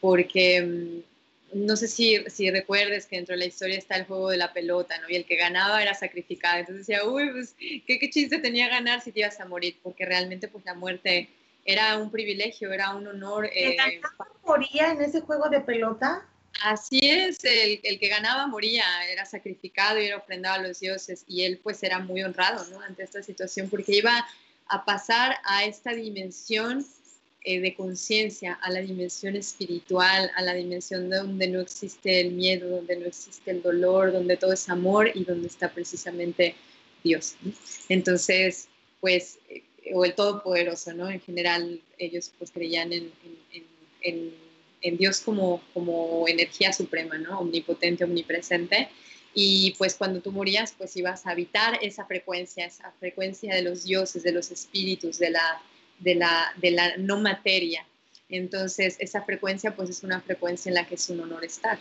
porque 0.00 0.62
mm, 1.52 1.64
no 1.66 1.74
sé 1.74 1.88
si, 1.88 2.22
si 2.28 2.48
recuerdes 2.48 3.06
que 3.06 3.16
dentro 3.16 3.32
de 3.32 3.40
la 3.40 3.46
historia 3.46 3.76
está 3.76 3.96
el 3.96 4.04
juego 4.04 4.30
de 4.30 4.36
la 4.36 4.52
pelota, 4.52 4.96
¿no? 5.00 5.10
Y 5.10 5.16
el 5.16 5.24
que 5.24 5.34
ganaba 5.34 5.82
era 5.82 5.94
sacrificado. 5.94 6.60
Entonces 6.60 6.86
decía, 6.86 7.04
uy, 7.04 7.28
pues, 7.32 7.56
¿qué, 7.58 7.98
qué 7.98 8.08
chiste 8.08 8.38
tenía 8.38 8.68
ganar 8.68 9.00
si 9.00 9.10
te 9.10 9.20
ibas 9.20 9.40
a 9.40 9.46
morir? 9.46 9.76
Porque 9.82 10.06
realmente, 10.06 10.46
pues, 10.46 10.64
la 10.64 10.74
muerte 10.74 11.28
era 11.64 11.96
un 11.96 12.12
privilegio, 12.12 12.72
era 12.72 12.94
un 12.94 13.08
honor. 13.08 13.46
¿El 13.52 13.72
eh, 13.72 14.00
moría 14.44 14.92
en 14.92 15.02
ese 15.02 15.22
juego 15.22 15.48
de 15.48 15.60
pelota? 15.60 16.24
Así 16.62 16.98
es, 17.02 17.44
el, 17.44 17.80
el, 17.84 17.98
que 18.00 18.08
ganaba 18.08 18.46
moría, 18.46 18.84
era 19.10 19.24
sacrificado 19.24 20.00
y 20.00 20.06
era 20.06 20.16
ofrendado 20.16 20.56
a 20.56 20.68
los 20.68 20.80
dioses. 20.80 21.24
Y 21.28 21.42
él, 21.42 21.60
pues, 21.62 21.82
era 21.82 22.00
muy 22.00 22.22
honrado. 22.22 22.64
Ante 22.82 23.04
esta 23.04 23.22
situación, 23.22 23.70
porque 23.70 23.96
iba 23.96 24.26
a 24.66 24.84
pasar 24.84 25.36
a 25.44 25.64
esta 25.64 25.92
dimensión 25.92 26.84
eh, 27.44 27.60
de 27.60 27.74
conciencia 27.74 28.54
a 28.54 28.70
la 28.70 28.80
dimensión 28.80 29.36
espiritual, 29.36 30.30
a 30.34 30.42
la 30.42 30.54
dimensión 30.54 31.08
donde 31.08 31.46
no 31.46 31.60
existe 31.60 32.20
el 32.20 32.32
miedo, 32.32 32.68
donde 32.68 32.96
no 32.96 33.06
existe 33.06 33.52
el 33.52 33.62
dolor, 33.62 34.12
donde 34.12 34.36
todo 34.36 34.52
es 34.52 34.68
amor 34.68 35.10
y 35.14 35.24
donde 35.24 35.46
está 35.46 35.72
precisamente 35.72 36.56
Dios. 37.04 37.36
Entonces, 37.88 38.68
pues, 39.00 39.38
eh, 39.48 39.62
o 39.94 40.04
el 40.04 40.14
Todopoderoso, 40.14 40.92
¿no? 40.92 41.08
En 41.08 41.20
general, 41.20 41.80
ellos 41.96 42.32
pues 42.38 42.50
creían 42.50 42.92
en 42.92 43.12
Dios 44.82 45.20
como, 45.20 45.62
como 45.74 46.26
energía 46.28 46.72
suprema, 46.72 47.18
¿no? 47.18 47.40
Omnipotente, 47.40 48.04
omnipresente. 48.04 48.88
Y 49.34 49.74
pues 49.78 49.94
cuando 49.94 50.20
tú 50.20 50.32
morías, 50.32 50.74
pues 50.76 50.96
ibas 50.96 51.26
a 51.26 51.30
habitar 51.30 51.78
esa 51.82 52.04
frecuencia, 52.06 52.66
esa 52.66 52.92
frecuencia 52.98 53.54
de 53.54 53.62
los 53.62 53.84
dioses, 53.84 54.22
de 54.22 54.32
los 54.32 54.50
espíritus, 54.50 55.18
de 55.18 55.30
la, 55.30 55.62
de 55.98 56.14
la, 56.14 56.52
de 56.56 56.70
la 56.70 56.96
no 56.96 57.20
materia. 57.20 57.86
Entonces, 58.28 58.96
esa 58.98 59.22
frecuencia 59.22 59.74
pues 59.74 59.90
es 59.90 60.02
una 60.02 60.20
frecuencia 60.20 60.70
en 60.70 60.74
la 60.74 60.86
que 60.86 60.96
es 60.96 61.08
un 61.08 61.20
honor 61.20 61.44
estar. 61.44 61.78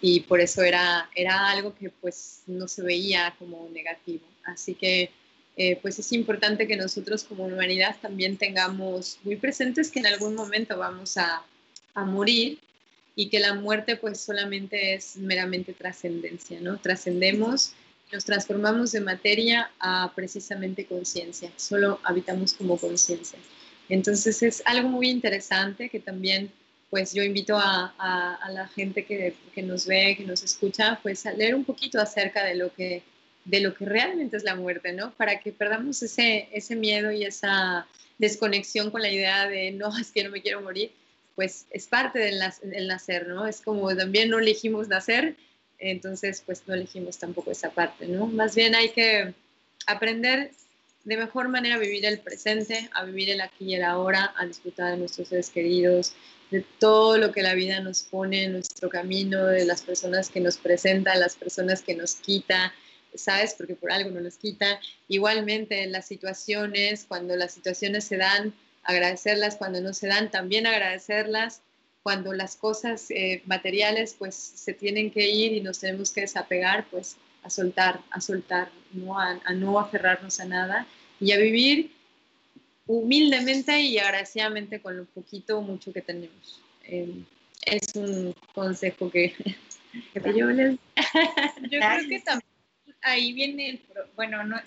Y 0.00 0.20
por 0.20 0.40
eso 0.40 0.62
era, 0.62 1.10
era 1.14 1.50
algo 1.50 1.74
que 1.74 1.90
pues 1.90 2.42
no 2.46 2.68
se 2.68 2.82
veía 2.82 3.34
como 3.38 3.68
negativo. 3.70 4.26
Así 4.44 4.74
que 4.74 5.10
eh, 5.56 5.76
pues 5.82 5.98
es 5.98 6.12
importante 6.12 6.68
que 6.68 6.76
nosotros 6.76 7.24
como 7.24 7.44
humanidad 7.44 7.96
también 8.00 8.36
tengamos 8.36 9.18
muy 9.24 9.36
presentes 9.36 9.90
que 9.90 9.98
en 9.98 10.06
algún 10.06 10.36
momento 10.36 10.78
vamos 10.78 11.16
a, 11.16 11.44
a 12.00 12.04
morir 12.04 12.58
y 13.16 13.28
que 13.28 13.40
la 13.40 13.54
muerte 13.54 13.96
pues 13.96 14.20
solamente 14.20 14.94
es 14.94 15.16
meramente 15.16 15.72
trascendencia, 15.72 16.60
¿no? 16.60 16.78
Trascendemos 16.78 17.74
nos 18.12 18.24
transformamos 18.24 18.92
de 18.92 19.00
materia 19.00 19.70
a 19.80 20.12
precisamente 20.14 20.86
conciencia, 20.86 21.52
solo 21.56 22.00
habitamos 22.02 22.54
como 22.54 22.78
conciencia. 22.78 23.38
Entonces 23.88 24.42
es 24.42 24.62
algo 24.66 24.88
muy 24.88 25.08
interesante 25.10 25.88
que 25.88 26.00
también 26.00 26.50
pues 26.90 27.12
yo 27.12 27.22
invito 27.22 27.56
a, 27.56 27.94
a, 27.98 28.34
a 28.36 28.50
la 28.50 28.66
gente 28.68 29.04
que, 29.04 29.34
que, 29.54 29.62
nos 29.62 29.86
ve, 29.86 30.14
que 30.16 30.24
nos 30.24 30.42
escucha, 30.42 30.98
pues 31.02 31.26
a 31.26 31.32
leer 31.32 31.54
un 31.54 31.64
poquito 31.64 32.00
acerca 32.00 32.44
de 32.44 32.54
lo 32.54 32.72
que, 32.72 33.02
de 33.44 33.60
lo 33.60 33.74
que 33.74 33.84
realmente 33.84 34.38
es 34.38 34.44
la 34.44 34.54
muerte, 34.54 34.92
¿no? 34.94 35.12
Para 35.12 35.38
que 35.38 35.52
perdamos 35.52 36.02
ese, 36.02 36.48
ese 36.50 36.76
miedo 36.76 37.12
y 37.12 37.24
esa 37.24 37.86
desconexión 38.16 38.90
con 38.90 39.02
la 39.02 39.10
idea 39.10 39.46
de 39.48 39.70
no, 39.72 39.94
es 39.98 40.12
que 40.12 40.24
no 40.24 40.30
me 40.30 40.40
quiero 40.40 40.62
morir, 40.62 40.90
pues 41.38 41.66
es 41.70 41.86
parte 41.86 42.18
del, 42.18 42.88
nacer, 42.88 43.28
¿no? 43.28 43.46
Es 43.46 43.60
como 43.60 43.94
también 43.94 44.28
no 44.28 44.40
elegimos 44.40 44.88
nacer, 44.88 45.36
entonces 45.78 46.42
pues 46.44 46.64
no 46.66 46.74
elegimos 46.74 47.16
tampoco 47.16 47.52
esa 47.52 47.70
parte, 47.70 48.08
¿no? 48.08 48.26
Más 48.26 48.56
bien 48.56 48.74
hay 48.74 48.88
que 48.88 49.34
aprender 49.86 50.50
de 51.04 51.16
mejor 51.16 51.46
manera 51.48 51.76
a 51.76 51.78
vivir 51.78 52.04
el 52.06 52.18
presente, 52.18 52.90
a 52.92 53.04
vivir 53.04 53.30
el 53.30 53.40
aquí 53.40 53.66
y 53.66 53.74
el 53.76 53.84
ahora, 53.84 54.34
a 54.36 54.46
disfrutar 54.46 54.90
de 54.90 54.96
nuestros 54.96 55.28
seres 55.28 55.50
queridos, 55.50 56.12
de 56.50 56.64
todo 56.80 57.18
lo 57.18 57.30
que 57.30 57.44
la 57.44 57.54
vida 57.54 57.78
nos 57.78 58.02
pone 58.02 58.42
en 58.42 58.54
nuestro 58.54 58.88
camino, 58.88 59.46
de 59.46 59.64
las 59.64 59.82
personas 59.82 60.30
que 60.30 60.40
nos 60.40 60.56
presenta, 60.56 61.14
las 61.14 61.36
personas 61.36 61.82
que 61.82 61.94
nos 61.94 62.16
quita, 62.16 62.74
¿sabes? 63.14 63.54
Porque 63.56 63.76
por 63.76 63.92
algo 63.92 64.10
no 64.10 64.20
nos 64.20 64.38
quita. 64.38 64.80
Igualmente 65.06 65.84
en 65.84 65.92
las 65.92 66.08
situaciones, 66.08 67.04
cuando 67.06 67.36
las 67.36 67.54
situaciones 67.54 68.02
se 68.02 68.16
dan, 68.16 68.52
agradecerlas, 68.88 69.56
cuando 69.56 69.80
no 69.82 69.92
se 69.92 70.06
dan, 70.06 70.30
también 70.30 70.66
agradecerlas 70.66 71.60
cuando 72.02 72.32
las 72.32 72.56
cosas 72.56 73.10
eh, 73.10 73.42
materiales 73.44 74.16
pues 74.18 74.34
se 74.34 74.72
tienen 74.72 75.10
que 75.10 75.28
ir 75.28 75.52
y 75.52 75.60
nos 75.60 75.78
tenemos 75.78 76.10
que 76.10 76.22
desapegar, 76.22 76.86
pues 76.90 77.16
a 77.42 77.50
soltar, 77.50 78.00
a 78.10 78.20
soltar, 78.22 78.70
¿no? 78.92 79.20
A, 79.20 79.40
a, 79.44 79.52
no 79.52 79.78
aferrarnos 79.78 80.40
a 80.40 80.46
nada 80.46 80.86
y 81.20 81.32
a 81.32 81.36
vivir 81.36 81.92
humildemente 82.86 83.78
y 83.78 83.98
agradecidamente 83.98 84.80
con 84.80 84.96
lo 84.96 85.04
poquito 85.04 85.58
o 85.58 85.62
mucho 85.62 85.92
que 85.92 86.00
tenemos. 86.00 86.62
Eh, 86.84 87.24
es 87.66 87.94
un 87.94 88.34
consejo 88.54 89.10
que, 89.10 89.34
que 90.14 90.34
yo 90.34 90.46
les... 90.46 90.76
yo 90.76 91.78
creo 91.78 92.08
que 92.08 92.20
también 92.20 92.96
ahí 93.02 93.34
viene, 93.34 93.68
el, 93.68 93.82
bueno, 94.16 94.44
no, 94.44 94.58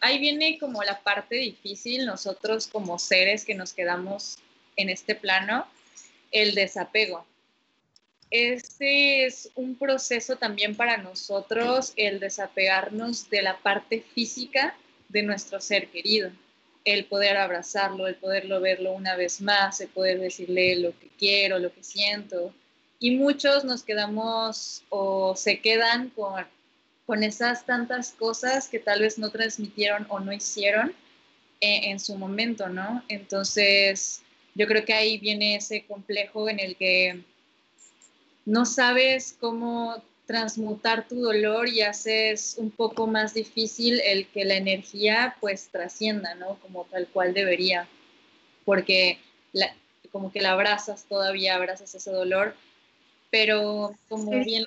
ahí 0.00 0.18
viene 0.18 0.58
como 0.58 0.82
la 0.82 1.00
parte 1.00 1.36
difícil, 1.36 2.06
nosotros 2.06 2.66
como 2.66 2.98
seres 2.98 3.44
que 3.44 3.54
nos 3.54 3.72
quedamos 3.72 4.38
en 4.76 4.90
este 4.90 5.14
plano, 5.14 5.66
el 6.32 6.54
desapego. 6.54 7.24
Este 8.30 9.24
es 9.24 9.50
un 9.54 9.76
proceso 9.76 10.36
también 10.36 10.74
para 10.74 10.96
nosotros, 10.96 11.92
el 11.96 12.18
desapegarnos 12.18 13.30
de 13.30 13.42
la 13.42 13.56
parte 13.58 14.04
física 14.14 14.76
de 15.08 15.22
nuestro 15.22 15.60
ser 15.60 15.88
querido, 15.88 16.30
el 16.84 17.04
poder 17.04 17.36
abrazarlo, 17.36 18.08
el 18.08 18.16
poderlo 18.16 18.60
verlo 18.60 18.92
una 18.92 19.16
vez 19.16 19.40
más, 19.40 19.80
el 19.80 19.88
poder 19.88 20.20
decirle 20.20 20.76
lo 20.76 20.90
que 20.98 21.08
quiero, 21.18 21.58
lo 21.58 21.72
que 21.72 21.84
siento. 21.84 22.52
Y 22.98 23.12
muchos 23.12 23.64
nos 23.64 23.84
quedamos 23.84 24.82
o 24.88 25.36
se 25.36 25.60
quedan 25.60 26.10
con 26.10 26.44
con 27.06 27.22
esas 27.22 27.64
tantas 27.64 28.12
cosas 28.12 28.68
que 28.68 28.80
tal 28.80 29.00
vez 29.00 29.18
no 29.18 29.30
transmitieron 29.30 30.06
o 30.08 30.18
no 30.20 30.32
hicieron 30.32 30.92
eh, 31.60 31.90
en 31.90 32.00
su 32.00 32.16
momento, 32.16 32.68
¿no? 32.68 33.02
Entonces, 33.08 34.22
yo 34.54 34.66
creo 34.66 34.84
que 34.84 34.92
ahí 34.92 35.18
viene 35.18 35.56
ese 35.56 35.84
complejo 35.84 36.48
en 36.48 36.58
el 36.58 36.76
que 36.76 37.22
no 38.44 38.66
sabes 38.66 39.36
cómo 39.40 40.02
transmutar 40.26 41.06
tu 41.06 41.20
dolor 41.20 41.68
y 41.68 41.82
haces 41.82 42.56
un 42.58 42.70
poco 42.70 43.06
más 43.06 43.34
difícil 43.34 44.00
el 44.04 44.26
que 44.26 44.44
la 44.44 44.56
energía 44.56 45.36
pues 45.40 45.68
trascienda, 45.68 46.34
¿no? 46.34 46.58
Como 46.60 46.84
tal 46.86 47.06
cual 47.08 47.32
debería, 47.32 47.88
porque 48.64 49.20
como 50.10 50.32
que 50.32 50.40
la 50.40 50.52
abrazas 50.52 51.04
todavía, 51.04 51.54
abrazas 51.54 51.94
ese 51.94 52.10
dolor, 52.10 52.56
pero 53.30 53.94
como 54.08 54.30
bien 54.42 54.66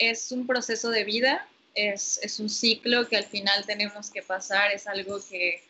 es 0.00 0.32
un 0.32 0.46
proceso 0.46 0.90
de 0.90 1.04
vida, 1.04 1.46
es, 1.74 2.18
es, 2.22 2.40
un 2.40 2.48
ciclo 2.48 3.06
que 3.06 3.16
al 3.16 3.24
final 3.24 3.64
tenemos 3.66 4.10
que 4.10 4.22
pasar, 4.22 4.72
es 4.72 4.88
algo 4.88 5.20
que, 5.28 5.62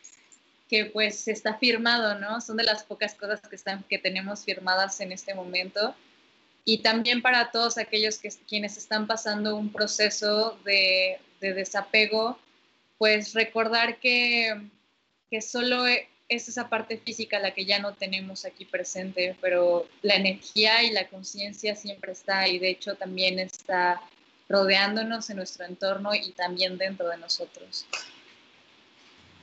que 0.69 0.87
pues 0.87 1.29
está 1.29 1.59
firmado, 1.59 2.19
¿no? 2.19 2.41
Son 2.41 2.57
de 2.57 2.63
las 2.65 2.85
pocas 2.85 3.15
cosas 3.15 3.41
que, 3.41 3.57
están, 3.57 3.83
que 3.83 3.99
tenemos 3.99 4.45
firmadas 4.45 5.01
en 5.01 5.13
este 5.13 5.35
momento. 5.35 5.95
Y 6.65 6.79
también 6.79 7.23
para 7.23 7.51
todos 7.51 7.77
aquellos 7.77 8.19
que, 8.19 8.31
quienes 8.49 8.79
están 8.79 9.07
pasando 9.07 9.57
un 9.57 9.73
proceso 9.73 10.59
de, 10.65 11.19
de 11.41 11.53
desapego, 11.53 12.39
pues 12.97 13.35
recordar 13.35 13.99
que, 13.99 14.63
que 15.29 15.43
solo 15.43 15.87
es 15.87 16.49
esa 16.49 16.69
parte 16.69 16.99
física 16.99 17.41
la 17.41 17.53
que 17.53 17.65
ya 17.65 17.81
no 17.81 17.95
tenemos 17.95 18.45
aquí 18.45 18.65
presente, 18.65 19.37
pero 19.41 19.89
la 20.03 20.15
energía 20.15 20.85
y 20.85 20.93
la 20.93 21.09
conciencia 21.09 21.75
siempre 21.75 22.13
está 22.13 22.47
y 22.47 22.61
de 22.61 22.71
hecho 22.71 22.95
también 22.95 23.41
está 23.41 24.01
rodeándonos 24.51 25.31
en 25.31 25.37
nuestro 25.37 25.65
entorno 25.65 26.13
y 26.13 26.33
también 26.33 26.77
dentro 26.77 27.09
de 27.09 27.17
nosotros. 27.17 27.87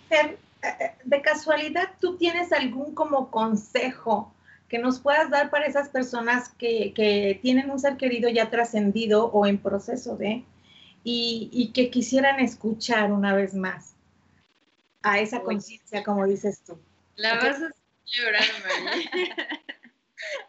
Eh, 0.10 0.38
eh, 0.62 0.92
de 1.04 1.22
casualidad, 1.22 1.94
¿tú 2.02 2.18
tienes 2.18 2.52
algún 2.52 2.94
como 2.94 3.32
consejo 3.32 4.34
que 4.68 4.80
nos 4.80 5.00
puedas 5.00 5.30
dar 5.30 5.50
para 5.50 5.66
esas 5.66 5.88
personas 5.88 6.50
que, 6.50 7.40
tienen 7.42 7.72
un 7.72 7.80
ser 7.80 7.96
querido 7.96 8.30
ya 8.30 8.50
trascendido 8.50 9.28
o 9.28 9.46
en 9.46 9.58
proceso 9.60 10.18
de, 10.18 10.44
y, 11.06 11.72
que 11.74 11.90
quisieran 11.90 12.42
escuchar 12.42 13.14
una 13.14 13.34
vez 13.34 13.54
más 13.54 13.94
a 15.04 15.20
esa 15.20 15.40
conciencia, 15.40 16.04
como 16.04 16.28
dices 16.28 16.62
tú? 16.66 16.78
La 17.16 17.36
vas 17.36 17.62
a 17.62 17.72
llorar, 18.04 18.44
María. 18.62 19.10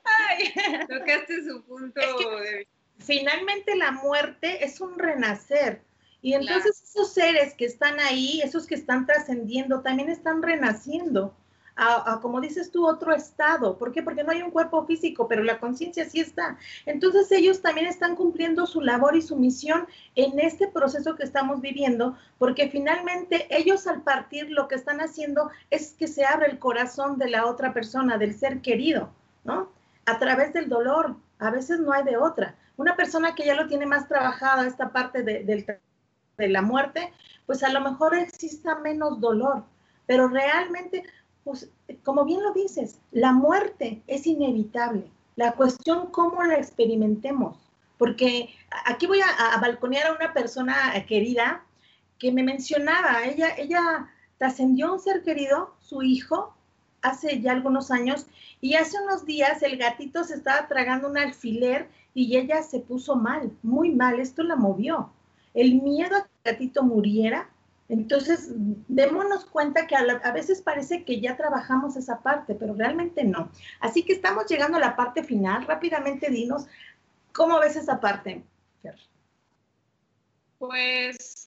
Ay, 0.05 0.53
tocaste 0.89 1.45
su 1.45 1.63
punto 1.63 2.01
de 2.41 2.67
finalmente 2.99 3.77
la 3.77 3.93
muerte 3.93 4.65
es 4.65 4.81
un 4.81 4.99
renacer. 4.99 5.83
Y 6.21 6.35
entonces 6.35 6.83
esos 6.83 7.13
seres 7.13 7.55
que 7.55 7.65
están 7.65 8.01
ahí, 8.01 8.41
esos 8.43 8.67
que 8.67 8.75
están 8.75 9.07
trascendiendo, 9.07 9.81
también 9.83 10.09
están 10.09 10.43
renaciendo 10.43 11.35
a, 11.79 12.19
como 12.21 12.41
dices 12.41 12.73
tú, 12.73 12.87
otro 12.87 13.15
estado. 13.15 13.79
¿Por 13.79 13.93
qué? 13.93 14.03
Porque 14.03 14.25
no 14.25 14.33
hay 14.33 14.43
un 14.43 14.51
cuerpo 14.51 14.85
físico, 14.85 15.29
pero 15.29 15.45
la 15.45 15.61
conciencia 15.61 16.09
sí 16.11 16.19
está. 16.19 16.59
Entonces 16.87 17.31
ellos 17.31 17.63
también 17.63 17.87
están 17.87 18.17
cumpliendo 18.17 18.67
su 18.67 18.81
labor 18.81 19.15
y 19.15 19.23
su 19.23 19.37
misión 19.37 19.87
en 20.17 20.41
este 20.41 20.67
proceso 20.67 21.15
que 21.15 21.23
estamos 21.23 21.61
viviendo, 21.61 22.19
porque 22.39 22.69
finalmente 22.69 23.47
ellos 23.49 23.87
al 23.87 24.03
partir 24.03 24.51
lo 24.51 24.67
que 24.67 24.75
están 24.75 25.01
haciendo 25.01 25.51
es 25.71 25.93
que 25.93 26.09
se 26.09 26.25
abre 26.25 26.51
el 26.51 26.59
corazón 26.59 27.17
de 27.17 27.31
la 27.31 27.47
otra 27.47 27.73
persona, 27.73 28.19
del 28.19 28.37
ser 28.37 28.61
querido, 28.61 29.13
¿no? 29.45 29.71
A 30.05 30.19
través 30.19 30.53
del 30.53 30.69
dolor. 30.69 31.15
A 31.39 31.51
veces 31.51 31.79
no 31.79 31.93
hay 31.93 32.03
de 32.03 32.17
otra 32.17 32.57
una 32.79 32.97
persona 32.97 33.35
que 33.35 33.45
ya 33.45 33.55
lo 33.55 33.67
tiene 33.67 33.85
más 33.85 34.09
trabajada, 34.09 34.67
esta 34.67 34.93
parte 34.93 35.23
de, 35.23 35.79
la 36.39 36.63
muerte, 36.63 37.13
pues 37.45 37.65
a 37.65 37.73
lo 37.73 37.81
mejor 37.81 38.17
exista 38.17 38.79
menos 38.79 39.21
dolor, 39.21 39.65
pero 40.07 40.29
realmente, 40.29 41.03
pues 41.43 41.69
como 42.05 42.25
bien 42.25 42.41
lo 42.43 42.53
dices, 42.53 43.01
la 43.11 43.33
muerte 43.33 44.01
es 44.07 44.27
inevitable. 44.27 45.11
La 45.35 45.53
cuestión 45.53 46.13
cómo 46.13 46.43
la 46.45 46.55
experimentemos, 46.55 47.57
porque 47.99 48.55
aquí 48.87 49.07
voy 49.07 49.21
a, 49.21 49.59
balconear 49.61 50.07
a 50.07 50.15
una 50.15 50.33
persona 50.33 50.93
querida 51.09 51.65
que 52.19 52.31
me 52.31 52.45
mencionaba, 52.45 53.25
ella, 53.25 53.57
ella 53.57 54.09
trascendió 54.39 54.93
un 54.93 55.01
ser 55.01 55.25
querido, 55.25 55.75
su 55.81 56.03
hijo, 56.03 56.55
hace 57.03 57.41
ya 57.41 57.53
algunos 57.53 57.91
años, 57.91 58.27
y 58.61 58.75
hace 58.75 59.01
unos 59.03 59.27
días 59.27 59.63
el 59.63 59.79
gatito 59.79 60.23
se 60.23 60.35
estaba 60.35 60.69
tragando 60.69 61.09
un 61.09 61.19
alfiler 61.19 61.89
y 62.19 62.37
ella 62.37 62.65
se 62.65 62.81
puso 62.81 63.15
mal, 63.15 63.57
muy 63.63 63.91
mal, 63.91 64.19
esto 64.19 64.43
la 64.43 64.57
movió. 64.57 65.13
El 65.55 65.81
miedo 65.81 66.17
a 66.17 66.23
que 66.25 66.31
el 66.43 66.53
gatito 66.53 66.83
muriera, 66.83 67.49
entonces 67.89 68.49
démonos 68.89 69.45
cuenta 69.45 69.87
que 69.87 69.95
a, 69.95 70.33
veces 70.33 70.61
parece 70.61 71.05
que 71.05 71.21
ya 71.21 71.37
trabajamos 71.37 71.95
esa 71.97 72.21
parte, 72.21 72.57
pero 72.57 72.75
realmente 72.75 73.23
no. 73.23 73.53
Así 73.79 74.03
que 74.03 74.15
estamos 74.15 74.47
llegando 74.47 74.79
a 74.79 74.81
la 74.81 74.97
parte 74.97 75.23
final. 75.23 75.65
Rápidamente 75.65 76.29
dinos, 76.29 76.67
¿cómo 77.33 77.61
ves 77.61 77.77
esa 77.77 78.01
parte? 78.01 78.43
Pues 80.59 81.47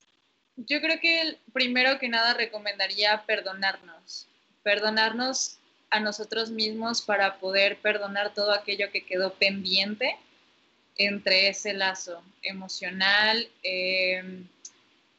yo 0.55 0.80
creo 0.80 1.01
que 1.01 1.38
primero 1.51 1.99
que 1.99 2.07
nada 2.07 2.34
recomendaría 2.34 3.26
perdonarnos, 3.26 4.30
perdonarnos 4.63 5.59
a 5.89 5.99
nosotros 5.99 6.49
mismos 6.49 7.01
para 7.01 7.41
poder 7.41 7.82
perdonar 7.82 8.34
todo 8.34 8.53
aquello 8.53 8.89
que 8.89 9.05
quedó 9.05 9.34
pendiente 9.34 10.17
entre 10.98 11.50
ese 11.50 11.74
lazo 11.74 12.22
emocional. 12.42 13.48
Em, 13.64 14.48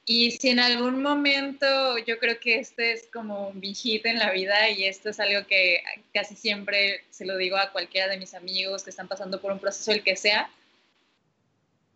y 0.05 0.33
si 0.33 0.51
en 0.51 0.59
algún 0.59 1.01
momento, 1.03 1.99
yo 1.99 2.19
creo 2.19 2.39
que 2.41 2.59
este 2.59 2.93
es 2.93 3.09
como 3.13 3.49
un 3.49 3.63
hit 3.63 4.05
en 4.05 4.19
la 4.19 4.33
vida 4.33 4.69
y 4.71 4.85
esto 4.85 5.11
es 5.11 5.21
algo 5.21 5.47
que 5.47 5.83
casi 6.13 6.35
siempre 6.35 7.05
se 7.11 7.25
lo 7.25 7.37
digo 7.37 7.57
a 7.57 7.71
cualquiera 7.71 8.09
de 8.09 8.19
mis 8.19 8.35
amigos 8.35 8.83
que 8.83 8.91
están 8.91 9.09
pasando 9.09 9.41
por 9.41 9.53
un 9.53 9.61
proceso, 9.61 9.93
el 9.93 10.03
que 10.03 10.17
sea, 10.17 10.51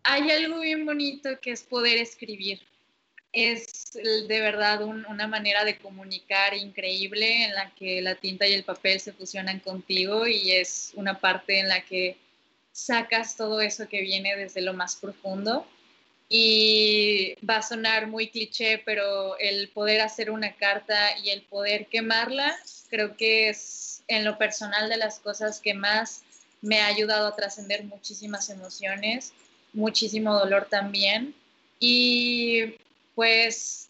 hay 0.03 0.31
algo 0.31 0.61
bien 0.61 0.85
bonito 0.85 1.37
que 1.41 1.51
es 1.51 1.63
poder 1.63 1.97
escribir. 1.97 2.61
Es 3.33 3.91
de 3.93 4.41
verdad 4.41 4.81
una 4.83 5.27
manera 5.27 5.65
de 5.65 5.77
comunicar 5.77 6.55
increíble 6.55 7.43
en 7.43 7.53
la 7.53 7.71
que 7.75 8.01
la 8.01 8.15
tinta 8.15 8.47
y 8.47 8.53
el 8.53 8.63
papel 8.63 9.01
se 9.01 9.11
fusionan 9.11 9.59
contigo 9.59 10.25
y 10.25 10.51
es 10.51 10.93
una 10.95 11.19
parte 11.19 11.59
en 11.59 11.67
la 11.67 11.81
que 11.81 12.15
sacas 12.77 13.35
todo 13.35 13.59
eso 13.59 13.89
que 13.89 14.01
viene 14.01 14.35
desde 14.35 14.61
lo 14.61 14.73
más 14.73 14.95
profundo. 14.95 15.65
Y 16.29 17.33
va 17.43 17.57
a 17.57 17.61
sonar 17.61 18.05
muy 18.07 18.29
cliché, 18.29 18.79
pero 18.85 19.37
el 19.39 19.69
poder 19.69 20.01
hacer 20.01 20.29
una 20.29 20.53
carta 20.55 21.17
y 21.23 21.29
el 21.29 21.41
poder 21.41 21.87
quemarla, 21.87 22.55
creo 22.89 23.15
que 23.15 23.49
es 23.49 24.03
en 24.07 24.25
lo 24.25 24.37
personal 24.37 24.89
de 24.89 24.97
las 24.97 25.19
cosas 25.19 25.59
que 25.59 25.73
más 25.73 26.23
me 26.61 26.81
ha 26.81 26.87
ayudado 26.87 27.27
a 27.27 27.35
trascender 27.35 27.83
muchísimas 27.85 28.49
emociones, 28.49 29.33
muchísimo 29.73 30.37
dolor 30.37 30.67
también. 30.69 31.33
Y 31.79 32.75
pues 33.15 33.89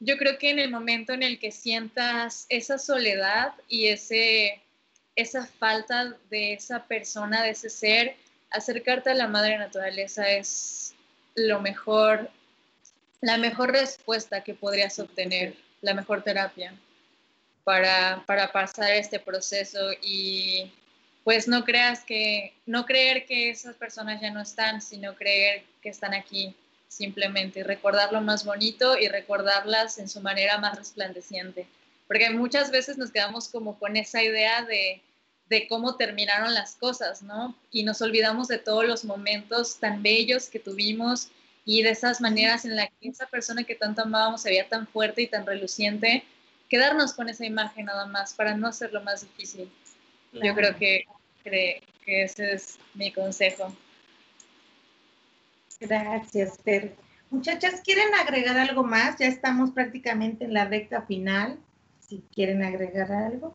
yo 0.00 0.18
creo 0.18 0.38
que 0.38 0.50
en 0.50 0.58
el 0.58 0.70
momento 0.70 1.14
en 1.14 1.22
el 1.22 1.38
que 1.38 1.52
sientas 1.52 2.46
esa 2.48 2.78
soledad 2.78 3.54
y 3.68 3.86
ese, 3.86 4.60
esa 5.14 5.46
falta 5.46 6.16
de 6.30 6.54
esa 6.54 6.84
persona, 6.84 7.42
de 7.42 7.50
ese 7.50 7.70
ser, 7.70 8.16
acercarte 8.50 9.10
a 9.10 9.14
la 9.14 9.28
madre 9.28 9.58
naturaleza 9.58 10.28
es 10.30 10.94
lo 11.34 11.60
mejor, 11.60 12.30
la 13.20 13.38
mejor 13.38 13.72
respuesta 13.72 14.42
que 14.42 14.54
podrías 14.54 14.98
obtener, 14.98 15.54
la 15.82 15.94
mejor 15.94 16.22
terapia 16.22 16.74
para, 17.64 18.22
para 18.26 18.52
pasar 18.52 18.92
este 18.92 19.18
proceso 19.18 19.90
y 20.02 20.72
pues 21.24 21.48
no 21.48 21.64
creas 21.64 22.04
que, 22.04 22.54
no 22.66 22.86
creer 22.86 23.26
que 23.26 23.50
esas 23.50 23.74
personas 23.74 24.20
ya 24.20 24.30
no 24.30 24.40
están, 24.40 24.80
sino 24.80 25.16
creer 25.16 25.64
que 25.82 25.88
están 25.88 26.14
aquí 26.14 26.54
simplemente 26.88 27.64
recordar 27.64 28.12
lo 28.12 28.20
más 28.20 28.44
bonito 28.44 28.96
y 28.96 29.08
recordarlas 29.08 29.98
en 29.98 30.08
su 30.08 30.20
manera 30.20 30.58
más 30.58 30.78
resplandeciente. 30.78 31.66
Porque 32.06 32.30
muchas 32.30 32.70
veces 32.70 32.96
nos 32.96 33.10
quedamos 33.10 33.48
como 33.48 33.78
con 33.78 33.96
esa 33.96 34.22
idea 34.22 34.62
de, 34.62 35.02
de 35.48 35.68
cómo 35.68 35.96
terminaron 35.96 36.54
las 36.54 36.76
cosas, 36.76 37.22
¿no? 37.22 37.54
Y 37.70 37.84
nos 37.84 38.02
olvidamos 38.02 38.48
de 38.48 38.58
todos 38.58 38.84
los 38.84 39.04
momentos 39.04 39.78
tan 39.78 40.02
bellos 40.02 40.48
que 40.48 40.58
tuvimos 40.58 41.30
y 41.64 41.82
de 41.82 41.90
esas 41.90 42.20
maneras 42.20 42.64
en 42.64 42.76
la 42.76 42.86
que 42.86 43.08
esa 43.08 43.26
persona 43.26 43.64
que 43.64 43.74
tanto 43.74 44.02
amábamos 44.02 44.42
se 44.42 44.50
veía 44.50 44.68
tan 44.68 44.86
fuerte 44.86 45.22
y 45.22 45.26
tan 45.26 45.46
reluciente, 45.46 46.24
quedarnos 46.68 47.12
con 47.12 47.28
esa 47.28 47.44
imagen 47.44 47.86
nada 47.86 48.06
más 48.06 48.34
para 48.34 48.56
no 48.56 48.68
hacerlo 48.68 49.02
más 49.02 49.22
difícil. 49.22 49.70
Yo 50.32 50.54
creo 50.54 50.76
que, 50.76 51.04
que, 51.42 51.82
ese 52.06 52.52
es 52.52 52.78
mi 52.94 53.12
consejo. 53.12 53.74
Gracias, 55.80 56.58
Fer. 56.64 56.94
Muchachas, 57.30 57.80
¿quieren 57.80 58.14
agregar 58.14 58.56
algo 58.58 58.84
más? 58.84 59.18
Ya 59.18 59.26
estamos 59.26 59.70
prácticamente 59.72 60.44
en 60.44 60.54
la 60.54 60.66
recta 60.66 61.02
final. 61.02 61.58
Si 62.00 62.22
quieren 62.32 62.62
agregar 62.62 63.10
algo. 63.10 63.54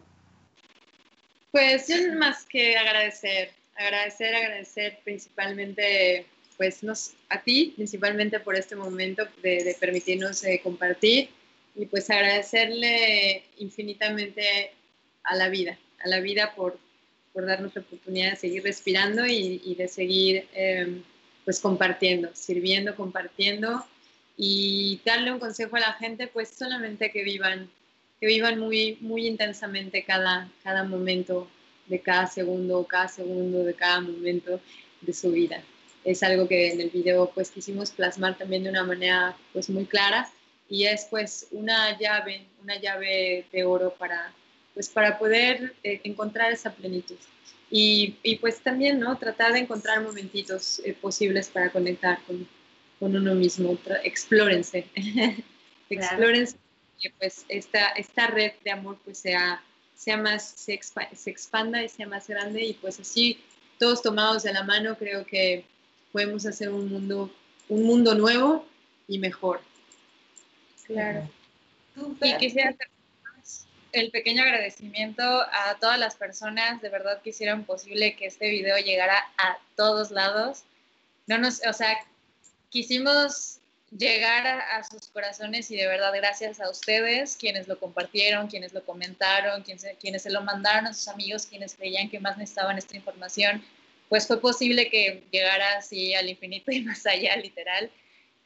Pues 1.52 1.90
más 2.16 2.46
que 2.46 2.78
agradecer, 2.78 3.52
agradecer, 3.76 4.36
agradecer 4.36 5.00
principalmente 5.04 6.26
pues 6.58 6.84
nos, 6.84 7.14
a 7.30 7.42
ti, 7.42 7.74
principalmente 7.76 8.40
por 8.40 8.56
este 8.56 8.76
momento 8.76 9.28
de, 9.42 9.76
permitirnos 9.80 10.44
eh, 10.44 10.62
compartir 10.64 11.30
y 11.76 11.86
pues 11.88 12.10
agradecerle 12.10 13.44
infinitamente 13.58 14.72
a 15.24 15.36
la 15.36 15.50
vida, 15.50 15.78
a 16.04 16.08
la 16.08 16.20
vida 16.20 16.54
por, 16.56 16.78
por 17.34 17.46
darnos 17.46 17.76
la 17.76 17.82
oportunidad 17.82 18.32
de 18.32 18.36
seguir 18.36 18.64
respirando 18.64 19.26
y, 19.26 19.76
de 19.76 19.88
seguir 19.88 20.48
em, 20.54 21.04
pues 21.44 21.60
compartiendo, 21.60 22.30
sirviendo, 22.34 22.96
compartiendo 22.96 23.86
y 24.38 25.02
darle 25.04 25.32
un 25.32 25.40
consejo 25.40 25.76
a 25.78 25.82
la 25.82 25.94
gente, 25.94 26.28
pues 26.28 26.50
solamente 26.50 27.12
que 27.12 27.24
vivan, 27.24 27.70
que 28.22 28.28
vivan 28.28 28.60
muy, 28.60 29.00
muy 29.02 29.26
intensamente 29.26 30.04
cada, 30.04 30.48
cada 30.64 30.84
momento 30.84 31.48
de 31.88 32.00
cada 32.00 32.28
segundo, 32.28 32.86
cada 32.86 33.08
segundo 33.08 33.64
de 33.64 33.74
cada 33.74 34.00
momento 34.00 34.62
de 35.02 35.12
su 35.12 35.32
vida. 35.32 35.64
Es 36.06 36.22
algo 36.22 36.48
que 36.48 36.72
en 36.72 36.82
el 36.82 36.92
video 36.92 37.32
pues 37.34 37.50
quisimos 37.50 37.90
plasmar 37.90 38.38
también 38.38 38.64
de 38.64 38.70
una 38.70 38.84
manera 38.84 39.36
pues 39.54 39.72
muy 39.72 39.86
clara 39.86 40.30
y 40.70 40.86
es 40.86 41.08
pues 41.10 41.48
una 41.52 41.98
llave, 41.98 42.46
una 42.62 42.80
llave 42.80 43.46
de 43.52 43.64
oro 43.64 43.96
para, 43.98 44.32
pues, 44.76 44.88
para 44.88 45.18
poder 45.18 45.74
eh, 45.84 46.00
encontrar 46.04 46.52
esa 46.52 46.72
plenitud. 46.72 47.18
Y, 47.72 48.18
y, 48.22 48.36
pues 48.36 48.60
también, 48.60 49.00
¿no? 49.00 49.18
Tratar 49.18 49.54
de 49.54 49.60
encontrar 49.60 50.02
momentitos 50.02 50.82
eh, 50.86 50.94
posibles 50.94 51.48
para 51.48 51.72
conectar 51.72 52.20
con, 52.28 52.48
con 53.00 53.16
uno 53.16 53.34
mismo. 53.34 53.78
Explórense. 54.04 54.86
Explórense. 55.90 56.58
Que 57.02 57.10
pues 57.12 57.46
esta, 57.50 57.88
esta 57.90 58.28
red 58.28 58.54
de 58.64 58.72
amor 58.72 59.00
pues 59.04 59.18
sea, 59.18 59.64
sea 59.96 60.18
más, 60.18 60.48
se, 60.48 60.80
se 61.16 61.30
expanda 61.30 61.84
y 61.84 61.90
sea 61.90 62.08
más 62.08 62.28
grande 62.28 62.64
y 62.64 62.74
pues 62.74 63.00
así 63.00 63.44
todos 63.80 64.02
tomados 64.02 64.44
de 64.44 64.54
la 64.54 64.64
mano 64.64 64.96
creo 64.98 65.26
que 65.26 65.66
podemos 66.12 66.46
hacer 66.46 66.70
un 66.70 66.90
mundo, 66.90 67.34
un 67.70 67.84
mundo 67.84 68.14
nuevo 68.14 68.66
y 69.08 69.18
mejor. 69.18 69.62
Claro. 70.86 71.28
Y 72.22 72.38
quisiera 72.38 72.70
hacer 72.70 72.88
el 73.92 74.12
pequeño 74.12 74.44
agradecimiento 74.44 75.24
a 75.24 75.78
todas 75.80 76.00
las 76.00 76.16
personas 76.16 76.82
de 76.82 76.90
verdad 76.90 77.22
que 77.22 77.32
hicieron 77.32 77.66
posible 77.66 78.16
que 78.16 78.28
este 78.28 78.50
video 78.50 78.78
llegara 78.78 79.18
a 79.38 79.58
todos 79.76 80.12
lados. 80.12 80.64
No 81.28 81.38
nos, 81.38 81.62
o 81.68 81.74
sea, 81.74 81.98
quisimos 82.70 83.61
llegar 83.98 84.48
a, 84.48 84.84
sus 84.84 85.08
corazones 85.10 85.70
y 85.70 85.76
de 85.76 85.88
verdad 85.88 86.14
gracias 86.16 86.62
a 86.62 86.70
ustedes, 86.70 87.36
quienes 87.36 87.68
lo 87.68 87.78
compartieron, 87.78 88.48
quienes 88.48 88.74
lo 88.74 88.84
comentaron, 88.86 89.64
quienes, 89.64 89.86
quienes 90.00 90.24
se 90.24 90.32
lo 90.32 90.42
mandaron 90.42 90.88
a 90.88 90.94
sus 90.94 91.08
amigos, 91.10 91.46
quienes 91.46 91.76
creían 91.76 92.10
que 92.10 92.20
más 92.20 92.38
necesitaban 92.38 92.78
esta 92.78 92.96
información, 92.96 93.64
pues 94.10 94.28
fue 94.28 94.40
posible 94.40 94.90
que 94.90 95.24
llegara 95.32 95.78
así 95.78 96.14
al 96.14 96.30
infinito 96.30 96.72
y 96.72 96.82
más 96.84 97.06
allá, 97.06 97.36
literal. 97.36 97.92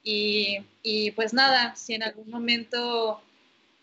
Y, 0.04 0.60
y, 0.84 1.12
pues 1.12 1.34
nada, 1.34 1.76
si 1.76 1.96
en 1.96 2.04
algún 2.04 2.30
momento 2.30 3.22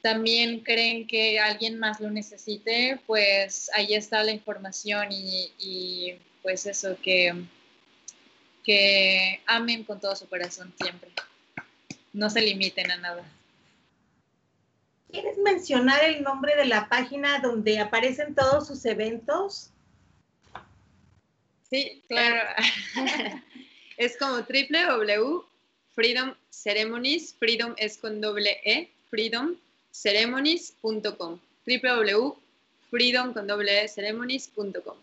también 0.03 0.61
creen 0.61 1.07
que 1.07 1.41
alguien 1.41 1.79
más 1.79 2.01
lo 2.01 2.11
necesite, 2.11 3.01
pues 3.07 3.71
ahí 3.75 3.95
está 3.95 4.23
la 4.23 4.33
información 4.33 5.09
y, 5.11 5.51
y 5.59 6.15
pues 6.43 6.67
eso, 6.67 6.97
que, 7.03 7.35
que 8.65 9.41
amen 9.47 9.85
con 9.85 10.01
todo 10.01 10.15
su 10.15 10.29
corazón 10.29 10.73
siempre. 10.81 11.11
No 12.13 12.31
se 12.31 12.41
limiten 12.41 12.91
a 12.91 12.97
nada. 12.97 13.25
¿Quieres 15.11 15.37
mencionar 15.39 16.05
el 16.05 16.23
nombre 16.23 16.57
de 16.57 16.67
la 16.67 16.89
página 16.89 17.39
donde 17.41 17.79
aparecen 17.79 18.35
todos 18.35 18.67
sus 18.67 18.85
eventos? 18.85 19.71
Sí, 21.71 22.03
claro. 22.09 22.49
es 23.97 24.17
como 24.19 24.37
www 24.37 25.53
Freedom 25.95 26.35
es 27.77 27.99
con 27.99 28.21
doble 28.21 28.59
E, 28.65 28.91
freedomceremonies.com, 29.11 31.39
www.freedom 31.67 33.35
con 33.35 33.47
doble 33.47 33.85
E 33.85 33.89
ceremonies.com. 33.89 34.97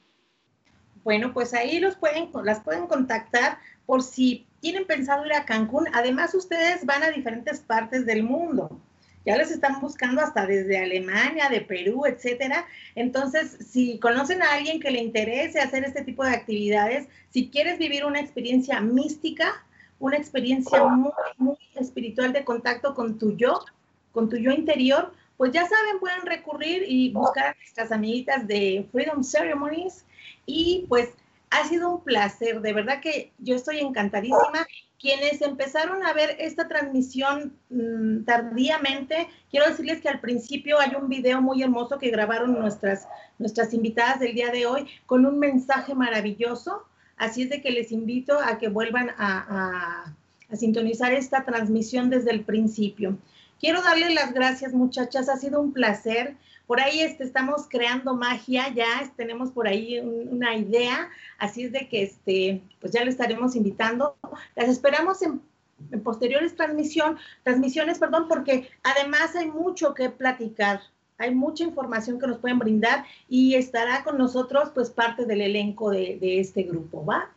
Bueno, 1.04 1.34
pues 1.34 1.54
ahí 1.54 1.80
los 1.80 1.96
pueden, 1.96 2.30
las 2.44 2.64
pueden 2.64 2.88
contactar 2.88 3.60
por 3.90 4.04
si 4.04 4.46
tienen 4.60 4.86
pensado 4.86 5.26
ir 5.26 5.34
a 5.34 5.46
Cancún. 5.46 5.88
Además, 5.94 6.36
ustedes 6.36 6.86
van 6.86 7.02
a 7.02 7.10
diferentes 7.10 7.60
partes 7.60 8.06
del 8.06 8.22
mundo. 8.22 8.80
Ya 9.26 9.36
les 9.36 9.50
están 9.50 9.82
buscando 9.82 10.22
hasta 10.22 10.46
desde 10.46 10.78
Alemania, 10.78 11.50
de 11.50 11.62
Perú, 11.62 12.06
etcétera. 12.06 12.68
Entonces, 12.94 13.58
si 13.68 13.98
conocen 13.98 14.44
a 14.44 14.54
alguien 14.54 14.80
que 14.80 14.92
le 14.92 15.00
interese 15.00 15.60
hacer 15.60 15.86
este 15.86 16.04
tipo 16.04 16.24
de 16.24 16.36
actividades, 16.36 17.08
si 17.32 17.50
quieres 17.50 17.80
vivir 17.80 18.06
una 18.06 18.20
experiencia 18.20 18.80
mística, 18.80 19.66
una 19.98 20.18
experiencia 20.18 20.84
muy, 20.84 21.12
muy 21.40 21.58
espiritual 21.74 22.32
de 22.32 22.44
contacto 22.44 22.94
con 22.94 23.18
tu 23.18 23.36
yo, 23.38 23.66
con 24.12 24.30
tu 24.30 24.38
yo 24.38 24.52
interior, 24.52 25.14
pues 25.36 25.52
ya 25.52 25.68
saben, 25.68 26.00
pueden 26.00 26.28
recurrir 26.28 26.84
y 26.88 27.12
buscar 27.12 27.48
a 27.48 27.56
nuestras 27.56 27.92
amiguitas 27.92 28.48
de 28.48 28.88
Freedom 28.92 29.24
Ceremonies 29.24 30.06
y 30.46 30.86
pues 30.88 31.10
ha 31.50 31.68
sido 31.68 31.90
un 31.90 32.04
placer, 32.04 32.62
de 32.62 32.74
verdad 32.74 33.02
que 33.02 33.32
yo 33.40 33.56
estoy 33.56 33.80
encantadísima. 33.80 34.68
Quienes 35.00 35.42
empezaron 35.42 36.06
a 36.06 36.12
ver 36.12 36.36
esta 36.40 36.68
transmisión 36.68 37.58
mm, 37.70 38.26
tardíamente, 38.26 39.30
quiero 39.50 39.68
decirles 39.68 40.02
que 40.02 40.10
al 40.10 40.20
principio 40.20 40.78
hay 40.80 40.94
un 40.96 41.08
video 41.08 41.42
muy 41.42 41.64
hermoso 41.64 41.98
que 41.98 42.12
grabaron 42.12 42.60
nuestras, 42.60 43.08
nuestras 43.38 43.74
invitadas 43.74 44.20
del 44.20 44.36
día 44.36 44.52
de 44.52 44.66
hoy 44.66 44.88
con 45.06 45.26
un 45.26 45.40
mensaje 45.40 45.96
maravilloso 45.96 46.86
Así 47.20 47.44
es 47.44 47.50
de 47.50 47.62
que 47.62 47.70
les 47.72 47.92
invito 47.92 48.40
a 48.40 48.58
que 48.58 48.70
vuelvan 48.70 49.12
a, 49.18 50.16
sintonizar 50.54 51.14
esta 51.14 51.44
transmisión 51.44 52.10
desde 52.10 52.32
el 52.32 52.44
principio. 52.44 53.20
Quiero 53.60 53.84
darle 53.84 54.12
las 54.12 54.34
gracias, 54.34 54.74
muchachas. 54.74 55.30
Ha 55.30 55.38
sido 55.38 55.62
un 55.62 55.74
placer. 55.74 56.38
Por 56.70 56.80
ahí 56.80 57.02
este, 57.02 57.24
estamos 57.24 57.66
creando 57.68 58.14
magia, 58.14 58.70
ya 58.70 59.12
tenemos 59.18 59.50
por 59.50 59.68
ahí 59.68 59.98
una 59.98 60.56
idea. 60.56 61.10
Así 61.40 61.64
es 61.64 61.72
de 61.72 61.90
que 61.90 62.04
este, 62.04 62.62
pues 62.80 62.94
ya 62.94 63.04
le 63.04 63.10
estaremos 63.10 63.56
invitando. 63.56 64.16
Las 64.56 64.70
esperamos 64.70 65.20
en, 65.24 65.42
en 65.90 66.04
posteriores 66.04 66.56
transmisión, 66.56 67.18
transmisiones, 67.42 67.98
perdón, 67.98 68.28
porque 68.28 68.70
además 68.84 69.36
hay 69.36 69.48
mucho 69.48 69.96
que 69.96 70.12
platicar 70.12 70.82
hay 71.18 71.34
mucha 71.34 71.64
información 71.64 72.20
que 72.20 72.28
nos 72.28 72.38
pueden 72.38 72.60
brindar 72.60 73.04
y 73.28 73.56
estará 73.56 74.04
con 74.04 74.20
nosotros 74.20 74.70
pues 74.74 74.92
parte 74.92 75.26
del 75.26 75.42
elenco 75.42 75.90
de, 75.90 76.40
este 76.40 76.64
grupo, 76.64 77.04
¿va? 77.04 77.32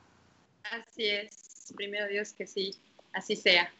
Así 0.70 1.06
es, 1.06 1.72
primero 1.74 2.06
Dios 2.06 2.34
que 2.34 2.46
sí, 2.46 2.76
así 3.14 3.34
sea. 3.34 3.72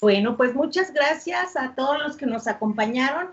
Bueno, 0.00 0.36
pues 0.36 0.54
muchas 0.54 0.92
gracias 0.92 1.56
a 1.56 1.74
todos 1.74 1.98
los 2.02 2.16
que 2.18 2.26
nos 2.26 2.46
acompañaron 2.46 3.30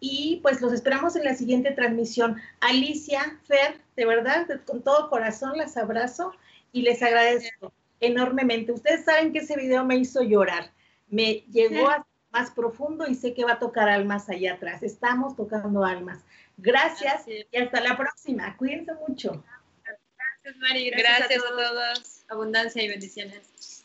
y 0.00 0.40
pues 0.42 0.60
los 0.60 0.72
esperamos 0.72 1.16
en 1.16 1.24
la 1.24 1.34
siguiente 1.34 1.72
transmisión. 1.72 2.40
Alicia, 2.60 3.38
Fer, 3.46 3.80
de 3.96 4.04
verdad, 4.06 4.46
con 4.66 4.82
todo 4.82 5.10
corazón 5.10 5.56
las 5.56 5.76
abrazo 5.76 6.32
y 6.72 6.82
les 6.82 7.02
agradezco 7.02 7.72
enormemente. 8.00 8.72
Ustedes 8.72 9.04
saben 9.04 9.32
que 9.32 9.40
ese 9.40 9.56
video 9.56 9.84
me 9.84 9.96
hizo 9.96 10.22
llorar, 10.22 10.70
me 11.08 11.44
llegó 11.50 11.88
a 11.90 12.06
más 12.30 12.50
profundo 12.50 13.06
y 13.06 13.14
sé 13.14 13.34
que 13.34 13.44
va 13.44 13.52
a 13.52 13.58
tocar 13.58 13.88
almas 13.88 14.28
allá 14.28 14.54
atrás. 14.54 14.82
Estamos 14.82 15.34
tocando 15.34 15.84
almas. 15.84 16.20
Gracias 16.58 17.24
y 17.26 17.56
hasta 17.56 17.80
la 17.80 17.96
próxima. 17.96 18.56
Cuídense 18.56 18.92
mucho. 19.06 19.42
Gracias, 19.84 20.56
Mari. 20.60 20.90
Gracias, 20.90 21.42
a, 21.44 21.50
todos. 21.50 22.24
Abundancia 22.28 22.82
y 22.82 22.88
bendiciones. 22.88 23.77